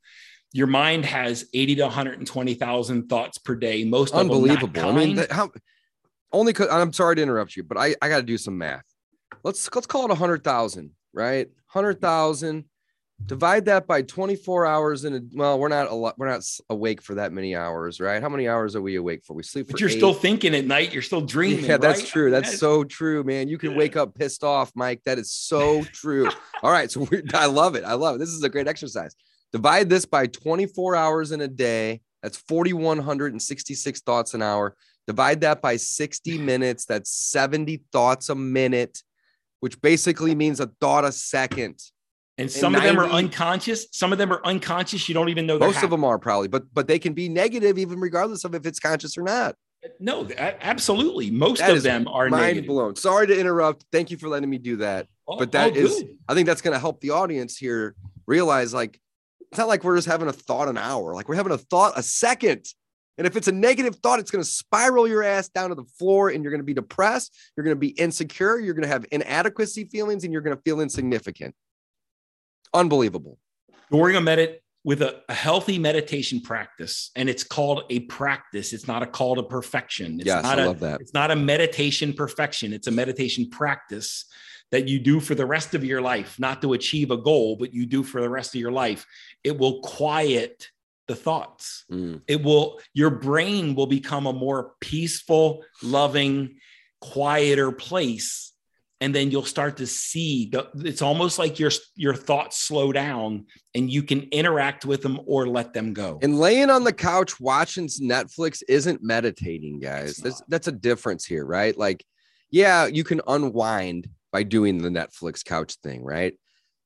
your 0.55 0.69
mind 0.69 1.05
has 1.05 1.47
80 1.53 1.75
to 1.75 1.83
120,000 1.83 3.09
thoughts 3.09 3.39
per 3.39 3.57
day. 3.57 3.83
Most 3.83 4.15
unbelievable. 4.15 4.89
I 4.89 4.93
mean, 4.93 5.21
how 5.29 5.51
only 6.33 6.53
because 6.53 6.69
I'm 6.71 6.93
sorry 6.93 7.17
to 7.17 7.23
interrupt 7.23 7.57
you, 7.57 7.65
but 7.65 7.77
I, 7.77 7.97
I 8.01 8.09
got 8.09 8.19
to 8.19 8.23
do 8.23 8.39
some 8.39 8.57
math. 8.57 8.85
Let's 9.43 9.69
let's 9.75 9.89
call 9.89 10.05
it 10.05 10.13
a 10.13 10.15
hundred 10.15 10.45
thousand, 10.45 10.93
right? 11.13 11.49
Hundred 11.67 12.01
thousand. 12.01 12.67
Divide 13.27 13.65
that 13.67 13.87
by 13.87 14.03
24 14.03 14.67
hours 14.67 15.05
in 15.05 15.15
a 15.15 15.21
well, 15.33 15.59
we're 15.59 15.69
not 15.69 15.91
a 15.91 15.95
lot, 15.95 16.19
we're 16.19 16.29
not 16.29 16.45
awake 16.69 17.01
for 17.01 17.15
that 17.15 17.33
many 17.33 17.57
hours, 17.57 17.99
right? 17.99 18.21
How 18.21 18.29
many 18.29 18.49
hours 18.49 18.77
are 18.77 18.83
we 18.83 18.97
awake 18.97 19.25
for? 19.25 19.33
We 19.33 19.43
sleep 19.43 19.67
for 19.67 19.73
But 19.73 19.81
you're 19.81 19.89
eight. 19.89 19.97
still 19.97 20.13
thinking 20.13 20.55
at 20.55 20.67
night, 20.67 20.93
you're 20.93 21.01
still 21.01 21.23
dreaming. 21.23 21.65
Yeah, 21.65 21.79
that's 21.79 22.07
true. 22.07 22.31
That's 22.31 22.59
so 22.59 22.85
true, 22.85 23.25
man. 23.25 23.49
You 23.49 23.57
can 23.57 23.77
wake 23.77 23.97
up 23.97 24.15
pissed 24.15 24.45
off, 24.45 24.73
Mike. 24.75 25.01
That 25.07 25.19
is 25.19 25.33
so 25.33 25.85
true. 25.93 26.29
All 26.63 26.71
right. 26.71 26.91
So 26.91 27.09
I 27.33 27.47
love 27.47 27.77
it. 27.77 27.85
I 27.85 27.95
love 27.95 28.17
it. 28.17 28.19
This 28.19 28.29
is 28.29 28.43
a 28.43 28.49
great 28.51 28.69
exercise. 28.69 29.15
Divide 29.53 29.89
this 29.89 30.05
by 30.05 30.27
24 30.27 30.95
hours 30.97 31.33
in 31.33 31.41
a 31.41 31.49
day. 31.49 32.03
That's 32.23 32.37
4,166 32.37 34.01
thoughts 34.01 34.35
an 34.35 34.43
hour. 34.43 34.77
Divide 35.07 35.41
that 35.43 35.63
by 35.63 35.77
60 35.77 36.39
minutes. 36.39 36.85
That's 36.85 37.11
70 37.11 37.85
thoughts 37.93 38.29
a 38.29 38.35
minute, 38.35 39.03
which 39.61 39.81
basically 39.81 40.35
means 40.35 40.61
a 40.61 40.67
thought 40.81 41.05
a 41.05 41.13
second. 41.13 41.79
And 42.37 42.51
some 42.51 42.75
and 42.75 42.85
of 42.85 42.95
90, 42.95 42.97
them 42.97 43.05
are 43.05 43.17
unconscious. 43.17 43.87
Some 43.93 44.13
of 44.13 44.19
them 44.19 44.33
are 44.33 44.41
unconscious. 44.45 45.09
You 45.09 45.15
don't 45.15 45.29
even 45.29 45.47
know. 45.47 45.59
Most 45.59 45.75
happening. 45.75 45.85
of 45.85 45.91
them 45.91 46.05
are 46.05 46.19
probably, 46.19 46.49
but 46.49 46.65
but 46.73 46.89
they 46.89 46.99
can 46.99 47.13
be 47.13 47.29
negative 47.29 47.79
even 47.79 48.01
regardless 48.01 48.45
of 48.45 48.55
if 48.55 48.67
it's 48.67 48.81
conscious 48.81 49.17
or 49.17 49.23
not. 49.23 49.55
No, 50.01 50.29
absolutely. 50.39 51.31
Most 51.31 51.59
that 51.59 51.71
of 51.71 51.83
them 51.83 52.09
are 52.09 52.29
mind 52.29 52.43
negative. 52.43 52.69
blown. 52.69 52.97
Sorry 52.97 53.27
to 53.27 53.39
interrupt. 53.39 53.85
Thank 53.93 54.11
you 54.11 54.17
for 54.17 54.29
letting 54.29 54.49
me 54.49 54.59
do 54.59 54.77
that. 54.77 55.07
Oh, 55.29 55.37
but 55.37 55.53
that 55.53 55.73
oh, 55.77 55.81
is, 55.81 56.05
I 56.29 56.35
think 56.35 56.47
that's 56.47 56.63
going 56.63 56.75
to 56.75 56.79
help 56.79 57.01
the 57.01 57.11
audience 57.11 57.57
here 57.57 57.95
realize 58.27 58.73
like 58.73 58.99
it's 59.51 59.59
not 59.59 59.69
like 59.69 59.85
we're 59.85 59.97
just 59.97 60.09
having 60.09 60.29
a 60.29 60.33
thought 60.33 60.69
an 60.69 60.79
hour. 60.79 61.15
Like 61.15 61.29
we're 61.29 61.37
having 61.37 61.53
a 61.53 61.59
thought 61.59 61.93
a 61.97 62.03
second. 62.03 62.67
And 63.17 63.27
if 63.27 63.37
it's 63.37 63.47
a 63.47 63.53
negative 63.53 63.97
thought, 63.97 64.19
it's 64.19 64.31
going 64.31 64.43
to 64.43 64.51
spiral 64.51 65.07
your 65.07 65.23
ass 65.23 65.49
down 65.49 65.69
to 65.69 65.77
the 65.77 65.85
floor 65.85 66.31
and 66.31 66.43
you're 66.43 66.51
going 66.51 66.61
to 66.61 66.65
be 66.65 66.75
depressed. 66.75 67.37
You're 67.57 67.63
going 67.63 67.77
to 67.77 67.81
be 67.81 67.91
insecure. 67.91 68.59
You're 68.59 68.75
going 68.75 68.83
to 68.83 68.89
have 68.89 69.07
inadequacy 69.13 69.85
feelings 69.85 70.25
and 70.25 70.33
you're 70.33 70.43
going 70.43 70.57
to 70.57 70.63
feel 70.63 70.81
insignificant. 70.81 71.55
Unbelievable. 72.75 73.39
During 73.91 74.17
a 74.17 74.21
medit 74.21 74.57
with 74.83 75.01
a, 75.01 75.23
a, 75.29 75.35
healthy 75.35 75.79
meditation 75.79 76.41
practice, 76.41 77.11
and 77.17 77.29
it's 77.29 77.45
called 77.45 77.85
a 77.89 78.01
practice. 78.01 78.73
It's 78.73 78.87
not 78.87 79.03
a 79.03 79.07
call 79.07 79.37
to 79.37 79.43
perfection. 79.43 80.17
It's 80.21 80.27
yes, 80.27 80.43
not 80.43 80.59
I 80.59 80.65
a, 80.65 80.67
love 80.67 80.81
that. 80.81 81.01
It's 81.01 81.15
not 81.15 81.31
a 81.31 81.37
meditation 81.37 82.13
perfection. 82.13 82.73
It's 82.73 82.87
a 82.87 82.91
meditation 82.91 83.49
practice 83.49 84.27
that 84.71 84.89
you 84.89 84.99
do 84.99 85.21
for 85.21 85.35
the 85.35 85.47
rest 85.47 85.75
of 85.75 85.85
your 85.85 86.03
life, 86.03 86.39
not 86.39 86.61
to 86.63 86.73
achieve 86.73 87.11
a 87.11 87.17
goal, 87.17 87.57
but 87.57 87.73
you 87.73 87.87
do 87.87 88.03
for 88.03 88.21
the 88.21 88.29
rest 88.29 88.55
of 88.55 88.61
your 88.61 88.73
life, 88.73 89.07
it 89.43 89.57
will 89.57 89.81
quiet 89.81 90.71
the 91.07 91.15
thoughts. 91.15 91.85
Mm. 91.91 92.23
It 92.27 92.43
will, 92.43 92.81
your 92.93 93.11
brain 93.11 93.75
will 93.75 93.87
become 93.87 94.27
a 94.27 94.33
more 94.33 94.73
peaceful, 94.81 95.63
loving, 95.83 96.57
quieter 97.01 97.73
place. 97.73 98.53
And 99.05 99.15
then 99.15 99.31
you'll 99.31 99.45
start 99.45 99.77
to 99.77 99.87
see 99.87 100.47
the, 100.47 100.67
it's 100.77 101.03
almost 101.03 101.39
like 101.39 101.59
your, 101.59 101.71
your 101.95 102.15
thoughts 102.15 102.57
slow 102.57 102.91
down 102.91 103.45
and 103.75 103.93
you 103.93 104.03
can 104.03 104.23
interact 104.33 104.87
with 104.87 105.03
them 105.03 105.21
or 105.27 105.47
let 105.47 105.75
them 105.75 105.93
go. 105.93 106.19
And 106.23 106.39
laying 106.39 106.71
on 106.71 106.85
the 106.85 106.93
couch 106.93 107.39
watching 107.39 107.87
Netflix 107.87 108.63
isn't 108.67 109.03
meditating, 109.03 109.81
guys. 109.81 110.17
That's, 110.17 110.41
that's 110.49 110.69
a 110.69 110.73
difference 110.73 111.27
here, 111.27 111.45
right? 111.45 111.77
Like, 111.77 112.03
yeah, 112.51 112.87
you 112.87 113.05
can 113.05 113.21
unwind 113.27 114.09
by 114.33 114.43
doing 114.43 114.79
the 114.79 114.89
Netflix 114.89 115.45
couch 115.45 115.75
thing, 115.83 116.03
right? 116.03 116.33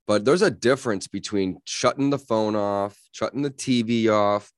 But 0.09 0.25
there's 0.25 0.43
a 0.43 0.51
difference 0.51 1.07
between 1.07 1.59
shutting 1.67 2.11
the 2.11 2.19
phone 2.19 2.57
off, 2.57 2.99
shutting 3.13 3.43
the 3.43 3.51
TV 3.51 4.09
off. 4.11 4.51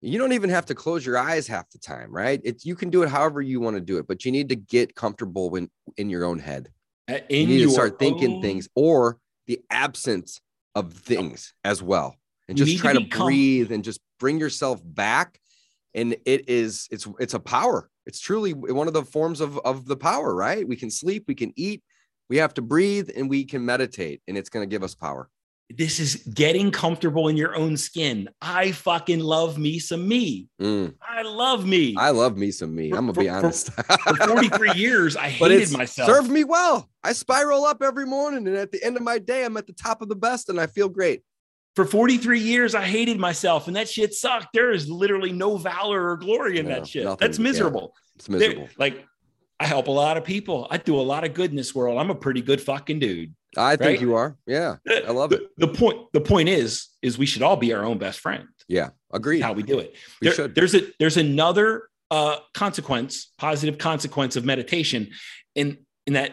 You 0.00 0.18
don't 0.18 0.32
even 0.32 0.50
have 0.50 0.66
to 0.66 0.74
close 0.74 1.06
your 1.06 1.16
eyes 1.16 1.46
half 1.46 1.70
the 1.70 1.78
time, 1.78 2.10
right? 2.10 2.40
It's 2.42 2.66
you 2.66 2.74
can 2.74 2.90
do 2.90 3.04
it 3.04 3.08
however 3.08 3.40
you 3.40 3.60
want 3.60 3.76
to 3.76 3.80
do 3.80 3.98
it, 3.98 4.08
but 4.08 4.24
you 4.24 4.32
need 4.32 4.48
to 4.48 4.56
get 4.56 4.96
comfortable 4.96 5.50
when 5.50 5.70
in 5.96 6.10
your 6.10 6.24
own 6.24 6.40
head. 6.40 6.70
In 7.08 7.22
you 7.28 7.46
need 7.46 7.62
to 7.64 7.70
start 7.70 7.98
thinking 7.98 8.34
own... 8.34 8.42
things 8.42 8.68
or 8.74 9.18
the 9.46 9.60
absence 9.70 10.40
of 10.74 10.92
things 10.92 11.54
as 11.64 11.82
well. 11.82 12.16
And 12.48 12.56
just 12.56 12.78
try 12.78 12.92
to, 12.92 13.00
to 13.00 13.18
breathe 13.18 13.72
and 13.72 13.84
just 13.84 14.00
bring 14.18 14.38
yourself 14.38 14.80
back. 14.84 15.38
And 15.94 16.16
it 16.24 16.48
is 16.48 16.88
it's 16.90 17.06
it's 17.18 17.34
a 17.34 17.40
power. 17.40 17.88
It's 18.06 18.20
truly 18.20 18.52
one 18.52 18.86
of 18.86 18.94
the 18.94 19.04
forms 19.04 19.40
of, 19.40 19.58
of 19.64 19.86
the 19.86 19.96
power, 19.96 20.34
right? 20.34 20.66
We 20.66 20.76
can 20.76 20.90
sleep, 20.90 21.24
we 21.26 21.34
can 21.34 21.52
eat, 21.56 21.82
we 22.28 22.36
have 22.38 22.52
to 22.54 22.62
breathe 22.62 23.10
and 23.16 23.30
we 23.30 23.44
can 23.44 23.64
meditate, 23.64 24.20
and 24.28 24.36
it's 24.36 24.50
going 24.50 24.68
to 24.68 24.70
give 24.70 24.82
us 24.82 24.94
power. 24.94 25.30
This 25.70 25.98
is 25.98 26.16
getting 26.16 26.70
comfortable 26.70 27.28
in 27.28 27.36
your 27.36 27.56
own 27.56 27.76
skin. 27.76 28.28
I 28.42 28.72
fucking 28.72 29.20
love 29.20 29.56
me 29.56 29.78
some 29.78 30.06
me. 30.06 30.48
Mm. 30.60 30.94
I 31.00 31.22
love 31.22 31.64
me. 31.64 31.94
I 31.96 32.10
love 32.10 32.36
me 32.36 32.50
some 32.50 32.74
me. 32.74 32.90
I'm 32.90 33.06
gonna 33.06 33.14
be 33.14 33.30
honest. 33.30 33.72
For, 33.72 33.82
for 33.82 34.16
43 34.16 34.72
years, 34.74 35.16
I 35.16 35.28
hated 35.28 35.72
myself. 35.72 36.08
Served 36.08 36.30
me 36.30 36.44
well. 36.44 36.88
I 37.02 37.12
spiral 37.12 37.64
up 37.64 37.82
every 37.82 38.04
morning, 38.04 38.46
and 38.46 38.56
at 38.56 38.72
the 38.72 38.84
end 38.84 38.96
of 38.96 39.02
my 39.02 39.18
day, 39.18 39.44
I'm 39.44 39.56
at 39.56 39.66
the 39.66 39.72
top 39.72 40.02
of 40.02 40.08
the 40.08 40.16
best, 40.16 40.50
and 40.50 40.60
I 40.60 40.66
feel 40.66 40.88
great. 40.88 41.22
For 41.76 41.86
43 41.86 42.38
years, 42.38 42.74
I 42.74 42.84
hated 42.84 43.18
myself, 43.18 43.66
and 43.66 43.74
that 43.74 43.88
shit 43.88 44.14
sucked. 44.14 44.48
There 44.52 44.70
is 44.70 44.88
literally 44.88 45.32
no 45.32 45.56
valor 45.56 46.10
or 46.10 46.16
glory 46.16 46.58
in 46.58 46.66
no, 46.66 46.74
that 46.74 46.86
shit. 46.86 47.18
That's 47.18 47.38
miserable. 47.38 47.94
Yeah, 47.94 48.12
it's 48.16 48.28
miserable. 48.28 48.62
There, 48.62 48.70
like 48.78 49.04
I 49.58 49.66
help 49.66 49.88
a 49.88 49.92
lot 49.92 50.16
of 50.16 50.24
people. 50.24 50.66
I 50.70 50.76
do 50.76 50.98
a 50.98 51.02
lot 51.02 51.24
of 51.24 51.32
good 51.32 51.50
in 51.50 51.56
this 51.56 51.74
world. 51.74 51.98
I'm 51.98 52.10
a 52.10 52.14
pretty 52.14 52.42
good 52.42 52.60
fucking 52.60 52.98
dude. 52.98 53.34
I 53.56 53.70
right? 53.70 53.80
think 53.80 54.00
you 54.00 54.14
are. 54.14 54.36
Yeah. 54.46 54.76
I 54.88 55.10
love 55.10 55.32
it. 55.32 55.42
The, 55.56 55.66
the, 55.66 55.72
point, 55.72 56.12
the 56.12 56.20
point 56.20 56.48
is, 56.48 56.88
is 57.02 57.18
we 57.18 57.26
should 57.26 57.42
all 57.42 57.56
be 57.56 57.72
our 57.72 57.84
own 57.84 57.98
best 57.98 58.20
friend. 58.20 58.48
Yeah. 58.68 58.90
Agreed. 59.12 59.40
How 59.40 59.52
we 59.52 59.62
do 59.62 59.78
it. 59.78 59.94
We 60.20 60.28
there, 60.28 60.34
should. 60.34 60.54
There's 60.54 60.74
a 60.74 60.82
there's 60.98 61.16
another 61.16 61.88
uh 62.10 62.36
consequence, 62.52 63.32
positive 63.38 63.78
consequence 63.78 64.36
of 64.36 64.44
meditation 64.44 65.10
in 65.54 65.78
in 66.06 66.14
that 66.14 66.32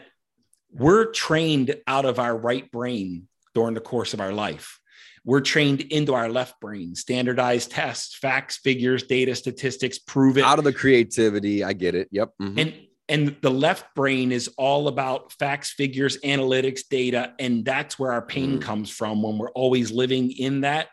we're 0.72 1.12
trained 1.12 1.76
out 1.88 2.06
of 2.06 2.20
our 2.20 2.36
right 2.36 2.70
brain 2.72 3.28
during 3.54 3.74
the 3.74 3.82
course 3.82 4.14
of 4.14 4.22
our 4.22 4.32
life. 4.32 4.80
We're 5.24 5.42
trained 5.42 5.82
into 5.82 6.14
our 6.16 6.30
left 6.30 6.60
brain, 6.60 6.96
standardized 6.96 7.72
tests, 7.72 8.16
facts, 8.16 8.58
figures, 8.58 9.04
data, 9.04 9.36
statistics, 9.36 10.00
prove 10.00 10.38
it. 10.38 10.44
Out 10.44 10.58
of 10.58 10.64
the 10.64 10.74
creativity. 10.74 11.64
I 11.64 11.74
get 11.74 11.94
it. 11.94 12.08
Yep. 12.12 12.32
Mm-hmm. 12.42 12.60
And 12.60 12.74
and 13.12 13.36
the 13.42 13.52
left 13.52 13.94
brain 13.94 14.32
is 14.32 14.50
all 14.58 14.88
about 14.88 15.34
facts, 15.34 15.72
figures, 15.72 16.18
analytics, 16.22 16.88
data. 16.90 17.34
And 17.40 17.66
that's 17.66 18.00
where 18.00 18.14
our 18.14 18.22
pain 18.22 18.58
mm. 18.58 18.62
comes 18.62 18.90
from 18.90 19.22
when 19.22 19.38
we're 19.38 19.52
always 19.52 19.92
living 19.92 20.32
in 20.32 20.62
that. 20.62 20.88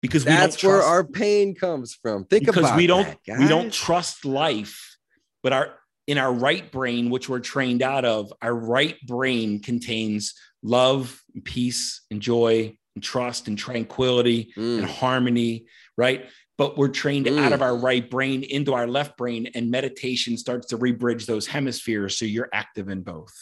Because 0.00 0.24
that's 0.24 0.62
where 0.62 0.80
our 0.80 1.02
pain 1.04 1.56
comes 1.56 1.92
from. 1.92 2.24
Think 2.24 2.44
about 2.44 2.52
it. 2.52 2.54
because 2.54 2.70
about 2.70 2.76
we 2.78 2.86
don't 2.86 3.18
that, 3.26 3.38
we 3.38 3.48
don't 3.48 3.72
trust 3.72 4.24
life, 4.24 4.96
but 5.42 5.52
our 5.52 5.74
in 6.06 6.18
our 6.18 6.32
right 6.32 6.70
brain, 6.72 7.10
which 7.10 7.28
we're 7.28 7.40
trained 7.40 7.82
out 7.82 8.04
of, 8.04 8.32
our 8.40 8.54
right 8.54 8.96
brain 9.06 9.60
contains 9.60 10.34
love, 10.62 11.20
and 11.34 11.44
peace, 11.44 12.02
and 12.10 12.22
joy, 12.22 12.76
and 12.94 13.04
trust, 13.04 13.48
and 13.48 13.58
tranquility, 13.58 14.52
mm. 14.56 14.78
and 14.78 14.86
harmony, 14.86 15.66
right? 15.98 16.30
But 16.60 16.76
we're 16.76 16.88
trained 16.88 17.24
mm. 17.24 17.38
out 17.40 17.54
of 17.54 17.62
our 17.62 17.74
right 17.74 18.10
brain 18.10 18.42
into 18.42 18.74
our 18.74 18.86
left 18.86 19.16
brain 19.16 19.48
and 19.54 19.70
meditation 19.70 20.36
starts 20.36 20.66
to 20.66 20.76
rebridge 20.76 21.24
those 21.24 21.46
hemispheres 21.46 22.18
so 22.18 22.26
you're 22.26 22.50
active 22.52 22.90
in 22.90 23.00
both 23.00 23.32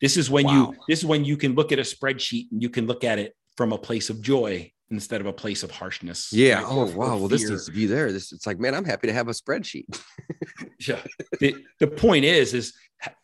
this 0.00 0.16
is 0.16 0.30
when 0.30 0.44
wow. 0.44 0.52
you 0.52 0.76
this 0.88 1.00
is 1.00 1.04
when 1.04 1.24
you 1.24 1.36
can 1.36 1.56
look 1.56 1.72
at 1.72 1.80
a 1.80 1.82
spreadsheet 1.82 2.46
and 2.52 2.62
you 2.62 2.70
can 2.70 2.86
look 2.86 3.02
at 3.02 3.18
it 3.18 3.34
from 3.56 3.72
a 3.72 3.78
place 3.78 4.10
of 4.10 4.22
joy 4.22 4.70
instead 4.90 5.20
of 5.20 5.26
a 5.26 5.32
place 5.32 5.64
of 5.64 5.72
harshness 5.72 6.32
yeah 6.32 6.58
right? 6.58 6.66
oh 6.68 6.82
or, 6.82 6.86
wow 6.86 7.14
or 7.14 7.18
well 7.18 7.28
this 7.28 7.50
needs 7.50 7.66
to 7.66 7.72
be 7.72 7.84
there 7.84 8.12
this 8.12 8.30
it's 8.30 8.46
like 8.46 8.60
man 8.60 8.76
i'm 8.76 8.84
happy 8.84 9.08
to 9.08 9.12
have 9.12 9.26
a 9.26 9.32
spreadsheet 9.32 10.00
yeah 10.86 11.00
the, 11.40 11.52
the 11.80 11.88
point 11.88 12.24
is 12.24 12.54
is 12.54 12.72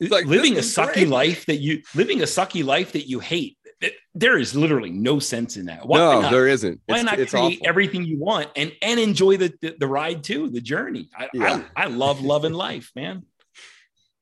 like 0.01 0.27
living 0.27 0.57
a 0.57 0.61
sucky 0.61 0.95
great. 0.95 1.09
life 1.09 1.47
that 1.47 1.57
you 1.57 1.83
living 1.95 2.21
a 2.23 2.25
sucky 2.25 2.65
life 2.65 2.93
that 2.93 3.09
you 3.09 3.21
hate. 3.21 3.57
It, 3.83 3.95
there 4.15 4.39
is 4.39 4.55
literally 4.55 4.91
no 4.91 5.19
sense 5.19 5.57
in 5.57 5.67
that. 5.67 5.85
Why 5.87 5.99
no, 5.99 6.21
not, 6.23 6.31
there 6.31 6.47
isn't. 6.47 6.81
Why 6.87 6.97
it's, 6.97 7.05
not 7.05 7.19
it's 7.19 7.33
create 7.33 7.59
awful. 7.59 7.69
everything 7.69 8.05
you 8.05 8.19
want 8.19 8.49
and 8.57 8.73
and 8.81 9.01
enjoy 9.01 9.37
the 9.37 9.53
the, 9.61 9.77
the 9.79 9.87
ride 9.87 10.23
too, 10.23 10.49
the 10.49 10.61
journey? 10.61 11.09
I, 11.17 11.29
yeah. 11.35 11.63
I, 11.77 11.85
I 11.85 11.87
love 11.89 12.23
loving 12.23 12.53
life, 12.53 12.93
man. 12.95 13.25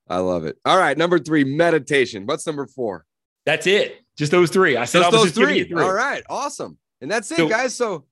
I 0.08 0.18
love 0.18 0.44
it. 0.44 0.56
All 0.64 0.78
right, 0.78 0.96
number 0.96 1.18
three, 1.18 1.44
meditation. 1.44 2.26
What's 2.26 2.46
number 2.46 2.66
four? 2.66 3.04
That's 3.46 3.66
it. 3.66 4.00
Just 4.16 4.32
those 4.32 4.50
three. 4.50 4.76
I 4.76 4.84
said 4.84 5.00
just 5.00 5.12
those 5.12 5.30
three. 5.32 5.64
three. 5.64 5.82
All 5.82 5.92
right, 5.92 6.22
awesome. 6.28 6.78
And 7.00 7.10
that's 7.10 7.30
it, 7.30 7.36
so, 7.36 7.48
guys. 7.48 7.74
So 7.74 8.06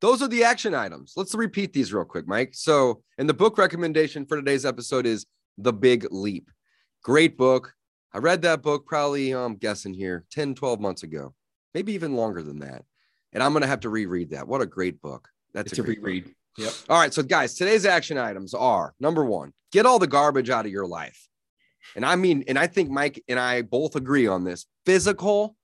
those 0.00 0.20
are 0.20 0.28
the 0.28 0.44
action 0.44 0.74
items. 0.74 1.14
Let's 1.16 1.34
repeat 1.34 1.72
these 1.72 1.92
real 1.92 2.04
quick, 2.04 2.26
Mike. 2.26 2.50
So, 2.54 3.02
and 3.18 3.28
the 3.28 3.34
book 3.34 3.56
recommendation 3.56 4.26
for 4.26 4.36
today's 4.36 4.66
episode 4.66 5.06
is 5.06 5.26
The 5.58 5.72
Big 5.72 6.06
Leap. 6.10 6.50
Great 7.02 7.38
book. 7.38 7.72
I 8.14 8.18
read 8.18 8.42
that 8.42 8.62
book 8.62 8.86
probably, 8.86 9.32
I'm 9.32 9.56
guessing 9.56 9.94
here, 9.94 10.24
10, 10.30 10.54
12 10.54 10.80
months 10.80 11.02
ago, 11.02 11.34
maybe 11.74 11.92
even 11.94 12.14
longer 12.14 12.42
than 12.42 12.58
that. 12.60 12.84
And 13.32 13.42
I'm 13.42 13.52
going 13.52 13.62
to 13.62 13.68
have 13.68 13.80
to 13.80 13.88
reread 13.88 14.30
that. 14.30 14.46
What 14.46 14.60
a 14.60 14.66
great 14.66 15.00
book. 15.00 15.28
That's 15.54 15.72
it's 15.72 15.78
a, 15.78 15.82
a 15.82 15.86
reread. 15.86 16.24
Book. 16.24 16.34
Yep. 16.58 16.72
All 16.90 16.98
right. 16.98 17.14
So, 17.14 17.22
guys, 17.22 17.54
today's 17.54 17.86
action 17.86 18.18
items 18.18 18.52
are 18.52 18.94
number 19.00 19.24
one, 19.24 19.52
get 19.72 19.86
all 19.86 19.98
the 19.98 20.06
garbage 20.06 20.50
out 20.50 20.66
of 20.66 20.72
your 20.72 20.86
life. 20.86 21.28
And 21.96 22.04
I 22.04 22.16
mean, 22.16 22.44
and 22.46 22.58
I 22.58 22.66
think 22.66 22.90
Mike 22.90 23.22
and 23.28 23.38
I 23.38 23.62
both 23.62 23.96
agree 23.96 24.26
on 24.26 24.44
this 24.44 24.66
physical, 24.84 25.56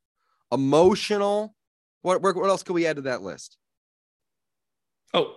emotional. 0.51 1.55
What, 2.03 2.23
what 2.23 2.37
else 2.37 2.63
could 2.63 2.73
we 2.73 2.87
add 2.87 2.97
to 2.97 3.03
that 3.03 3.23
list? 3.23 3.59
Oh, 5.13 5.37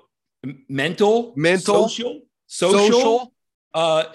mental, 0.70 1.34
mental, 1.36 1.88
social, 1.89 2.22
social, 2.47 2.80
social 2.80 3.34
uh, 3.74 4.05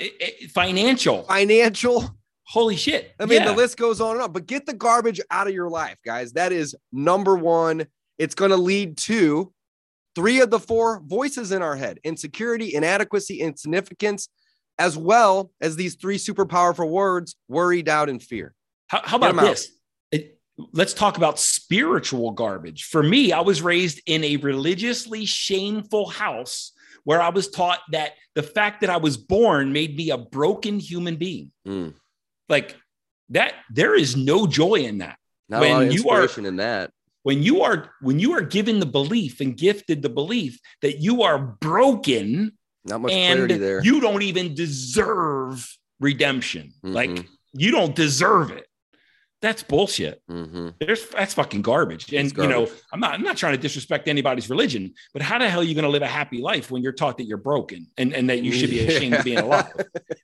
financial, 0.51 1.22
financial. 1.24 2.16
Holy 2.49 2.76
shit! 2.76 3.12
I 3.18 3.26
mean, 3.26 3.40
yeah. 3.42 3.49
the 3.49 3.57
list 3.57 3.76
goes 3.76 4.01
on 4.01 4.12
and 4.12 4.22
on. 4.22 4.32
But 4.32 4.47
get 4.47 4.66
the 4.66 4.74
garbage 4.74 5.20
out 5.30 5.49
of 5.49 5.55
your 5.55 5.68
life, 5.68 5.99
guys. 6.05 6.32
That 6.32 6.53
is 6.53 6.76
number 6.92 7.36
one. 7.36 7.86
It's 8.18 8.34
going 8.34 8.53
to 8.53 8.57
lead 8.57 8.97
to 8.99 9.53
three 10.14 10.40
of 10.40 10.51
the 10.51 10.61
four 10.61 11.01
voices 11.05 11.51
in 11.51 11.62
our 11.62 11.76
head: 11.76 11.99
insecurity, 12.05 12.74
inadequacy, 12.74 13.40
insignificance, 13.40 14.28
as 14.78 14.97
well 14.97 15.51
as 15.61 15.76
these 15.76 15.97
three 15.97 16.18
super 16.18 16.47
powerful 16.47 16.88
words: 16.88 17.34
worry, 17.49 17.82
doubt, 17.82 18.09
and 18.09 18.22
fear. 18.22 18.55
How, 18.88 19.01
how 19.03 19.16
about 19.16 19.40
this? 19.40 19.72
let's 20.72 20.94
talk 20.94 21.16
about 21.16 21.38
spiritual 21.38 22.30
garbage. 22.30 22.84
For 22.84 23.03
me, 23.03 23.32
I 23.32 23.40
was 23.40 23.62
raised 23.62 24.01
in 24.07 24.24
a 24.24 24.36
religiously 24.36 25.26
shameful 25.26 26.09
house 26.09 26.72
where 27.05 27.20
I 27.20 27.28
was 27.28 27.49
taught 27.51 27.80
that 27.92 28.12
the 28.34 28.42
fact 28.42 28.80
that 28.80 28.90
I 28.90 28.97
was 28.97 29.16
born 29.16 29.72
made 29.72 29.97
me 29.97 30.11
a 30.11 30.18
broken 30.18 30.78
human 30.78 31.16
being. 31.16 31.53
Mm. 31.66 31.94
Like 32.49 32.76
that, 33.30 33.55
there 33.70 33.94
is 33.94 34.16
no 34.16 34.47
joy 34.47 34.76
in 34.76 34.99
that. 34.99 35.18
Not 35.49 35.61
when 35.61 35.90
you 35.90 36.09
are 36.11 36.28
in 36.38 36.57
that. 36.57 36.90
When 37.22 37.42
you 37.42 37.62
are 37.62 37.90
when 38.01 38.18
you 38.18 38.34
are 38.34 38.42
given 38.42 38.78
the 38.78 38.86
belief 38.86 39.40
and 39.40 39.57
gifted 39.57 40.03
the 40.03 40.09
belief 40.09 40.61
that 40.82 40.99
you 41.01 41.22
are 41.22 41.38
broken, 41.38 42.57
not 42.84 43.01
much 43.01 43.12
clarity 43.12 43.59
there. 43.59 43.82
You 43.82 44.01
don't 44.01 44.22
even 44.22 44.55
deserve 44.55 45.68
redemption. 45.99 46.72
Mm-hmm. 46.84 46.94
Like 46.94 47.26
you 47.53 47.72
don't 47.72 47.94
deserve 47.94 48.53
it 48.53 48.65
that's 49.43 49.62
bullshit. 49.62 50.22
Mm-hmm. 50.30 50.70
There's 50.80 51.09
that's 51.09 51.34
fucking 51.34 51.62
garbage. 51.62 52.12
And 52.12 52.34
garbage. 52.34 52.55
you 52.55 52.66
know, 52.66 52.72
I'm 52.93 53.01
not 53.01 53.14
I'm 53.14 53.22
not 53.22 53.37
trying 53.37 53.53
to 53.53 53.59
disrespect 53.59 54.09
anybody's 54.09 54.49
religion, 54.49 54.95
but 55.12 55.22
how 55.22 55.39
the 55.39 55.49
hell 55.49 55.61
are 55.61 55.64
you 55.64 55.74
going 55.74 55.84
to 55.84 55.91
live 55.91 56.03
a 56.03 56.07
happy 56.07 56.41
life 56.41 56.70
when 56.70 56.82
you're 56.82 56.93
taught 56.93 57.18
that 57.18 57.24
you're 57.24 57.37
broken 57.39 57.87
and, 57.99 58.14
and 58.14 58.30
that 58.30 58.43
you 58.43 58.53
should 58.53 58.70
be 58.70 58.87
ashamed 58.87 59.14
of 59.14 59.24
being 59.24 59.39
alive? 59.39 59.72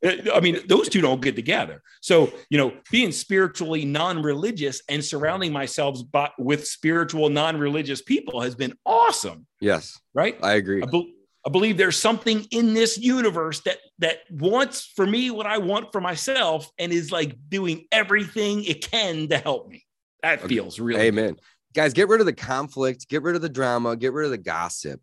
I 0.35 0.41
mean, 0.41 0.61
those 0.67 0.89
two 0.89 1.01
don't 1.01 1.21
get 1.21 1.37
together. 1.37 1.83
So, 2.01 2.33
you 2.49 2.59
know, 2.59 2.73
being 2.91 3.13
spiritually 3.13 3.85
non-religious 3.85 4.83
and 4.89 5.05
surrounding 5.05 5.53
myself 5.53 6.01
by, 6.11 6.31
with 6.39 6.67
spiritual 6.67 7.29
non-religious 7.29 8.03
people 8.03 8.41
has 8.41 8.55
been 8.55 8.75
awesome. 8.87 9.47
Yes. 9.61 9.99
Right? 10.15 10.37
I 10.43 10.55
agree. 10.55 10.83
I 10.83 10.87
be- 10.87 11.15
I 11.45 11.51
believe 11.51 11.77
there's 11.77 11.99
something 11.99 12.47
in 12.51 12.73
this 12.73 12.99
universe 12.99 13.61
that 13.61 13.79
that 13.99 14.19
wants 14.31 14.87
for 14.95 15.07
me 15.07 15.31
what 15.31 15.47
I 15.47 15.59
want 15.59 15.91
for 15.91 16.01
myself 16.01 16.71
and 16.79 16.93
is 16.93 17.11
like 17.11 17.37
doing 17.49 17.87
everything 17.91 18.65
it 18.65 18.89
can 18.89 19.29
to 19.29 19.39
help 19.39 19.69
me. 19.69 19.85
That 20.23 20.39
okay. 20.41 20.49
feels 20.49 20.79
really 20.79 21.01
Amen. 21.01 21.35
Good. 21.35 21.41
Guys, 21.75 21.93
get 21.95 22.09
rid 22.09 22.21
of 22.21 22.27
the 22.27 22.33
conflict, 22.33 23.09
get 23.09 23.23
rid 23.23 23.35
of 23.35 23.43
the 23.43 23.49
drama, 23.49 23.97
get 23.97 24.13
rid 24.13 24.27
of 24.27 24.31
the 24.31 24.39
gossip. 24.39 25.01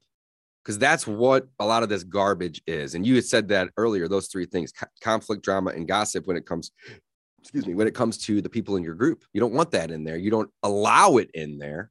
Because 0.63 0.77
that's 0.77 1.07
what 1.07 1.47
a 1.59 1.65
lot 1.65 1.83
of 1.83 1.89
this 1.89 2.03
garbage 2.03 2.61
is. 2.67 2.93
And 2.93 3.07
you 3.07 3.15
had 3.15 3.25
said 3.25 3.47
that 3.47 3.69
earlier, 3.77 4.07
those 4.07 4.27
three 4.27 4.45
things 4.45 4.71
conflict, 5.01 5.43
drama, 5.43 5.71
and 5.71 5.87
gossip 5.87 6.27
when 6.27 6.37
it 6.37 6.45
comes, 6.45 6.71
excuse 7.41 7.65
me, 7.65 7.73
when 7.73 7.87
it 7.87 7.95
comes 7.95 8.17
to 8.25 8.41
the 8.41 8.49
people 8.49 8.75
in 8.75 8.83
your 8.83 8.93
group. 8.93 9.23
You 9.33 9.39
don't 9.39 9.53
want 9.53 9.71
that 9.71 9.89
in 9.89 10.03
there. 10.03 10.17
You 10.17 10.29
don't 10.29 10.49
allow 10.61 11.17
it 11.17 11.31
in 11.33 11.57
there 11.57 11.89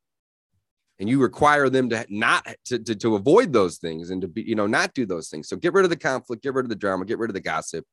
and 0.99 1.09
you 1.09 1.21
require 1.21 1.69
them 1.69 1.89
to 1.91 2.05
not 2.09 2.47
to, 2.67 2.79
to, 2.79 2.95
to 2.95 3.15
avoid 3.15 3.53
those 3.53 3.79
things 3.79 4.11
and 4.11 4.23
to 4.23 4.29
be 4.29 4.43
you 4.43 4.55
know 4.55 4.67
not 4.67 4.95
do 4.95 5.07
those 5.07 5.29
things. 5.29 5.49
So 5.49 5.57
get 5.57 5.73
rid 5.73 5.85
of 5.85 5.91
the 5.91 5.97
conflict 5.97 6.43
get 6.43 6.55
rid 6.55 6.65
of 6.65 6.71
the 6.71 6.77
drama 6.77 7.05
get 7.05 7.19
rid 7.19 7.31
of 7.31 7.35
the 7.35 7.41
gossip 7.41 7.85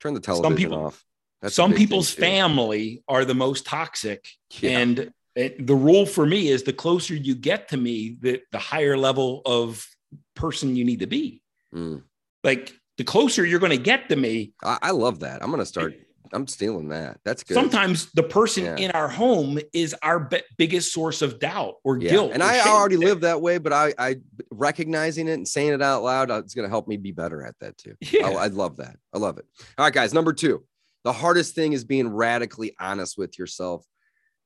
turn 0.00 0.14
the 0.14 0.20
television 0.20 0.50
some 0.50 0.56
people, 0.56 0.86
off. 0.86 1.04
That's 1.42 1.54
some 1.54 1.72
people's 1.72 2.10
family 2.10 3.02
are 3.08 3.24
the 3.24 3.34
most 3.34 3.66
toxic 3.66 4.26
yeah. 4.60 4.78
and 4.78 5.12
the 5.34 5.74
rule 5.74 6.06
for 6.06 6.26
me 6.26 6.48
is 6.48 6.64
the 6.64 6.72
closer 6.72 7.14
you 7.14 7.34
get 7.34 7.68
to 7.68 7.76
me 7.76 8.16
the, 8.20 8.42
the 8.52 8.58
higher 8.58 8.96
level 8.96 9.42
of 9.46 9.86
person 10.34 10.76
you 10.76 10.84
need 10.84 11.00
to 11.00 11.06
be. 11.06 11.42
Mm. 11.74 12.02
like 12.42 12.74
the 12.98 13.04
closer 13.04 13.46
you're 13.46 13.60
going 13.60 13.70
to 13.70 13.78
get 13.78 14.08
to 14.08 14.16
me 14.16 14.52
I, 14.62 14.78
I 14.82 14.90
love 14.90 15.20
that. 15.20 15.40
I'm 15.42 15.50
going 15.50 15.62
to 15.62 15.66
start 15.66 15.94
I'm 16.32 16.46
stealing 16.46 16.88
that. 16.90 17.18
That's 17.24 17.42
good. 17.42 17.54
Sometimes 17.54 18.10
the 18.12 18.22
person 18.22 18.64
yeah. 18.64 18.76
in 18.76 18.90
our 18.92 19.08
home 19.08 19.58
is 19.72 19.94
our 20.02 20.20
be- 20.20 20.42
biggest 20.56 20.92
source 20.92 21.22
of 21.22 21.40
doubt 21.40 21.74
or 21.82 21.98
yeah. 21.98 22.10
guilt. 22.10 22.32
And 22.32 22.42
I 22.42 22.60
already 22.60 22.96
live 22.96 23.22
that 23.22 23.40
way, 23.40 23.58
but 23.58 23.72
I, 23.72 23.92
I 23.98 24.16
recognizing 24.50 25.28
it 25.28 25.32
and 25.32 25.48
saying 25.48 25.72
it 25.72 25.82
out 25.82 26.02
loud, 26.02 26.30
uh, 26.30 26.38
it's 26.38 26.54
going 26.54 26.66
to 26.66 26.70
help 26.70 26.86
me 26.86 26.96
be 26.96 27.10
better 27.10 27.44
at 27.44 27.58
that 27.60 27.76
too. 27.78 27.94
Yeah. 28.00 28.28
I, 28.28 28.44
I 28.44 28.46
love 28.46 28.76
that. 28.76 28.96
I 29.12 29.18
love 29.18 29.38
it. 29.38 29.46
All 29.76 29.84
right, 29.84 29.92
guys. 29.92 30.14
Number 30.14 30.32
two, 30.32 30.64
the 31.04 31.12
hardest 31.12 31.54
thing 31.54 31.72
is 31.72 31.84
being 31.84 32.08
radically 32.08 32.76
honest 32.78 33.18
with 33.18 33.38
yourself. 33.38 33.84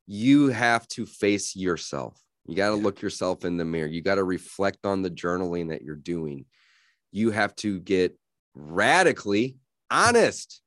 You 0.06 0.48
have 0.48 0.88
to 0.88 1.06
face 1.06 1.54
yourself. 1.54 2.18
You 2.46 2.54
got 2.56 2.70
to 2.70 2.76
look 2.76 3.02
yourself 3.02 3.44
in 3.44 3.56
the 3.56 3.64
mirror. 3.64 3.88
You 3.88 4.02
got 4.02 4.16
to 4.16 4.24
reflect 4.24 4.84
on 4.84 5.02
the 5.02 5.10
journaling 5.10 5.70
that 5.70 5.82
you're 5.82 5.96
doing. 5.96 6.44
You 7.10 7.30
have 7.30 7.54
to 7.56 7.80
get 7.80 8.18
radically 8.54 9.56
honest 9.90 10.60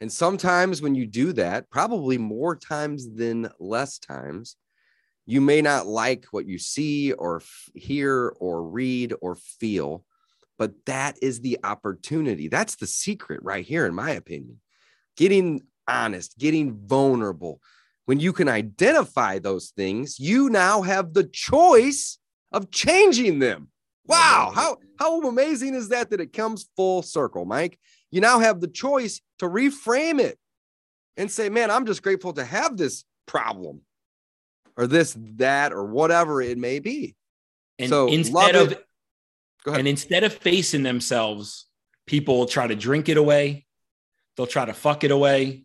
and 0.00 0.12
sometimes 0.12 0.82
when 0.82 0.94
you 0.94 1.06
do 1.06 1.32
that, 1.34 1.70
probably 1.70 2.18
more 2.18 2.54
times 2.54 3.14
than 3.14 3.48
less 3.58 3.98
times, 3.98 4.56
you 5.24 5.40
may 5.40 5.62
not 5.62 5.86
like 5.86 6.26
what 6.30 6.46
you 6.46 6.58
see 6.58 7.12
or 7.12 7.38
f- 7.38 7.70
hear 7.74 8.34
or 8.38 8.62
read 8.62 9.14
or 9.20 9.34
feel, 9.34 10.04
but 10.58 10.72
that 10.86 11.16
is 11.22 11.40
the 11.40 11.58
opportunity. 11.64 12.48
That's 12.48 12.76
the 12.76 12.86
secret 12.86 13.40
right 13.42 13.64
here, 13.64 13.86
in 13.86 13.94
my 13.94 14.12
opinion. 14.12 14.60
Getting 15.16 15.62
honest, 15.88 16.38
getting 16.38 16.78
vulnerable. 16.86 17.60
When 18.04 18.20
you 18.20 18.32
can 18.32 18.48
identify 18.48 19.38
those 19.38 19.70
things, 19.70 20.20
you 20.20 20.48
now 20.50 20.82
have 20.82 21.12
the 21.12 21.24
choice 21.24 22.18
of 22.52 22.70
changing 22.70 23.40
them. 23.40 23.68
Wow, 24.06 24.52
how, 24.54 24.76
how 25.00 25.20
amazing 25.22 25.74
is 25.74 25.88
that 25.88 26.10
that 26.10 26.20
it 26.20 26.32
comes 26.32 26.70
full 26.76 27.02
circle, 27.02 27.44
Mike? 27.44 27.80
You 28.16 28.22
now 28.22 28.38
have 28.38 28.60
the 28.60 28.66
choice 28.66 29.20
to 29.38 29.46
reframe 29.46 30.20
it 30.20 30.38
and 31.18 31.30
say, 31.30 31.50
man, 31.50 31.70
I'm 31.70 31.84
just 31.84 32.02
grateful 32.02 32.32
to 32.32 32.44
have 32.44 32.76
this 32.78 33.04
problem 33.26 33.82
or 34.74 34.86
this, 34.86 35.14
that, 35.36 35.74
or 35.74 35.84
whatever 35.84 36.40
it 36.40 36.56
may 36.56 36.78
be. 36.78 37.14
And 37.78 37.90
so 37.90 38.08
instead 38.08 38.56
of, 38.56 38.74
and 39.66 39.86
instead 39.86 40.24
of 40.24 40.32
facing 40.32 40.82
themselves, 40.82 41.66
people 42.06 42.38
will 42.38 42.46
try 42.46 42.66
to 42.66 42.74
drink 42.74 43.10
it 43.10 43.18
away. 43.18 43.66
They'll 44.36 44.46
try 44.46 44.64
to 44.64 44.72
fuck 44.72 45.04
it 45.04 45.10
away. 45.10 45.64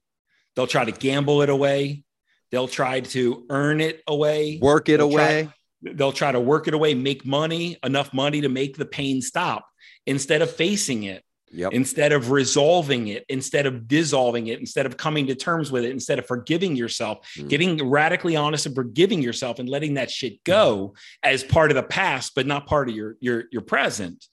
They'll 0.56 0.68
try 0.68 0.84
to 0.84 0.91
gamble 0.91 1.41
it 1.43 1.49
away. 1.49 2.04
They'll 2.52 2.68
try 2.68 2.99
to 2.99 3.45
earn 3.49 3.80
it 3.80 4.04
away, 4.08 4.60
work 4.62 4.89
it 4.89 4.97
they'll 4.97 5.10
away. 5.10 5.43
Try, 5.84 5.93
they'll 5.93 6.12
try 6.12 6.34
to 6.34 6.39
work 6.41 6.68
it 6.68 6.74
away, 6.74 6.95
make 6.95 7.26
money, 7.26 7.78
enough 7.82 8.14
money 8.14 8.41
to 8.41 8.49
make 8.49 8.76
the 8.76 8.86
pain 8.86 9.22
stop 9.22 9.66
instead 10.06 10.41
of 10.41 10.54
facing 10.54 11.04
it 11.04 11.24
Yep. 11.54 11.74
Instead 11.74 12.14
of 12.14 12.32
resolving 12.32 13.08
it, 13.08 13.26
instead 13.28 13.66
of 13.66 13.88
dissolving 13.88 14.47
it, 14.47 14.60
instead 14.60 14.86
of 14.86 14.95
coming 14.95 15.28
to 15.28 15.36
terms 15.36 15.70
with 15.70 15.84
it, 15.84 15.91
instead 15.91 16.18
of 16.18 16.26
forgiving 16.26 16.78
yourself, 16.78 17.28
mm. 17.38 17.49
getting 17.49 17.89
radically 17.89 18.38
honest 18.38 18.66
and 18.66 18.74
forgiving 18.74 19.22
yourself 19.22 19.60
and 19.60 19.68
letting 19.68 19.95
that 19.95 20.10
shit 20.10 20.41
go 20.45 20.93
as 21.24 21.43
part 21.43 21.70
of 21.70 21.76
the 21.76 21.84
past, 21.84 22.34
but 22.36 22.47
not 22.47 22.68
part 22.68 22.88
of 22.88 22.95
your 22.95 23.18
your 23.20 23.43
your 23.52 23.62
present. 23.62 24.26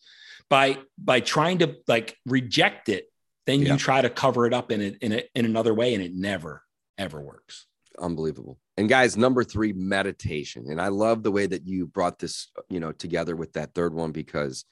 By 0.48 0.78
by 0.96 1.20
trying 1.20 1.58
to 1.58 1.74
like 1.88 2.16
reject 2.24 2.88
it, 2.88 3.10
then 3.46 3.60
yep. 3.60 3.68
you 3.68 3.76
try 3.78 4.00
to 4.00 4.10
cover 4.10 4.46
it 4.46 4.54
up 4.54 4.70
in 4.70 4.80
it 4.80 4.98
in, 5.00 5.12
a, 5.12 5.22
in 5.34 5.44
another 5.44 5.74
way, 5.74 5.94
and 5.94 6.02
it 6.02 6.14
never 6.14 6.62
ever 6.98 7.20
works. 7.20 7.66
Unbelievable. 7.98 8.58
And 8.76 8.88
guys, 8.88 9.16
number 9.16 9.42
three, 9.42 9.72
meditation. 9.72 10.66
And 10.68 10.80
I 10.80 10.86
love 10.88 11.24
the 11.24 11.32
way 11.32 11.46
that 11.46 11.66
you 11.66 11.86
brought 11.86 12.20
this, 12.20 12.48
you 12.68 12.78
know, 12.78 12.92
together 12.92 13.34
with 13.34 13.54
that 13.54 13.74
third 13.74 13.92
one 13.92 14.12
because 14.12 14.64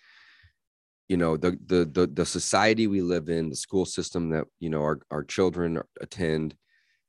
you 1.09 1.17
know 1.17 1.37
the, 1.37 1.59
the 1.67 1.85
the 1.85 2.07
the 2.07 2.27
society 2.27 2.87
we 2.87 3.01
live 3.01 3.29
in 3.29 3.49
the 3.49 3.57
school 3.57 3.85
system 3.85 4.31
that 4.31 4.45
you 4.59 4.71
know 4.71 4.83
our, 4.83 5.01
our 5.11 5.23
children 5.23 5.81
attend 6.01 6.55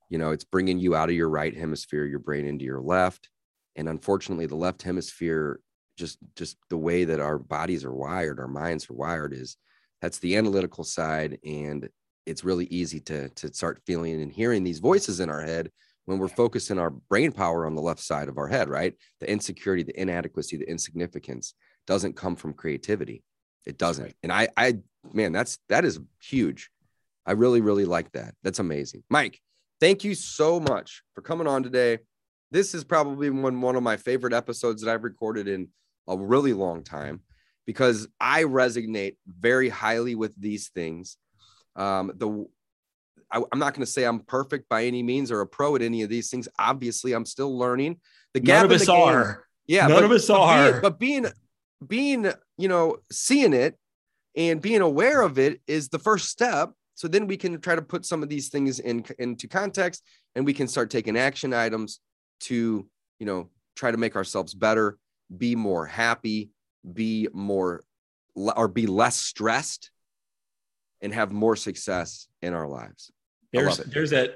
you 0.09 0.17
know 0.17 0.31
it's 0.31 0.43
bringing 0.43 0.77
you 0.77 0.95
out 0.95 1.09
of 1.09 1.15
your 1.15 1.29
right 1.29 1.55
hemisphere 1.55 2.05
your 2.05 2.19
brain 2.19 2.45
into 2.45 2.65
your 2.65 2.81
left. 2.81 3.29
And 3.75 3.87
unfortunately 3.87 4.47
the 4.47 4.55
left 4.55 4.81
hemisphere 4.81 5.59
just 5.97 6.19
just 6.35 6.57
the 6.69 6.77
way 6.77 7.05
that 7.05 7.19
our 7.19 7.37
bodies 7.39 7.83
are 7.85 7.93
wired 7.93 8.39
our 8.39 8.47
minds 8.47 8.89
are 8.89 8.93
wired 8.93 9.33
is 9.33 9.57
that's 10.01 10.19
the 10.19 10.37
analytical 10.37 10.83
side. 10.83 11.39
And 11.43 11.89
it's 12.25 12.43
really 12.43 12.65
easy 12.65 12.99
to 13.01 13.29
to 13.29 13.53
start 13.53 13.81
feeling 13.85 14.21
and 14.21 14.31
hearing 14.31 14.63
these 14.63 14.79
voices 14.79 15.19
in 15.19 15.29
our 15.29 15.41
head 15.41 15.71
when 16.05 16.19
we're 16.19 16.27
focusing 16.27 16.79
our 16.79 16.91
brain 16.91 17.31
power 17.31 17.65
on 17.65 17.75
the 17.75 17.81
left 17.81 17.99
side 17.99 18.29
of 18.29 18.37
our 18.37 18.47
head 18.47 18.69
right? 18.69 18.93
The 19.21 19.29
insecurity 19.29 19.83
the 19.83 19.99
inadequacy 19.99 20.57
the 20.57 20.69
insignificance 20.69 21.55
doesn't 21.87 22.15
come 22.15 22.35
from 22.35 22.53
creativity 22.53 23.23
it 23.65 23.77
doesn't. 23.77 24.05
Right. 24.05 24.15
And 24.23 24.31
I, 24.31 24.47
I, 24.55 24.77
man, 25.13 25.31
that's 25.31 25.59
that 25.69 25.85
is 25.85 25.99
huge. 26.21 26.69
I 27.25 27.33
really, 27.33 27.61
really 27.61 27.85
like 27.85 28.11
that. 28.13 28.33
That's 28.43 28.59
amazing. 28.59 29.03
Mike, 29.09 29.39
thank 29.81 30.03
you 30.03 30.15
so 30.15 30.59
much 30.59 31.03
for 31.13 31.21
coming 31.21 31.47
on 31.47 31.63
today. 31.63 31.99
This 32.51 32.73
is 32.73 32.85
probably 32.85 33.29
one, 33.29 33.59
one 33.59 33.75
of 33.75 33.83
my 33.83 33.97
favorite 33.97 34.33
episodes 34.33 34.81
that 34.81 34.93
I've 34.93 35.03
recorded 35.03 35.49
in 35.49 35.67
a 36.07 36.17
really 36.17 36.53
long 36.53 36.83
time 36.83 37.21
because 37.65 38.07
I 38.19 38.43
resonate 38.43 39.17
very 39.27 39.67
highly 39.67 40.15
with 40.15 40.33
these 40.39 40.69
things. 40.69 41.17
Um, 41.75 42.13
the 42.15 42.47
I, 43.29 43.37
am 43.37 43.59
not 43.59 43.73
going 43.73 43.85
to 43.85 43.91
say 43.91 44.05
I'm 44.05 44.21
perfect 44.21 44.69
by 44.69 44.85
any 44.85 45.03
means 45.03 45.31
or 45.31 45.41
a 45.41 45.47
pro 45.47 45.75
at 45.75 45.81
any 45.81 46.01
of 46.01 46.09
these 46.09 46.29
things. 46.29 46.47
Obviously, 46.57 47.11
I'm 47.11 47.25
still 47.25 47.57
learning. 47.57 47.99
The 48.33 48.39
gap 48.39 48.63
None 48.63 48.65
of 48.65 48.81
us 48.81 48.87
are. 48.87 49.43
Yeah, 49.67 49.87
none 49.87 49.97
but, 49.97 50.03
of 50.05 50.11
us 50.11 50.29
are. 50.29 50.71
Being, 50.71 50.81
but 50.81 50.99
being 50.99 51.25
being, 51.85 52.31
you 52.57 52.67
know, 52.67 52.97
seeing 53.11 53.53
it 53.53 53.77
and 54.35 54.61
being 54.61 54.81
aware 54.81 55.21
of 55.21 55.39
it 55.39 55.61
is 55.67 55.89
the 55.89 55.99
first 55.99 56.29
step. 56.29 56.71
So 56.95 57.07
then 57.07 57.27
we 57.27 57.37
can 57.37 57.59
try 57.61 57.75
to 57.75 57.81
put 57.81 58.05
some 58.05 58.23
of 58.23 58.29
these 58.29 58.49
things 58.49 58.79
in 58.79 59.05
into 59.19 59.47
context 59.47 60.03
and 60.35 60.45
we 60.45 60.53
can 60.53 60.67
start 60.67 60.89
taking 60.89 61.17
action 61.17 61.53
items 61.53 61.99
to, 62.41 62.87
you 63.19 63.25
know, 63.25 63.49
try 63.75 63.91
to 63.91 63.97
make 63.97 64.15
ourselves 64.15 64.53
better, 64.53 64.97
be 65.35 65.55
more 65.55 65.85
happy, 65.85 66.49
be 66.93 67.27
more 67.33 67.83
or 68.35 68.67
be 68.67 68.87
less 68.87 69.15
stressed 69.17 69.91
and 71.01 71.13
have 71.13 71.31
more 71.31 71.55
success 71.55 72.27
in 72.41 72.53
our 72.53 72.67
lives. 72.67 73.11
There's 73.53 73.77
there's 73.77 74.13
a 74.13 74.29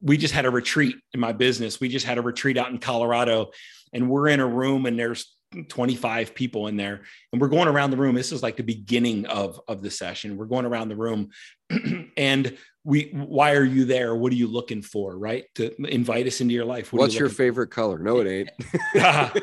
we 0.00 0.16
just 0.16 0.34
had 0.34 0.46
a 0.46 0.50
retreat 0.50 0.96
in 1.12 1.20
my 1.20 1.32
business. 1.32 1.80
We 1.80 1.88
just 1.88 2.06
had 2.06 2.18
a 2.18 2.22
retreat 2.22 2.56
out 2.56 2.70
in 2.70 2.78
Colorado 2.78 3.50
and 3.92 4.10
we're 4.10 4.28
in 4.28 4.40
a 4.40 4.46
room 4.46 4.86
and 4.86 4.98
there's 4.98 5.35
25 5.64 6.34
people 6.34 6.66
in 6.66 6.76
there 6.76 7.02
and 7.32 7.40
we're 7.40 7.48
going 7.48 7.68
around 7.68 7.90
the 7.90 7.96
room. 7.96 8.14
This 8.14 8.32
is 8.32 8.42
like 8.42 8.56
the 8.56 8.62
beginning 8.62 9.26
of 9.26 9.60
of 9.68 9.82
the 9.82 9.90
session. 9.90 10.36
We're 10.36 10.46
going 10.46 10.66
around 10.66 10.88
the 10.88 10.96
room 10.96 11.30
and 12.16 12.56
we 12.84 13.10
why 13.12 13.54
are 13.54 13.64
you 13.64 13.84
there? 13.84 14.14
What 14.14 14.32
are 14.32 14.36
you 14.36 14.46
looking 14.46 14.82
for 14.82 15.16
right? 15.16 15.44
To 15.56 15.74
invite 15.82 16.26
us 16.26 16.40
into 16.40 16.54
your 16.54 16.64
life. 16.64 16.92
What 16.92 17.00
what's 17.00 17.14
you 17.14 17.20
your 17.20 17.28
favorite 17.28 17.70
for? 17.70 17.74
color? 17.74 17.98
No 17.98 18.20
it 18.20 18.48
ain't. 18.94 19.42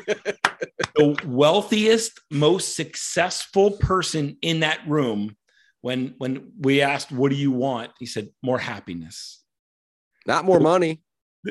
The 0.96 1.16
wealthiest 1.26 2.20
most 2.30 2.76
successful 2.76 3.72
person 3.72 4.36
in 4.42 4.60
that 4.60 4.78
room 4.86 5.36
when 5.80 6.14
when 6.18 6.52
we 6.58 6.82
asked 6.82 7.10
what 7.10 7.30
do 7.30 7.36
you 7.36 7.50
want? 7.50 7.90
he 7.98 8.06
said 8.06 8.28
more 8.42 8.58
happiness. 8.58 9.42
Not 10.26 10.44
more 10.44 10.60
money. 10.60 11.02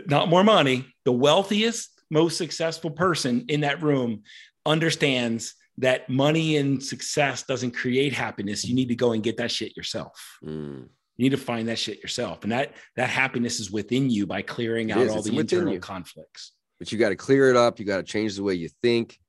Not 0.08 0.30
more 0.30 0.44
money. 0.44 0.86
The 1.06 1.12
wealthiest 1.12 1.90
most 2.10 2.38
successful 2.38 2.92
person 2.92 3.46
in 3.50 3.62
that 3.62 3.82
room 3.82 4.24
understands 4.66 5.56
that 5.80 6.10
money 6.10 6.58
and 6.58 6.84
success 6.84 7.44
doesn't 7.44 7.72
create 7.72 8.14
happiness. 8.14 8.66
You 8.66 8.76
need 8.76 8.90
to 8.90 8.96
go 8.96 9.14
and 9.14 9.24
get 9.24 9.38
that 9.38 9.52
shit 9.52 9.76
yourself. 9.76 10.38
Mm. 10.44 10.88
You 11.18 11.24
need 11.24 11.30
to 11.30 11.38
find 11.38 11.68
that 11.68 11.80
shit 11.80 12.02
yourself. 12.02 12.44
And 12.44 12.52
that 12.52 12.74
that 12.96 13.10
happiness 13.10 13.60
is 13.60 13.72
within 13.72 14.10
you 14.10 14.26
by 14.26 14.42
clearing 14.42 14.90
it 14.90 14.98
out 14.98 15.04
is. 15.04 15.12
all 15.12 15.20
it's 15.20 15.30
the 15.30 15.38
internal 15.38 15.74
you. 15.74 15.80
conflicts. 15.80 16.54
But 16.80 16.92
you 16.92 16.98
got 16.98 17.10
to 17.10 17.16
clear 17.16 17.50
it 17.50 17.56
up. 17.56 17.80
You 17.80 17.86
got 17.86 17.98
to 17.98 18.04
change 18.04 18.36
the 18.36 18.44
way 18.44 18.56
you 18.56 18.70
think. 18.82 19.20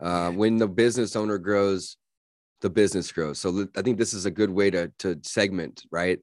Uh, 0.00 0.30
when 0.30 0.56
the 0.56 0.68
business 0.68 1.16
owner 1.16 1.38
grows, 1.38 1.96
the 2.60 2.70
business 2.70 3.10
grows. 3.12 3.38
So 3.38 3.66
I 3.76 3.82
think 3.82 3.98
this 3.98 4.14
is 4.14 4.26
a 4.26 4.30
good 4.30 4.50
way 4.50 4.70
to 4.70 4.90
to 5.00 5.18
segment, 5.22 5.84
right? 5.90 6.18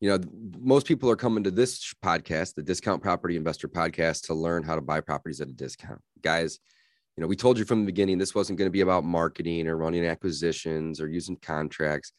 You 0.00 0.10
know, 0.10 0.18
most 0.58 0.86
people 0.86 1.10
are 1.10 1.16
coming 1.16 1.44
to 1.44 1.50
this 1.50 1.94
podcast, 2.04 2.54
the 2.54 2.62
Discount 2.62 3.02
Property 3.02 3.36
Investor 3.36 3.68
Podcast, 3.68 4.26
to 4.26 4.34
learn 4.34 4.62
how 4.62 4.74
to 4.74 4.82
buy 4.82 5.00
properties 5.00 5.40
at 5.40 5.48
a 5.48 5.52
discount. 5.52 6.00
Guys, 6.20 6.58
you 7.16 7.22
know, 7.22 7.26
we 7.26 7.36
told 7.36 7.58
you 7.58 7.64
from 7.64 7.80
the 7.80 7.86
beginning 7.86 8.18
this 8.18 8.34
wasn't 8.34 8.58
going 8.58 8.66
to 8.66 8.72
be 8.72 8.82
about 8.82 9.04
marketing 9.04 9.66
or 9.68 9.76
running 9.76 10.04
acquisitions 10.04 11.00
or 11.00 11.08
using 11.08 11.36
contracts, 11.36 12.12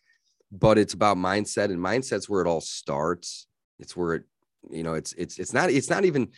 but 0.51 0.77
it's 0.77 0.93
about 0.93 1.17
mindset 1.17 1.65
and 1.65 1.79
mindset's 1.79 2.27
where 2.27 2.41
it 2.41 2.47
all 2.47 2.61
starts. 2.61 3.47
It's 3.79 3.95
where 3.95 4.15
it, 4.15 4.23
you 4.71 4.81
know, 4.81 4.95
it's 4.95 5.13
it's 5.13 5.37
it's 5.37 5.53
not 5.53 5.69
it's 5.69 5.89
not 5.89 6.03
even, 6.03 6.29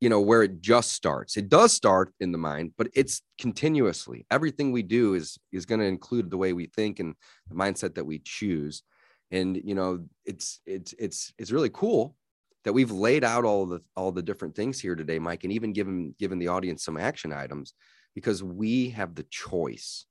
you 0.00 0.08
know, 0.08 0.20
where 0.20 0.44
it 0.44 0.60
just 0.60 0.92
starts. 0.92 1.36
It 1.36 1.48
does 1.48 1.72
start 1.72 2.14
in 2.20 2.30
the 2.30 2.38
mind, 2.38 2.72
but 2.78 2.88
it's 2.94 3.20
continuously. 3.40 4.26
Everything 4.30 4.70
we 4.70 4.84
do 4.84 5.14
is 5.14 5.36
is 5.50 5.66
going 5.66 5.80
to 5.80 5.86
include 5.86 6.30
the 6.30 6.38
way 6.38 6.52
we 6.52 6.66
think 6.66 7.00
and 7.00 7.16
the 7.48 7.56
mindset 7.56 7.96
that 7.96 8.06
we 8.06 8.20
choose. 8.20 8.84
And 9.32 9.56
you 9.56 9.74
know, 9.74 10.04
it's 10.24 10.60
it's 10.66 10.94
it's 11.00 11.32
it's 11.36 11.50
really 11.50 11.70
cool 11.70 12.14
that 12.62 12.72
we've 12.72 12.92
laid 12.92 13.24
out 13.24 13.44
all 13.44 13.66
the 13.66 13.80
all 13.96 14.12
the 14.12 14.22
different 14.22 14.54
things 14.54 14.78
here 14.78 14.94
today, 14.94 15.18
Mike, 15.18 15.42
and 15.42 15.52
even 15.52 15.72
given 15.72 16.14
given 16.16 16.38
the 16.38 16.48
audience 16.48 16.84
some 16.84 16.96
action 16.96 17.32
items 17.32 17.74
because 18.14 18.42
we 18.42 18.90
have 18.90 19.14
the 19.14 19.24
choice. 19.24 20.06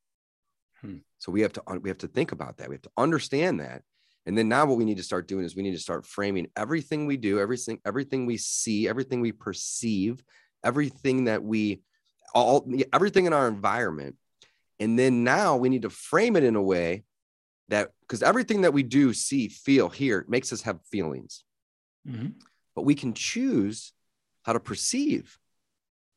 Hmm. 0.81 0.97
So 1.17 1.31
we 1.31 1.41
have 1.41 1.53
to 1.53 1.63
we 1.81 1.89
have 1.89 1.99
to 1.99 2.07
think 2.07 2.31
about 2.31 2.57
that. 2.57 2.69
We 2.69 2.75
have 2.75 2.81
to 2.83 2.91
understand 2.97 3.59
that. 3.59 3.83
And 4.25 4.37
then 4.37 4.47
now 4.47 4.65
what 4.65 4.77
we 4.77 4.85
need 4.85 4.97
to 4.97 5.03
start 5.03 5.27
doing 5.27 5.45
is 5.45 5.55
we 5.55 5.63
need 5.63 5.73
to 5.73 5.79
start 5.79 6.05
framing 6.05 6.47
everything 6.55 7.05
we 7.05 7.17
do, 7.17 7.39
everything 7.39 7.79
everything 7.85 8.25
we 8.25 8.37
see, 8.37 8.87
everything 8.87 9.21
we 9.21 9.31
perceive, 9.31 10.23
everything 10.63 11.25
that 11.25 11.43
we 11.43 11.81
all 12.33 12.69
everything 12.91 13.25
in 13.25 13.33
our 13.33 13.47
environment. 13.47 14.15
And 14.79 14.97
then 14.97 15.23
now 15.23 15.55
we 15.55 15.69
need 15.69 15.83
to 15.83 15.89
frame 15.89 16.35
it 16.35 16.43
in 16.43 16.55
a 16.55 16.61
way 16.61 17.03
that 17.69 17.91
because 18.01 18.23
everything 18.23 18.61
that 18.61 18.73
we 18.73 18.83
do, 18.83 19.13
see, 19.13 19.47
feel, 19.47 19.89
hear 19.89 20.25
makes 20.27 20.51
us 20.51 20.61
have 20.63 20.79
feelings. 20.91 21.43
Mm-hmm. 22.07 22.29
But 22.75 22.83
we 22.83 22.95
can 22.95 23.13
choose 23.13 23.93
how 24.43 24.53
to 24.53 24.59
perceive 24.59 25.37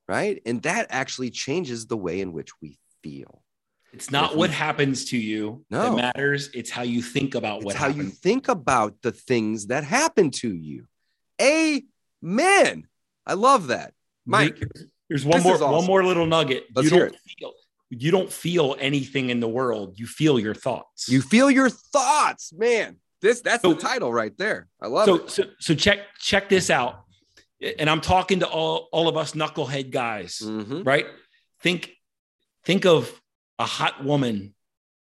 right? 0.09 0.41
And 0.47 0.63
that 0.63 0.87
actually 0.91 1.31
changes 1.31 1.87
the 1.87 1.97
way 1.97 2.21
in 2.21 2.33
which 2.33 2.51
we 2.61 2.79
feel. 3.03 3.43
It's 3.93 4.11
not 4.11 4.37
what 4.37 4.51
happens 4.51 5.07
to 5.07 5.17
you 5.17 5.65
no. 5.71 5.83
that 5.83 5.97
matters. 5.97 6.51
It's 6.53 6.71
how 6.71 6.83
you 6.83 7.01
think 7.01 7.35
about 7.35 7.65
what 7.65 7.77
how 7.77 7.89
you 7.89 8.05
think 8.05 8.49
about 8.49 9.01
the 9.03 9.13
things 9.13 9.69
that 9.69 9.85
happen 9.85 10.31
to 10.33 10.55
you. 10.55 10.87
Amen. 11.41 12.87
I 13.27 13.35
love 13.35 13.69
that. 13.69 13.95
Mike. 14.27 14.63
Here's 15.09 15.25
one 15.25 15.43
more 15.43 15.55
awesome. 15.55 15.71
one 15.71 15.87
more 15.87 16.05
little 16.05 16.27
nugget. 16.27 16.67
Let's 16.75 16.91
you 16.91 16.99
don't 16.99 17.17
feel 17.17 17.53
you 17.89 18.11
don't 18.11 18.31
feel 18.31 18.77
anything 18.79 19.31
in 19.31 19.41
the 19.41 19.49
world. 19.49 19.99
You 19.99 20.07
feel 20.07 20.39
your 20.39 20.55
thoughts. 20.55 21.09
You 21.09 21.23
feel 21.23 21.51
your 21.51 21.71
thoughts, 21.71 22.53
man. 22.53 22.97
This 23.23 23.41
that's 23.41 23.63
so, 23.63 23.73
the 23.73 23.81
title 23.81 24.13
right 24.13 24.37
there. 24.37 24.69
I 24.81 24.89
love 24.89 25.07
so, 25.07 25.15
it. 25.15 25.31
So 25.31 25.45
so 25.59 25.75
check 25.75 26.01
check 26.19 26.49
this 26.51 26.69
out 26.69 27.06
and 27.61 27.89
I'm 27.89 28.01
talking 28.01 28.41
to 28.41 28.49
all, 28.49 28.89
all 28.93 29.09
of 29.09 29.17
us 29.17 29.33
knucklehead 29.33 29.91
guys, 29.91 30.39
mm-hmm. 30.43 30.83
right? 30.83 31.07
Think, 31.61 31.93
think 32.65 32.85
of 32.85 33.21
a 33.59 33.65
hot 33.65 34.05
woman 34.05 34.55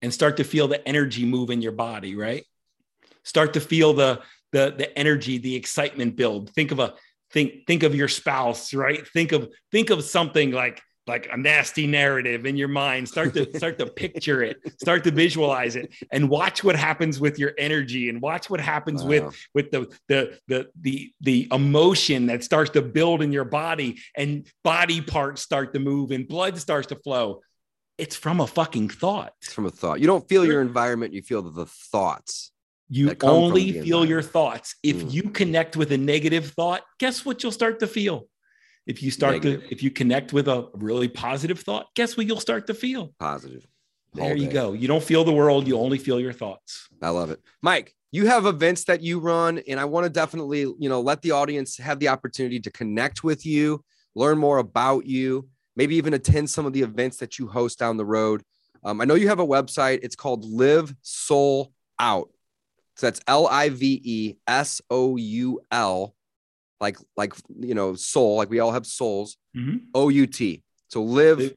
and 0.01 0.13
start 0.13 0.37
to 0.37 0.43
feel 0.43 0.67
the 0.67 0.85
energy 0.87 1.25
move 1.25 1.49
in 1.49 1.61
your 1.61 1.71
body, 1.71 2.15
right? 2.15 2.43
Start 3.23 3.53
to 3.53 3.61
feel 3.61 3.93
the, 3.93 4.21
the, 4.51 4.73
the 4.77 4.97
energy, 4.97 5.37
the 5.37 5.55
excitement 5.55 6.15
build. 6.15 6.49
Think 6.51 6.71
of 6.71 6.79
a, 6.79 6.95
think, 7.31 7.65
think 7.67 7.83
of 7.83 7.95
your 7.95 8.07
spouse, 8.07 8.73
right? 8.73 9.07
Think 9.07 9.31
of, 9.31 9.49
think 9.71 9.89
of 9.89 10.03
something 10.03 10.51
like, 10.51 10.81
like 11.07 11.27
a 11.31 11.37
nasty 11.37 11.87
narrative 11.87 12.45
in 12.45 12.55
your 12.55 12.67
mind 12.67 13.07
start 13.07 13.33
to 13.33 13.45
start 13.57 13.77
to 13.79 13.85
picture 13.85 14.43
it 14.43 14.57
start 14.79 15.03
to 15.03 15.11
visualize 15.11 15.75
it 15.75 15.91
and 16.11 16.29
watch 16.29 16.63
what 16.63 16.75
happens 16.75 17.19
with 17.19 17.39
your 17.39 17.53
energy 17.57 18.09
and 18.09 18.21
watch 18.21 18.49
what 18.49 18.59
happens 18.59 19.03
wow. 19.03 19.09
with 19.09 19.47
with 19.53 19.71
the, 19.71 19.91
the 20.07 20.39
the 20.47 20.67
the 20.81 21.11
the 21.21 21.47
emotion 21.51 22.27
that 22.27 22.43
starts 22.43 22.71
to 22.71 22.81
build 22.81 23.21
in 23.21 23.31
your 23.31 23.45
body 23.45 23.99
and 24.15 24.47
body 24.63 25.01
parts 25.01 25.41
start 25.41 25.73
to 25.73 25.79
move 25.79 26.11
and 26.11 26.27
blood 26.27 26.57
starts 26.57 26.87
to 26.87 26.95
flow. 26.95 27.41
It's 27.97 28.15
from 28.15 28.39
a 28.39 28.47
fucking 28.47 28.89
thought. 28.89 29.33
It's 29.41 29.53
from 29.53 29.67
a 29.67 29.69
thought. 29.69 29.99
You 29.99 30.07
don't 30.07 30.27
feel 30.27 30.45
your 30.45 30.61
environment 30.61 31.13
you 31.13 31.21
feel 31.21 31.41
the 31.41 31.65
thoughts 31.65 32.51
you 32.93 33.15
only 33.23 33.81
feel 33.81 34.03
your 34.03 34.21
thoughts. 34.21 34.75
If 34.83 34.97
mm. 34.97 35.13
you 35.13 35.23
connect 35.29 35.77
with 35.77 35.93
a 35.93 35.97
negative 35.97 36.51
thought 36.51 36.83
guess 36.99 37.25
what 37.25 37.41
you'll 37.41 37.51
start 37.51 37.79
to 37.79 37.87
feel 37.87 38.27
if 38.85 39.03
you 39.03 39.11
start 39.11 39.33
Negative. 39.33 39.61
to 39.61 39.71
if 39.71 39.83
you 39.83 39.91
connect 39.91 40.33
with 40.33 40.47
a 40.47 40.67
really 40.73 41.07
positive 41.07 41.59
thought 41.59 41.87
guess 41.95 42.17
what 42.17 42.25
you'll 42.25 42.39
start 42.39 42.67
to 42.67 42.73
feel? 42.73 43.13
Positive. 43.19 43.65
There 44.13 44.35
you 44.35 44.49
go. 44.49 44.73
You 44.73 44.89
don't 44.89 45.03
feel 45.03 45.23
the 45.23 45.31
world 45.31 45.67
you 45.67 45.77
only 45.77 45.97
feel 45.97 46.19
your 46.19 46.33
thoughts. 46.33 46.89
I 47.01 47.09
love 47.09 47.31
it. 47.31 47.39
Mike 47.61 47.95
you 48.13 48.27
have 48.27 48.45
events 48.45 48.83
that 48.83 49.01
you 49.01 49.19
run 49.19 49.61
and 49.69 49.79
i 49.79 49.85
want 49.85 50.03
to 50.03 50.09
definitely 50.09 50.59
you 50.59 50.89
know 50.89 50.99
let 50.99 51.21
the 51.21 51.31
audience 51.31 51.77
have 51.77 51.97
the 51.99 52.09
opportunity 52.09 52.59
to 52.59 52.69
connect 52.69 53.23
with 53.23 53.45
you 53.45 53.81
learn 54.15 54.37
more 54.37 54.57
about 54.57 55.05
you 55.05 55.47
maybe 55.75 55.95
even 55.95 56.13
attend 56.13 56.49
some 56.49 56.65
of 56.65 56.73
the 56.73 56.81
events 56.81 57.17
that 57.17 57.39
you 57.39 57.47
host 57.47 57.79
down 57.79 57.97
the 57.97 58.05
road. 58.05 58.43
Um, 58.83 59.01
I 59.01 59.05
know 59.05 59.15
you 59.15 59.27
have 59.27 59.39
a 59.39 59.47
website. 59.47 59.99
It's 60.03 60.15
called 60.15 60.45
Live 60.45 60.93
Soul 61.01 61.73
Out. 61.99 62.29
So 62.97 63.07
that's 63.07 63.21
L 63.27 63.47
I 63.47 63.69
V 63.69 64.01
E 64.03 64.35
S 64.47 64.81
O 64.89 65.15
U 65.15 65.61
L, 65.71 66.15
like 66.81 66.97
like 67.15 67.33
you 67.59 67.75
know 67.75 67.93
soul, 67.95 68.35
like 68.35 68.49
we 68.49 68.59
all 68.59 68.71
have 68.71 68.85
souls. 68.85 69.37
Mhm. 69.55 69.83
O 69.93 70.09
U 70.09 70.27
T. 70.27 70.63
So 70.89 71.01
live 71.03 71.37
Live- 71.39 71.55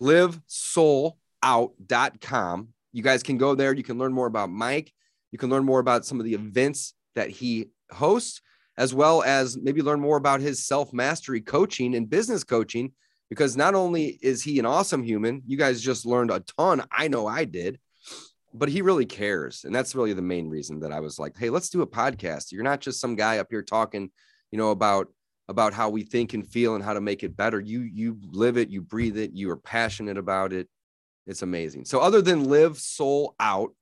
live 0.00 0.40
soul 0.46 1.16
out.com. 1.42 2.68
You 2.92 3.02
guys 3.02 3.22
can 3.22 3.38
go 3.38 3.54
there. 3.54 3.72
You 3.72 3.82
can 3.84 3.98
learn 3.98 4.12
more 4.12 4.26
about 4.26 4.50
Mike. 4.50 4.92
You 5.30 5.38
can 5.38 5.48
learn 5.50 5.64
more 5.64 5.78
about 5.78 6.04
some 6.04 6.18
of 6.18 6.26
the 6.26 6.34
events 6.34 6.94
that 7.14 7.30
he 7.30 7.70
hosts, 7.92 8.40
as 8.76 8.92
well 8.92 9.22
as 9.22 9.56
maybe 9.56 9.80
learn 9.82 10.00
more 10.00 10.16
about 10.16 10.40
his 10.40 10.66
self 10.66 10.92
mastery 10.92 11.40
coaching 11.40 11.94
and 11.94 12.10
business 12.10 12.44
coaching. 12.44 12.92
Because 13.28 13.56
not 13.56 13.76
only 13.76 14.18
is 14.22 14.42
he 14.42 14.58
an 14.58 14.66
awesome 14.66 15.04
human, 15.04 15.42
you 15.46 15.56
guys 15.56 15.80
just 15.80 16.04
learned 16.04 16.32
a 16.32 16.40
ton. 16.58 16.82
I 16.90 17.06
know 17.06 17.28
I 17.28 17.44
did, 17.44 17.78
but 18.52 18.68
he 18.68 18.82
really 18.82 19.06
cares. 19.06 19.62
And 19.64 19.72
that's 19.72 19.94
really 19.94 20.14
the 20.14 20.20
main 20.22 20.48
reason 20.48 20.80
that 20.80 20.90
I 20.90 20.98
was 20.98 21.16
like, 21.20 21.38
hey, 21.38 21.48
let's 21.48 21.70
do 21.70 21.82
a 21.82 21.86
podcast. 21.86 22.50
You're 22.50 22.64
not 22.64 22.80
just 22.80 23.00
some 23.00 23.14
guy 23.14 23.38
up 23.38 23.46
here 23.48 23.62
talking, 23.62 24.10
you 24.50 24.58
know, 24.58 24.70
about 24.70 25.08
about 25.48 25.74
how 25.74 25.90
we 25.90 26.02
think 26.02 26.32
and 26.32 26.46
feel 26.46 26.76
and 26.76 26.84
how 26.84 26.94
to 26.94 27.00
make 27.00 27.22
it 27.22 27.36
better. 27.36 27.60
You 27.60 27.80
you 27.80 28.18
live 28.30 28.56
it, 28.56 28.70
you 28.70 28.82
breathe 28.82 29.18
it, 29.18 29.32
you 29.32 29.50
are 29.50 29.56
passionate 29.56 30.18
about 30.18 30.52
it. 30.52 30.68
It's 31.26 31.42
amazing. 31.42 31.84
So 31.84 32.00
other 32.00 32.22
than 32.22 32.44
live 32.44 32.78
soul 32.78 33.34
out 33.40 33.72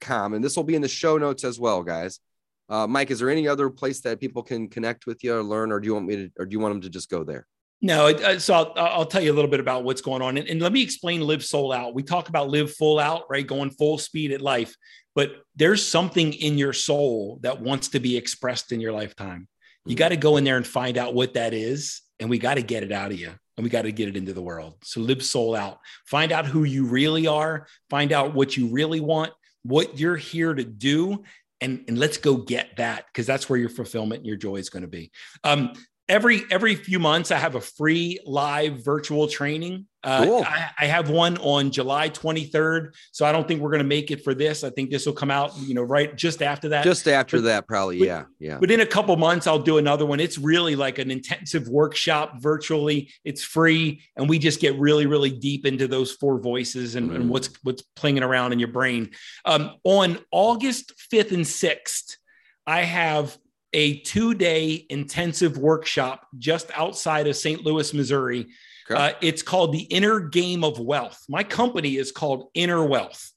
com, 0.00 0.34
and 0.34 0.44
this 0.44 0.56
will 0.56 0.64
be 0.64 0.74
in 0.74 0.82
the 0.82 0.88
show 0.88 1.18
notes 1.18 1.44
as 1.44 1.58
well, 1.58 1.82
guys. 1.82 2.20
Uh, 2.68 2.86
Mike, 2.86 3.10
is 3.10 3.18
there 3.18 3.30
any 3.30 3.48
other 3.48 3.68
place 3.70 4.00
that 4.00 4.20
people 4.20 4.42
can 4.42 4.68
connect 4.68 5.06
with 5.06 5.22
you 5.24 5.34
or 5.34 5.42
learn, 5.42 5.72
or 5.72 5.80
do 5.80 5.86
you 5.86 5.94
want 5.94 6.06
me 6.06 6.16
to, 6.16 6.30
or 6.38 6.46
do 6.46 6.52
you 6.54 6.60
want 6.60 6.74
them 6.74 6.80
to 6.82 6.90
just 6.90 7.10
go 7.10 7.24
there? 7.24 7.46
No, 7.84 8.06
uh, 8.06 8.38
so 8.38 8.54
I'll, 8.54 8.72
I'll 8.76 9.06
tell 9.06 9.22
you 9.22 9.32
a 9.32 9.34
little 9.34 9.50
bit 9.50 9.58
about 9.60 9.82
what's 9.82 10.00
going 10.00 10.22
on, 10.22 10.38
and, 10.38 10.48
and 10.48 10.60
let 10.60 10.72
me 10.72 10.82
explain 10.82 11.20
live 11.20 11.44
soul 11.44 11.72
out. 11.72 11.94
We 11.94 12.02
talk 12.02 12.28
about 12.28 12.48
live 12.48 12.72
full 12.72 12.98
out, 12.98 13.24
right? 13.28 13.46
Going 13.46 13.70
full 13.70 13.98
speed 13.98 14.30
at 14.30 14.40
life, 14.40 14.74
but 15.14 15.32
there's 15.56 15.86
something 15.86 16.32
in 16.32 16.58
your 16.58 16.72
soul 16.72 17.38
that 17.42 17.60
wants 17.60 17.88
to 17.88 18.00
be 18.00 18.16
expressed 18.16 18.72
in 18.72 18.80
your 18.80 18.92
lifetime. 18.92 19.48
You 19.84 19.96
got 19.96 20.10
to 20.10 20.16
go 20.16 20.36
in 20.36 20.44
there 20.44 20.56
and 20.56 20.66
find 20.66 20.96
out 20.96 21.14
what 21.14 21.34
that 21.34 21.54
is, 21.54 22.02
and 22.20 22.30
we 22.30 22.38
got 22.38 22.54
to 22.54 22.62
get 22.62 22.84
it 22.84 22.92
out 22.92 23.10
of 23.10 23.18
you, 23.18 23.32
and 23.56 23.64
we 23.64 23.70
got 23.70 23.82
to 23.82 23.92
get 23.92 24.08
it 24.08 24.16
into 24.16 24.32
the 24.32 24.42
world. 24.42 24.76
So 24.84 25.00
live 25.00 25.22
soul 25.22 25.56
out. 25.56 25.78
Find 26.06 26.30
out 26.30 26.46
who 26.46 26.64
you 26.64 26.86
really 26.86 27.26
are. 27.26 27.66
Find 27.90 28.12
out 28.12 28.34
what 28.34 28.56
you 28.56 28.68
really 28.68 29.00
want, 29.00 29.32
what 29.64 29.98
you're 29.98 30.16
here 30.16 30.54
to 30.54 30.64
do, 30.64 31.24
and 31.60 31.84
and 31.88 31.98
let's 31.98 32.16
go 32.16 32.36
get 32.36 32.76
that 32.76 33.06
because 33.06 33.26
that's 33.26 33.48
where 33.48 33.58
your 33.58 33.68
fulfillment 33.68 34.20
and 34.20 34.26
your 34.26 34.36
joy 34.36 34.56
is 34.56 34.70
going 34.70 34.82
to 34.82 34.88
be. 34.88 35.10
Um, 35.42 35.72
every 36.12 36.42
every 36.50 36.74
few 36.74 36.98
months 36.98 37.30
i 37.30 37.38
have 37.38 37.54
a 37.54 37.60
free 37.60 38.20
live 38.26 38.84
virtual 38.84 39.26
training 39.26 39.86
uh, 40.04 40.24
Cool. 40.24 40.42
I, 40.44 40.68
I 40.80 40.86
have 40.86 41.08
one 41.10 41.38
on 41.38 41.70
july 41.70 42.10
23rd 42.10 42.92
so 43.12 43.24
i 43.24 43.32
don't 43.32 43.46
think 43.48 43.60
we're 43.62 43.70
going 43.70 43.82
to 43.88 43.94
make 43.98 44.10
it 44.10 44.22
for 44.22 44.34
this 44.34 44.62
i 44.62 44.68
think 44.70 44.90
this 44.90 45.06
will 45.06 45.12
come 45.14 45.30
out 45.30 45.56
you 45.60 45.74
know 45.74 45.82
right 45.82 46.14
just 46.16 46.42
after 46.42 46.68
that 46.70 46.84
Just 46.84 47.08
after 47.08 47.38
But- 47.38 47.44
that, 47.44 47.66
probably. 47.66 47.98
but- 48.00 48.04
yeah, 48.08 48.24
yeah. 48.38 48.58
but 48.60 48.70
in 48.70 48.80
a 48.80 48.86
couple 48.86 49.16
months 49.16 49.46
i'll 49.46 49.58
do 49.72 49.78
another 49.78 50.04
one 50.04 50.20
it's 50.20 50.36
really 50.38 50.76
like 50.76 50.98
an 50.98 51.10
intensive 51.10 51.66
workshop 51.68 52.34
virtually 52.40 53.10
it's 53.24 53.42
free 53.42 54.02
and 54.16 54.28
we 54.28 54.38
just 54.38 54.60
get 54.60 54.78
really 54.78 55.06
really 55.06 55.30
deep 55.30 55.64
into 55.66 55.88
those 55.88 56.12
four 56.12 56.38
voices 56.40 56.94
and, 56.96 57.10
and 57.12 57.24
Mm. 57.24 57.28
what's 57.28 57.48
what's 57.62 57.82
playing 57.96 58.22
around 58.22 58.52
in 58.52 58.58
your 58.58 58.72
brain 58.72 59.10
um, 59.46 59.70
on 59.84 60.18
august 60.30 60.92
5th 61.12 61.32
and 61.32 61.44
6th 61.46 62.16
i 62.66 62.82
have 62.82 63.38
a 63.72 64.00
two-day 64.00 64.86
intensive 64.90 65.56
workshop 65.58 66.26
just 66.38 66.70
outside 66.74 67.26
of 67.26 67.36
st 67.36 67.64
louis 67.64 67.92
missouri. 67.94 68.48
Okay. 68.90 69.10
uh, 69.10 69.12
it's 69.20 69.42
called 69.42 69.72
the 69.72 69.82
inner 69.82 70.18
game 70.20 70.64
of 70.64 70.78
wealth. 70.78 71.24
My 71.28 71.44
company 71.44 71.96
is 71.96 72.10
called 72.10 72.48
inner 72.54 72.84
wealth. 72.84 73.30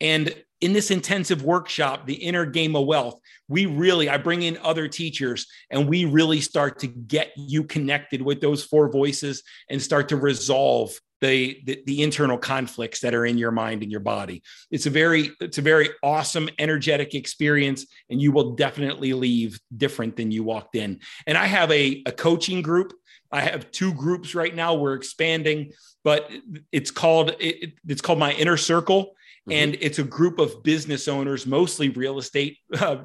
And 0.00 0.34
in 0.60 0.72
this 0.72 0.90
intensive 0.90 1.42
workshop 1.42 2.06
the 2.06 2.14
inner 2.14 2.44
game 2.44 2.76
of 2.76 2.86
wealth 2.86 3.18
we 3.48 3.66
really 3.66 4.08
i 4.08 4.16
bring 4.16 4.42
in 4.42 4.58
other 4.58 4.88
teachers 4.88 5.46
and 5.70 5.88
we 5.88 6.04
really 6.04 6.40
start 6.40 6.78
to 6.78 6.86
get 6.86 7.32
you 7.36 7.64
connected 7.64 8.20
with 8.22 8.40
those 8.40 8.64
four 8.64 8.90
voices 8.90 9.42
and 9.68 9.80
start 9.80 10.08
to 10.08 10.16
resolve 10.16 10.92
the, 11.20 11.60
the 11.64 11.82
the 11.86 12.02
internal 12.02 12.38
conflicts 12.38 13.00
that 13.00 13.14
are 13.14 13.26
in 13.26 13.38
your 13.38 13.50
mind 13.50 13.82
and 13.82 13.90
your 13.90 14.00
body. 14.00 14.42
It's 14.70 14.86
a 14.86 14.90
very 14.90 15.30
it's 15.40 15.58
a 15.58 15.62
very 15.62 15.90
awesome 16.02 16.48
energetic 16.58 17.14
experience 17.14 17.86
and 18.08 18.20
you 18.20 18.32
will 18.32 18.54
definitely 18.54 19.12
leave 19.12 19.60
different 19.76 20.16
than 20.16 20.30
you 20.30 20.42
walked 20.42 20.76
in. 20.76 21.00
And 21.26 21.36
i 21.36 21.46
have 21.46 21.70
a, 21.70 22.02
a 22.06 22.12
coaching 22.12 22.62
group. 22.62 22.92
I 23.32 23.42
have 23.42 23.70
two 23.70 23.94
groups 23.94 24.34
right 24.34 24.54
now. 24.54 24.74
We're 24.74 24.94
expanding 24.94 25.72
but 26.02 26.30
it's 26.72 26.90
called 26.90 27.34
it, 27.38 27.74
it's 27.86 28.00
called 28.00 28.18
my 28.18 28.32
inner 28.32 28.56
circle 28.56 29.14
Mhm. 29.48 29.52
and 29.54 29.78
it's 29.80 29.98
a 29.98 30.04
group 30.04 30.38
of 30.38 30.62
business 30.62 31.08
owners, 31.08 31.46
mostly 31.46 31.88
real 31.88 32.18
estate, 32.18 32.58
uh, 32.78 33.04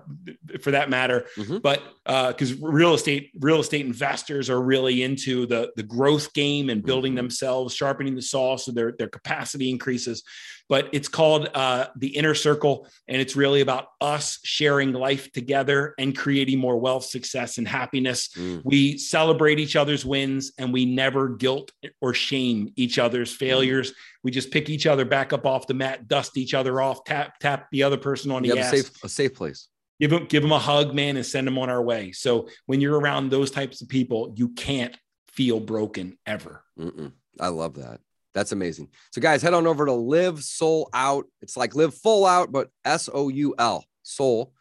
for 0.61 0.71
that 0.71 0.89
matter. 0.89 1.25
Mhm. 1.37 1.61
But 1.61 1.81
because 2.05 2.53
real 2.61 2.93
estate, 2.93 3.31
real 3.39 3.59
estate 3.61 3.85
investors 3.85 4.49
are 4.49 4.61
really 4.61 5.03
into 5.03 5.45
the 5.45 5.71
the 5.75 5.83
growth 5.83 6.33
game 6.33 6.69
and 6.69 6.83
building 6.83 7.13
Mhm. 7.13 7.17
themselves, 7.17 7.73
sharpening 7.73 8.15
the 8.15 8.21
saw 8.21 8.57
so 8.57 8.71
their 8.71 8.93
their 8.97 9.07
capacity 9.07 9.69
increases. 9.69 10.23
But 10.67 10.89
it's 10.93 11.07
called 11.07 11.49
uh, 11.53 11.87
the 11.95 12.07
inner 12.07 12.33
circle, 12.33 12.87
and 13.07 13.21
it's 13.21 13.35
really 13.35 13.61
about 13.61 13.87
us 14.01 14.39
sharing 14.43 14.93
life 14.93 15.31
together 15.31 15.93
and 15.99 16.17
creating 16.17 16.57
more 16.57 16.77
wealth, 16.79 17.05
success, 17.05 17.59
and 17.59 17.67
happiness. 17.67 18.29
Mm. 18.29 18.61
We 18.63 18.97
celebrate 18.97 19.59
each 19.59 19.75
other's 19.75 20.05
wins, 20.05 20.53
and 20.57 20.73
we 20.73 20.85
never 20.85 21.29
guilt 21.29 21.71
or 22.01 22.15
shame 22.15 22.71
each 22.75 22.97
other's 22.97 23.31
failures. 23.31 23.93
We 24.23 24.31
just 24.31 24.49
pick 24.49 24.69
each 24.69 24.87
other 24.87 25.05
back 25.05 25.33
up 25.33 25.45
off 25.45 25.67
the 25.67 25.75
mat, 25.75 26.07
dust 26.07 26.35
each 26.35 26.55
other 26.55 26.81
off, 26.81 27.03
tap 27.03 27.37
tap 27.39 27.67
the 27.71 27.83
other 27.83 27.97
person 27.97 28.31
on 28.31 28.41
the 28.41 28.49
You 28.49 28.55
a 28.55 28.59
ass, 28.61 28.71
safe, 28.71 29.03
a 29.03 29.09
safe 29.09 29.35
place. 29.35 29.67
give 29.99 30.09
them 30.09 30.25
give 30.25 30.41
them 30.41 30.51
a 30.51 30.59
hug, 30.59 30.95
man, 30.95 31.15
and 31.15 31.25
send 31.25 31.45
them 31.45 31.59
on 31.59 31.69
our 31.69 31.83
way. 31.83 32.11
So 32.11 32.49
when 32.65 32.81
you're 32.81 32.99
around 32.99 33.29
those 33.29 33.51
types 33.51 33.81
of 33.81 33.87
people, 33.87 34.33
you 34.35 34.49
can't 34.49 34.97
feel 35.27 35.59
broken 35.59 36.17
ever. 36.25 36.63
Mm-mm. 36.79 37.11
I 37.39 37.49
love 37.49 37.75
that. 37.75 37.99
That's 38.35 38.51
amazing. 38.51 38.89
So, 39.11 39.21
guys, 39.21 39.41
head 39.41 39.53
on 39.53 39.65
over 39.65 39.85
to 39.85 39.93
Live 39.93 40.43
Soul 40.43 40.89
Out. 40.93 41.25
It's 41.41 41.55
like 41.55 41.73
Live 41.73 41.95
Full 41.95 42.25
Out, 42.25 42.51
but 42.51 42.67
S 42.83 43.09
O 43.11 43.29
U 43.29 43.55
L, 43.57 43.85
Soul. 44.03 44.53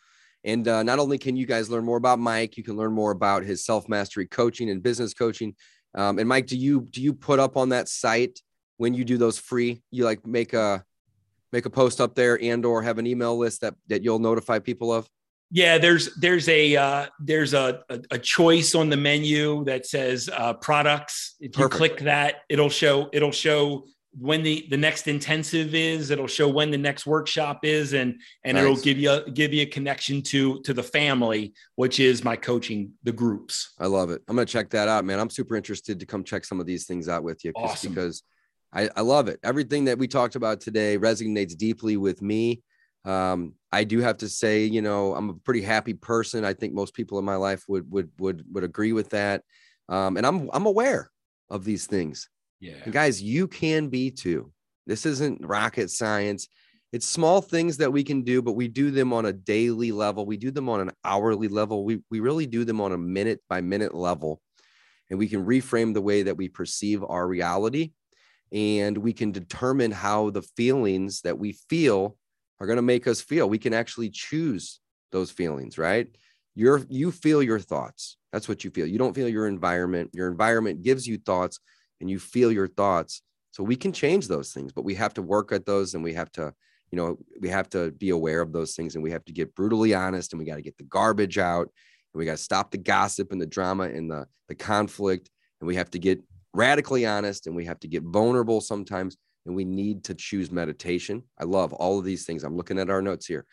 And 0.44 0.66
uh, 0.68 0.84
not 0.84 1.00
only 1.00 1.18
can 1.18 1.36
you 1.36 1.44
guys 1.44 1.68
learn 1.68 1.84
more 1.84 1.96
about 1.96 2.20
Mike, 2.20 2.56
you 2.56 2.62
can 2.62 2.76
learn 2.76 2.92
more 2.92 3.10
about 3.10 3.42
his 3.42 3.66
self 3.66 3.88
mastery 3.88 4.26
coaching 4.26 4.70
and 4.70 4.82
business 4.82 5.12
coaching. 5.12 5.56
Um, 5.94 6.20
and 6.20 6.28
Mike, 6.28 6.46
do 6.46 6.56
you 6.56 6.82
do 6.82 7.02
you 7.02 7.12
put 7.12 7.40
up 7.40 7.56
on 7.56 7.70
that 7.70 7.88
site 7.88 8.40
when 8.76 8.94
you 8.94 9.04
do 9.04 9.18
those 9.18 9.38
free? 9.38 9.82
You 9.90 10.04
like 10.04 10.24
make 10.24 10.52
a 10.52 10.84
make 11.52 11.66
a 11.66 11.70
post 11.70 12.00
up 12.00 12.14
there 12.14 12.40
and 12.40 12.64
or 12.64 12.82
have 12.82 12.98
an 12.98 13.08
email 13.08 13.36
list 13.36 13.62
that 13.62 13.74
that 13.88 14.04
you'll 14.04 14.20
notify 14.20 14.60
people 14.60 14.92
of? 14.92 15.08
Yeah, 15.54 15.78
there's 15.78 16.12
there's 16.16 16.48
a 16.48 16.74
uh, 16.74 17.06
there's 17.20 17.54
a, 17.54 17.84
a 17.88 18.00
a 18.10 18.18
choice 18.18 18.74
on 18.74 18.90
the 18.90 18.96
menu 18.96 19.64
that 19.66 19.86
says 19.86 20.28
uh, 20.28 20.54
products. 20.54 21.36
If 21.38 21.56
you 21.56 21.68
Perfect. 21.68 21.74
click 21.76 21.98
that, 22.00 22.38
it'll 22.48 22.68
show 22.68 23.08
it'll 23.12 23.30
show 23.30 23.86
when 24.18 24.42
the 24.42 24.66
the 24.68 24.76
next 24.76 25.06
intensive 25.06 25.72
is. 25.76 26.10
It'll 26.10 26.26
show 26.26 26.48
when 26.48 26.72
the 26.72 26.76
next 26.78 27.06
workshop 27.06 27.60
is, 27.62 27.92
and 27.92 28.20
and 28.42 28.58
it'll 28.58 28.74
give 28.74 28.98
you 28.98 29.12
a, 29.12 29.30
give 29.30 29.54
you 29.54 29.62
a 29.62 29.66
connection 29.66 30.22
to 30.22 30.60
to 30.62 30.74
the 30.74 30.82
family, 30.82 31.54
which 31.76 32.00
is 32.00 32.24
my 32.24 32.34
coaching, 32.34 32.90
the 33.04 33.12
groups. 33.12 33.74
I 33.78 33.86
love 33.86 34.10
it. 34.10 34.22
I'm 34.26 34.34
gonna 34.34 34.46
check 34.46 34.70
that 34.70 34.88
out, 34.88 35.04
man. 35.04 35.20
I'm 35.20 35.30
super 35.30 35.54
interested 35.54 36.00
to 36.00 36.06
come 36.06 36.24
check 36.24 36.44
some 36.44 36.58
of 36.58 36.66
these 36.66 36.84
things 36.84 37.08
out 37.08 37.22
with 37.22 37.44
you, 37.44 37.52
Awesome. 37.54 37.94
because 37.94 38.24
I, 38.72 38.90
I 38.96 39.02
love 39.02 39.28
it. 39.28 39.38
Everything 39.44 39.84
that 39.84 39.98
we 39.98 40.08
talked 40.08 40.34
about 40.34 40.60
today 40.60 40.98
resonates 40.98 41.56
deeply 41.56 41.96
with 41.96 42.22
me. 42.22 42.62
Um, 43.04 43.54
I 43.72 43.84
do 43.84 44.00
have 44.00 44.18
to 44.18 44.28
say, 44.28 44.64
you 44.64 44.80
know, 44.80 45.14
I'm 45.14 45.30
a 45.30 45.34
pretty 45.34 45.62
happy 45.62 45.94
person. 45.94 46.44
I 46.44 46.54
think 46.54 46.72
most 46.72 46.94
people 46.94 47.18
in 47.18 47.24
my 47.24 47.36
life 47.36 47.64
would 47.68 47.90
would 47.90 48.10
would 48.18 48.44
would 48.54 48.64
agree 48.64 48.92
with 48.92 49.10
that. 49.10 49.44
Um, 49.88 50.16
and 50.16 50.26
I'm 50.26 50.48
I'm 50.52 50.66
aware 50.66 51.10
of 51.50 51.64
these 51.64 51.86
things. 51.86 52.28
Yeah, 52.60 52.84
And 52.84 52.92
guys, 52.92 53.22
you 53.22 53.48
can 53.48 53.88
be 53.88 54.10
too. 54.10 54.52
This 54.86 55.06
isn't 55.06 55.44
rocket 55.44 55.90
science. 55.90 56.48
It's 56.92 57.06
small 57.08 57.40
things 57.42 57.78
that 57.78 57.92
we 57.92 58.04
can 58.04 58.22
do, 58.22 58.40
but 58.40 58.52
we 58.52 58.68
do 58.68 58.90
them 58.90 59.12
on 59.12 59.26
a 59.26 59.32
daily 59.32 59.90
level. 59.90 60.26
We 60.26 60.36
do 60.36 60.50
them 60.50 60.68
on 60.68 60.80
an 60.80 60.92
hourly 61.04 61.48
level. 61.48 61.84
We, 61.84 62.02
we 62.10 62.20
really 62.20 62.46
do 62.46 62.64
them 62.64 62.80
on 62.80 62.92
a 62.92 62.98
minute 62.98 63.40
by 63.48 63.60
minute 63.60 63.94
level. 63.94 64.40
And 65.10 65.18
we 65.18 65.28
can 65.28 65.44
reframe 65.44 65.94
the 65.94 66.02
way 66.02 66.22
that 66.22 66.36
we 66.36 66.48
perceive 66.48 67.04
our 67.04 67.26
reality. 67.26 67.92
And 68.52 68.98
we 68.98 69.12
can 69.12 69.32
determine 69.32 69.92
how 69.92 70.30
the 70.30 70.42
feelings 70.42 71.22
that 71.22 71.38
we 71.38 71.52
feel 71.52 72.18
are 72.60 72.66
going 72.66 72.76
to 72.76 72.82
make 72.82 73.06
us 73.06 73.20
feel. 73.20 73.48
We 73.48 73.58
can 73.58 73.74
actually 73.74 74.10
choose 74.10 74.80
those 75.12 75.30
feelings, 75.30 75.78
right? 75.78 76.08
You're, 76.54 76.82
you 76.88 77.10
feel 77.10 77.42
your 77.42 77.58
thoughts. 77.58 78.16
That's 78.32 78.48
what 78.48 78.64
you 78.64 78.70
feel. 78.70 78.86
You 78.86 78.98
don't 78.98 79.14
feel 79.14 79.28
your 79.28 79.46
environment. 79.46 80.10
Your 80.12 80.28
environment 80.28 80.82
gives 80.82 81.06
you 81.06 81.18
thoughts 81.18 81.58
and 82.00 82.10
you 82.10 82.18
feel 82.18 82.52
your 82.52 82.68
thoughts. 82.68 83.22
So 83.52 83.62
we 83.62 83.76
can 83.76 83.92
change 83.92 84.28
those 84.28 84.52
things, 84.52 84.72
but 84.72 84.84
we 84.84 84.94
have 84.94 85.14
to 85.14 85.22
work 85.22 85.52
at 85.52 85.66
those 85.66 85.94
and 85.94 86.02
we 86.02 86.12
have 86.14 86.30
to, 86.32 86.52
you 86.90 86.96
know, 86.96 87.18
we 87.40 87.48
have 87.48 87.68
to 87.70 87.92
be 87.92 88.10
aware 88.10 88.40
of 88.40 88.52
those 88.52 88.74
things 88.74 88.94
and 88.94 89.04
we 89.04 89.12
have 89.12 89.24
to 89.26 89.32
get 89.32 89.54
brutally 89.54 89.94
honest 89.94 90.32
and 90.32 90.40
we 90.40 90.46
got 90.46 90.56
to 90.56 90.62
get 90.62 90.76
the 90.76 90.84
garbage 90.84 91.38
out 91.38 91.62
and 91.62 92.18
we 92.18 92.24
got 92.24 92.36
to 92.36 92.42
stop 92.42 92.70
the 92.70 92.78
gossip 92.78 93.30
and 93.30 93.40
the 93.40 93.46
drama 93.46 93.84
and 93.84 94.10
the, 94.10 94.26
the 94.48 94.54
conflict. 94.54 95.30
And 95.60 95.68
we 95.68 95.76
have 95.76 95.90
to 95.90 95.98
get 95.98 96.20
radically 96.52 97.06
honest 97.06 97.46
and 97.46 97.54
we 97.54 97.64
have 97.64 97.80
to 97.80 97.88
get 97.88 98.02
vulnerable 98.02 98.60
sometimes 98.60 99.16
and 99.46 99.54
we 99.54 99.64
need 99.64 100.04
to 100.04 100.14
choose 100.14 100.50
meditation. 100.50 101.22
I 101.38 101.44
love 101.44 101.72
all 101.72 101.98
of 101.98 102.04
these 102.04 102.24
things. 102.24 102.44
I'm 102.44 102.56
looking 102.56 102.78
at 102.78 102.90
our 102.90 103.02
notes 103.02 103.26
here 103.26 103.44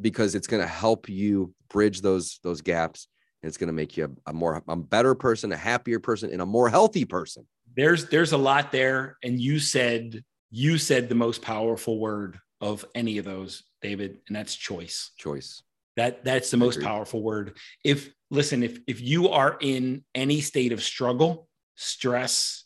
because 0.00 0.34
it's 0.34 0.46
going 0.46 0.62
to 0.62 0.68
help 0.68 1.08
you 1.08 1.54
bridge 1.70 2.00
those 2.00 2.40
those 2.42 2.60
gaps 2.60 3.08
and 3.42 3.48
it's 3.48 3.56
going 3.56 3.68
to 3.68 3.72
make 3.74 3.96
you 3.96 4.16
a, 4.26 4.30
a, 4.30 4.32
more 4.32 4.62
a 4.68 4.76
better 4.76 5.14
person, 5.14 5.52
a 5.52 5.56
happier 5.56 6.00
person, 6.00 6.30
and 6.32 6.42
a 6.42 6.46
more 6.46 6.68
healthy 6.68 7.04
person. 7.04 7.46
There's 7.76 8.06
there's 8.06 8.32
a 8.32 8.38
lot 8.38 8.72
there, 8.72 9.16
and 9.22 9.40
you 9.40 9.58
said 9.58 10.24
you 10.50 10.78
said 10.78 11.08
the 11.08 11.14
most 11.14 11.42
powerful 11.42 11.98
word 11.98 12.38
of 12.60 12.84
any 12.94 13.18
of 13.18 13.24
those, 13.24 13.64
David, 13.82 14.18
and 14.26 14.36
that's 14.36 14.54
choice. 14.54 15.12
Choice. 15.16 15.62
That 15.96 16.24
that's 16.24 16.50
the 16.50 16.56
most 16.56 16.80
powerful 16.80 17.22
word. 17.22 17.56
If 17.84 18.10
listen, 18.30 18.62
if 18.62 18.78
if 18.86 19.00
you 19.00 19.28
are 19.28 19.56
in 19.60 20.04
any 20.14 20.40
state 20.40 20.72
of 20.72 20.82
struggle, 20.82 21.48
stress, 21.76 22.64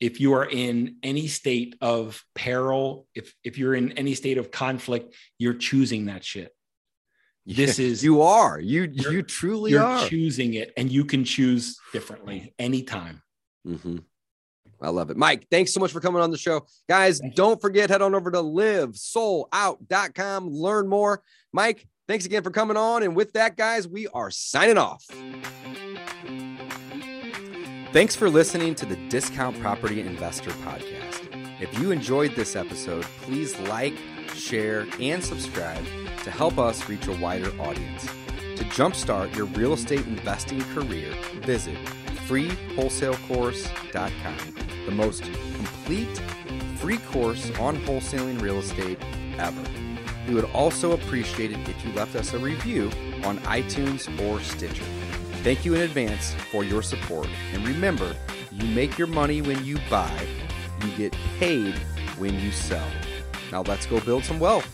if 0.00 0.20
you 0.20 0.34
are 0.34 0.44
in 0.44 0.96
any 1.02 1.26
state 1.26 1.76
of 1.80 2.22
peril, 2.34 3.06
if 3.14 3.34
if 3.44 3.58
you're 3.58 3.74
in 3.74 3.92
any 3.92 4.14
state 4.14 4.38
of 4.38 4.50
conflict, 4.50 5.14
you're 5.38 5.54
choosing 5.54 6.06
that 6.06 6.24
shit. 6.24 6.52
This 7.46 7.78
is 7.78 8.02
you 8.02 8.22
are 8.22 8.58
you 8.58 8.88
you 8.92 9.22
truly 9.22 9.72
you're 9.72 9.82
are 9.82 10.08
choosing 10.08 10.54
it, 10.54 10.72
and 10.76 10.90
you 10.90 11.04
can 11.04 11.24
choose 11.24 11.78
differently 11.92 12.54
anytime. 12.58 13.22
Mm-hmm. 13.66 13.98
I 14.80 14.90
love 14.90 15.10
it. 15.10 15.16
Mike, 15.16 15.46
thanks 15.50 15.72
so 15.72 15.80
much 15.80 15.92
for 15.92 16.00
coming 16.00 16.20
on 16.20 16.30
the 16.30 16.36
show. 16.36 16.66
Guys, 16.88 17.20
don't 17.34 17.60
forget, 17.60 17.88
head 17.88 18.02
on 18.02 18.14
over 18.14 18.30
to 18.30 18.38
livesoulout.com, 18.38 20.50
learn 20.50 20.88
more. 20.88 21.22
Mike, 21.52 21.88
thanks 22.06 22.26
again 22.26 22.42
for 22.42 22.50
coming 22.50 22.76
on. 22.76 23.02
And 23.02 23.16
with 23.16 23.32
that, 23.32 23.56
guys, 23.56 23.88
we 23.88 24.06
are 24.08 24.30
signing 24.30 24.76
off. 24.76 25.06
Thanks 27.96 28.12
for 28.14 28.28
listening 28.28 28.74
to 28.74 28.84
the 28.84 28.96
Discount 29.08 29.58
Property 29.58 30.02
Investor 30.02 30.50
Podcast. 30.50 31.62
If 31.62 31.78
you 31.78 31.92
enjoyed 31.92 32.34
this 32.34 32.54
episode, 32.54 33.04
please 33.22 33.58
like, 33.60 33.94
share, 34.34 34.86
and 35.00 35.24
subscribe 35.24 35.82
to 36.22 36.30
help 36.30 36.58
us 36.58 36.90
reach 36.90 37.06
a 37.06 37.12
wider 37.12 37.50
audience. 37.58 38.04
To 38.56 38.64
jumpstart 38.64 39.34
your 39.34 39.46
real 39.46 39.72
estate 39.72 40.06
investing 40.06 40.60
career, 40.74 41.10
visit 41.40 41.78
freewholesalecourse.com, 42.28 44.36
the 44.84 44.92
most 44.92 45.22
complete 45.54 46.20
free 46.76 46.98
course 46.98 47.50
on 47.58 47.78
wholesaling 47.78 48.42
real 48.42 48.58
estate 48.58 48.98
ever. 49.38 49.64
We 50.28 50.34
would 50.34 50.50
also 50.50 50.92
appreciate 50.92 51.52
it 51.52 51.66
if 51.66 51.82
you 51.82 51.94
left 51.94 52.14
us 52.14 52.34
a 52.34 52.38
review 52.38 52.90
on 53.24 53.38
iTunes 53.38 54.06
or 54.20 54.38
Stitcher. 54.40 54.84
Thank 55.46 55.64
you 55.64 55.76
in 55.76 55.82
advance 55.82 56.34
for 56.50 56.64
your 56.64 56.82
support. 56.82 57.28
And 57.52 57.64
remember, 57.64 58.16
you 58.50 58.66
make 58.74 58.98
your 58.98 59.06
money 59.06 59.42
when 59.42 59.64
you 59.64 59.78
buy, 59.88 60.26
you 60.82 60.90
get 60.96 61.16
paid 61.38 61.76
when 62.18 62.34
you 62.40 62.50
sell. 62.50 62.88
Now 63.52 63.62
let's 63.62 63.86
go 63.86 64.00
build 64.00 64.24
some 64.24 64.40
wealth. 64.40 64.66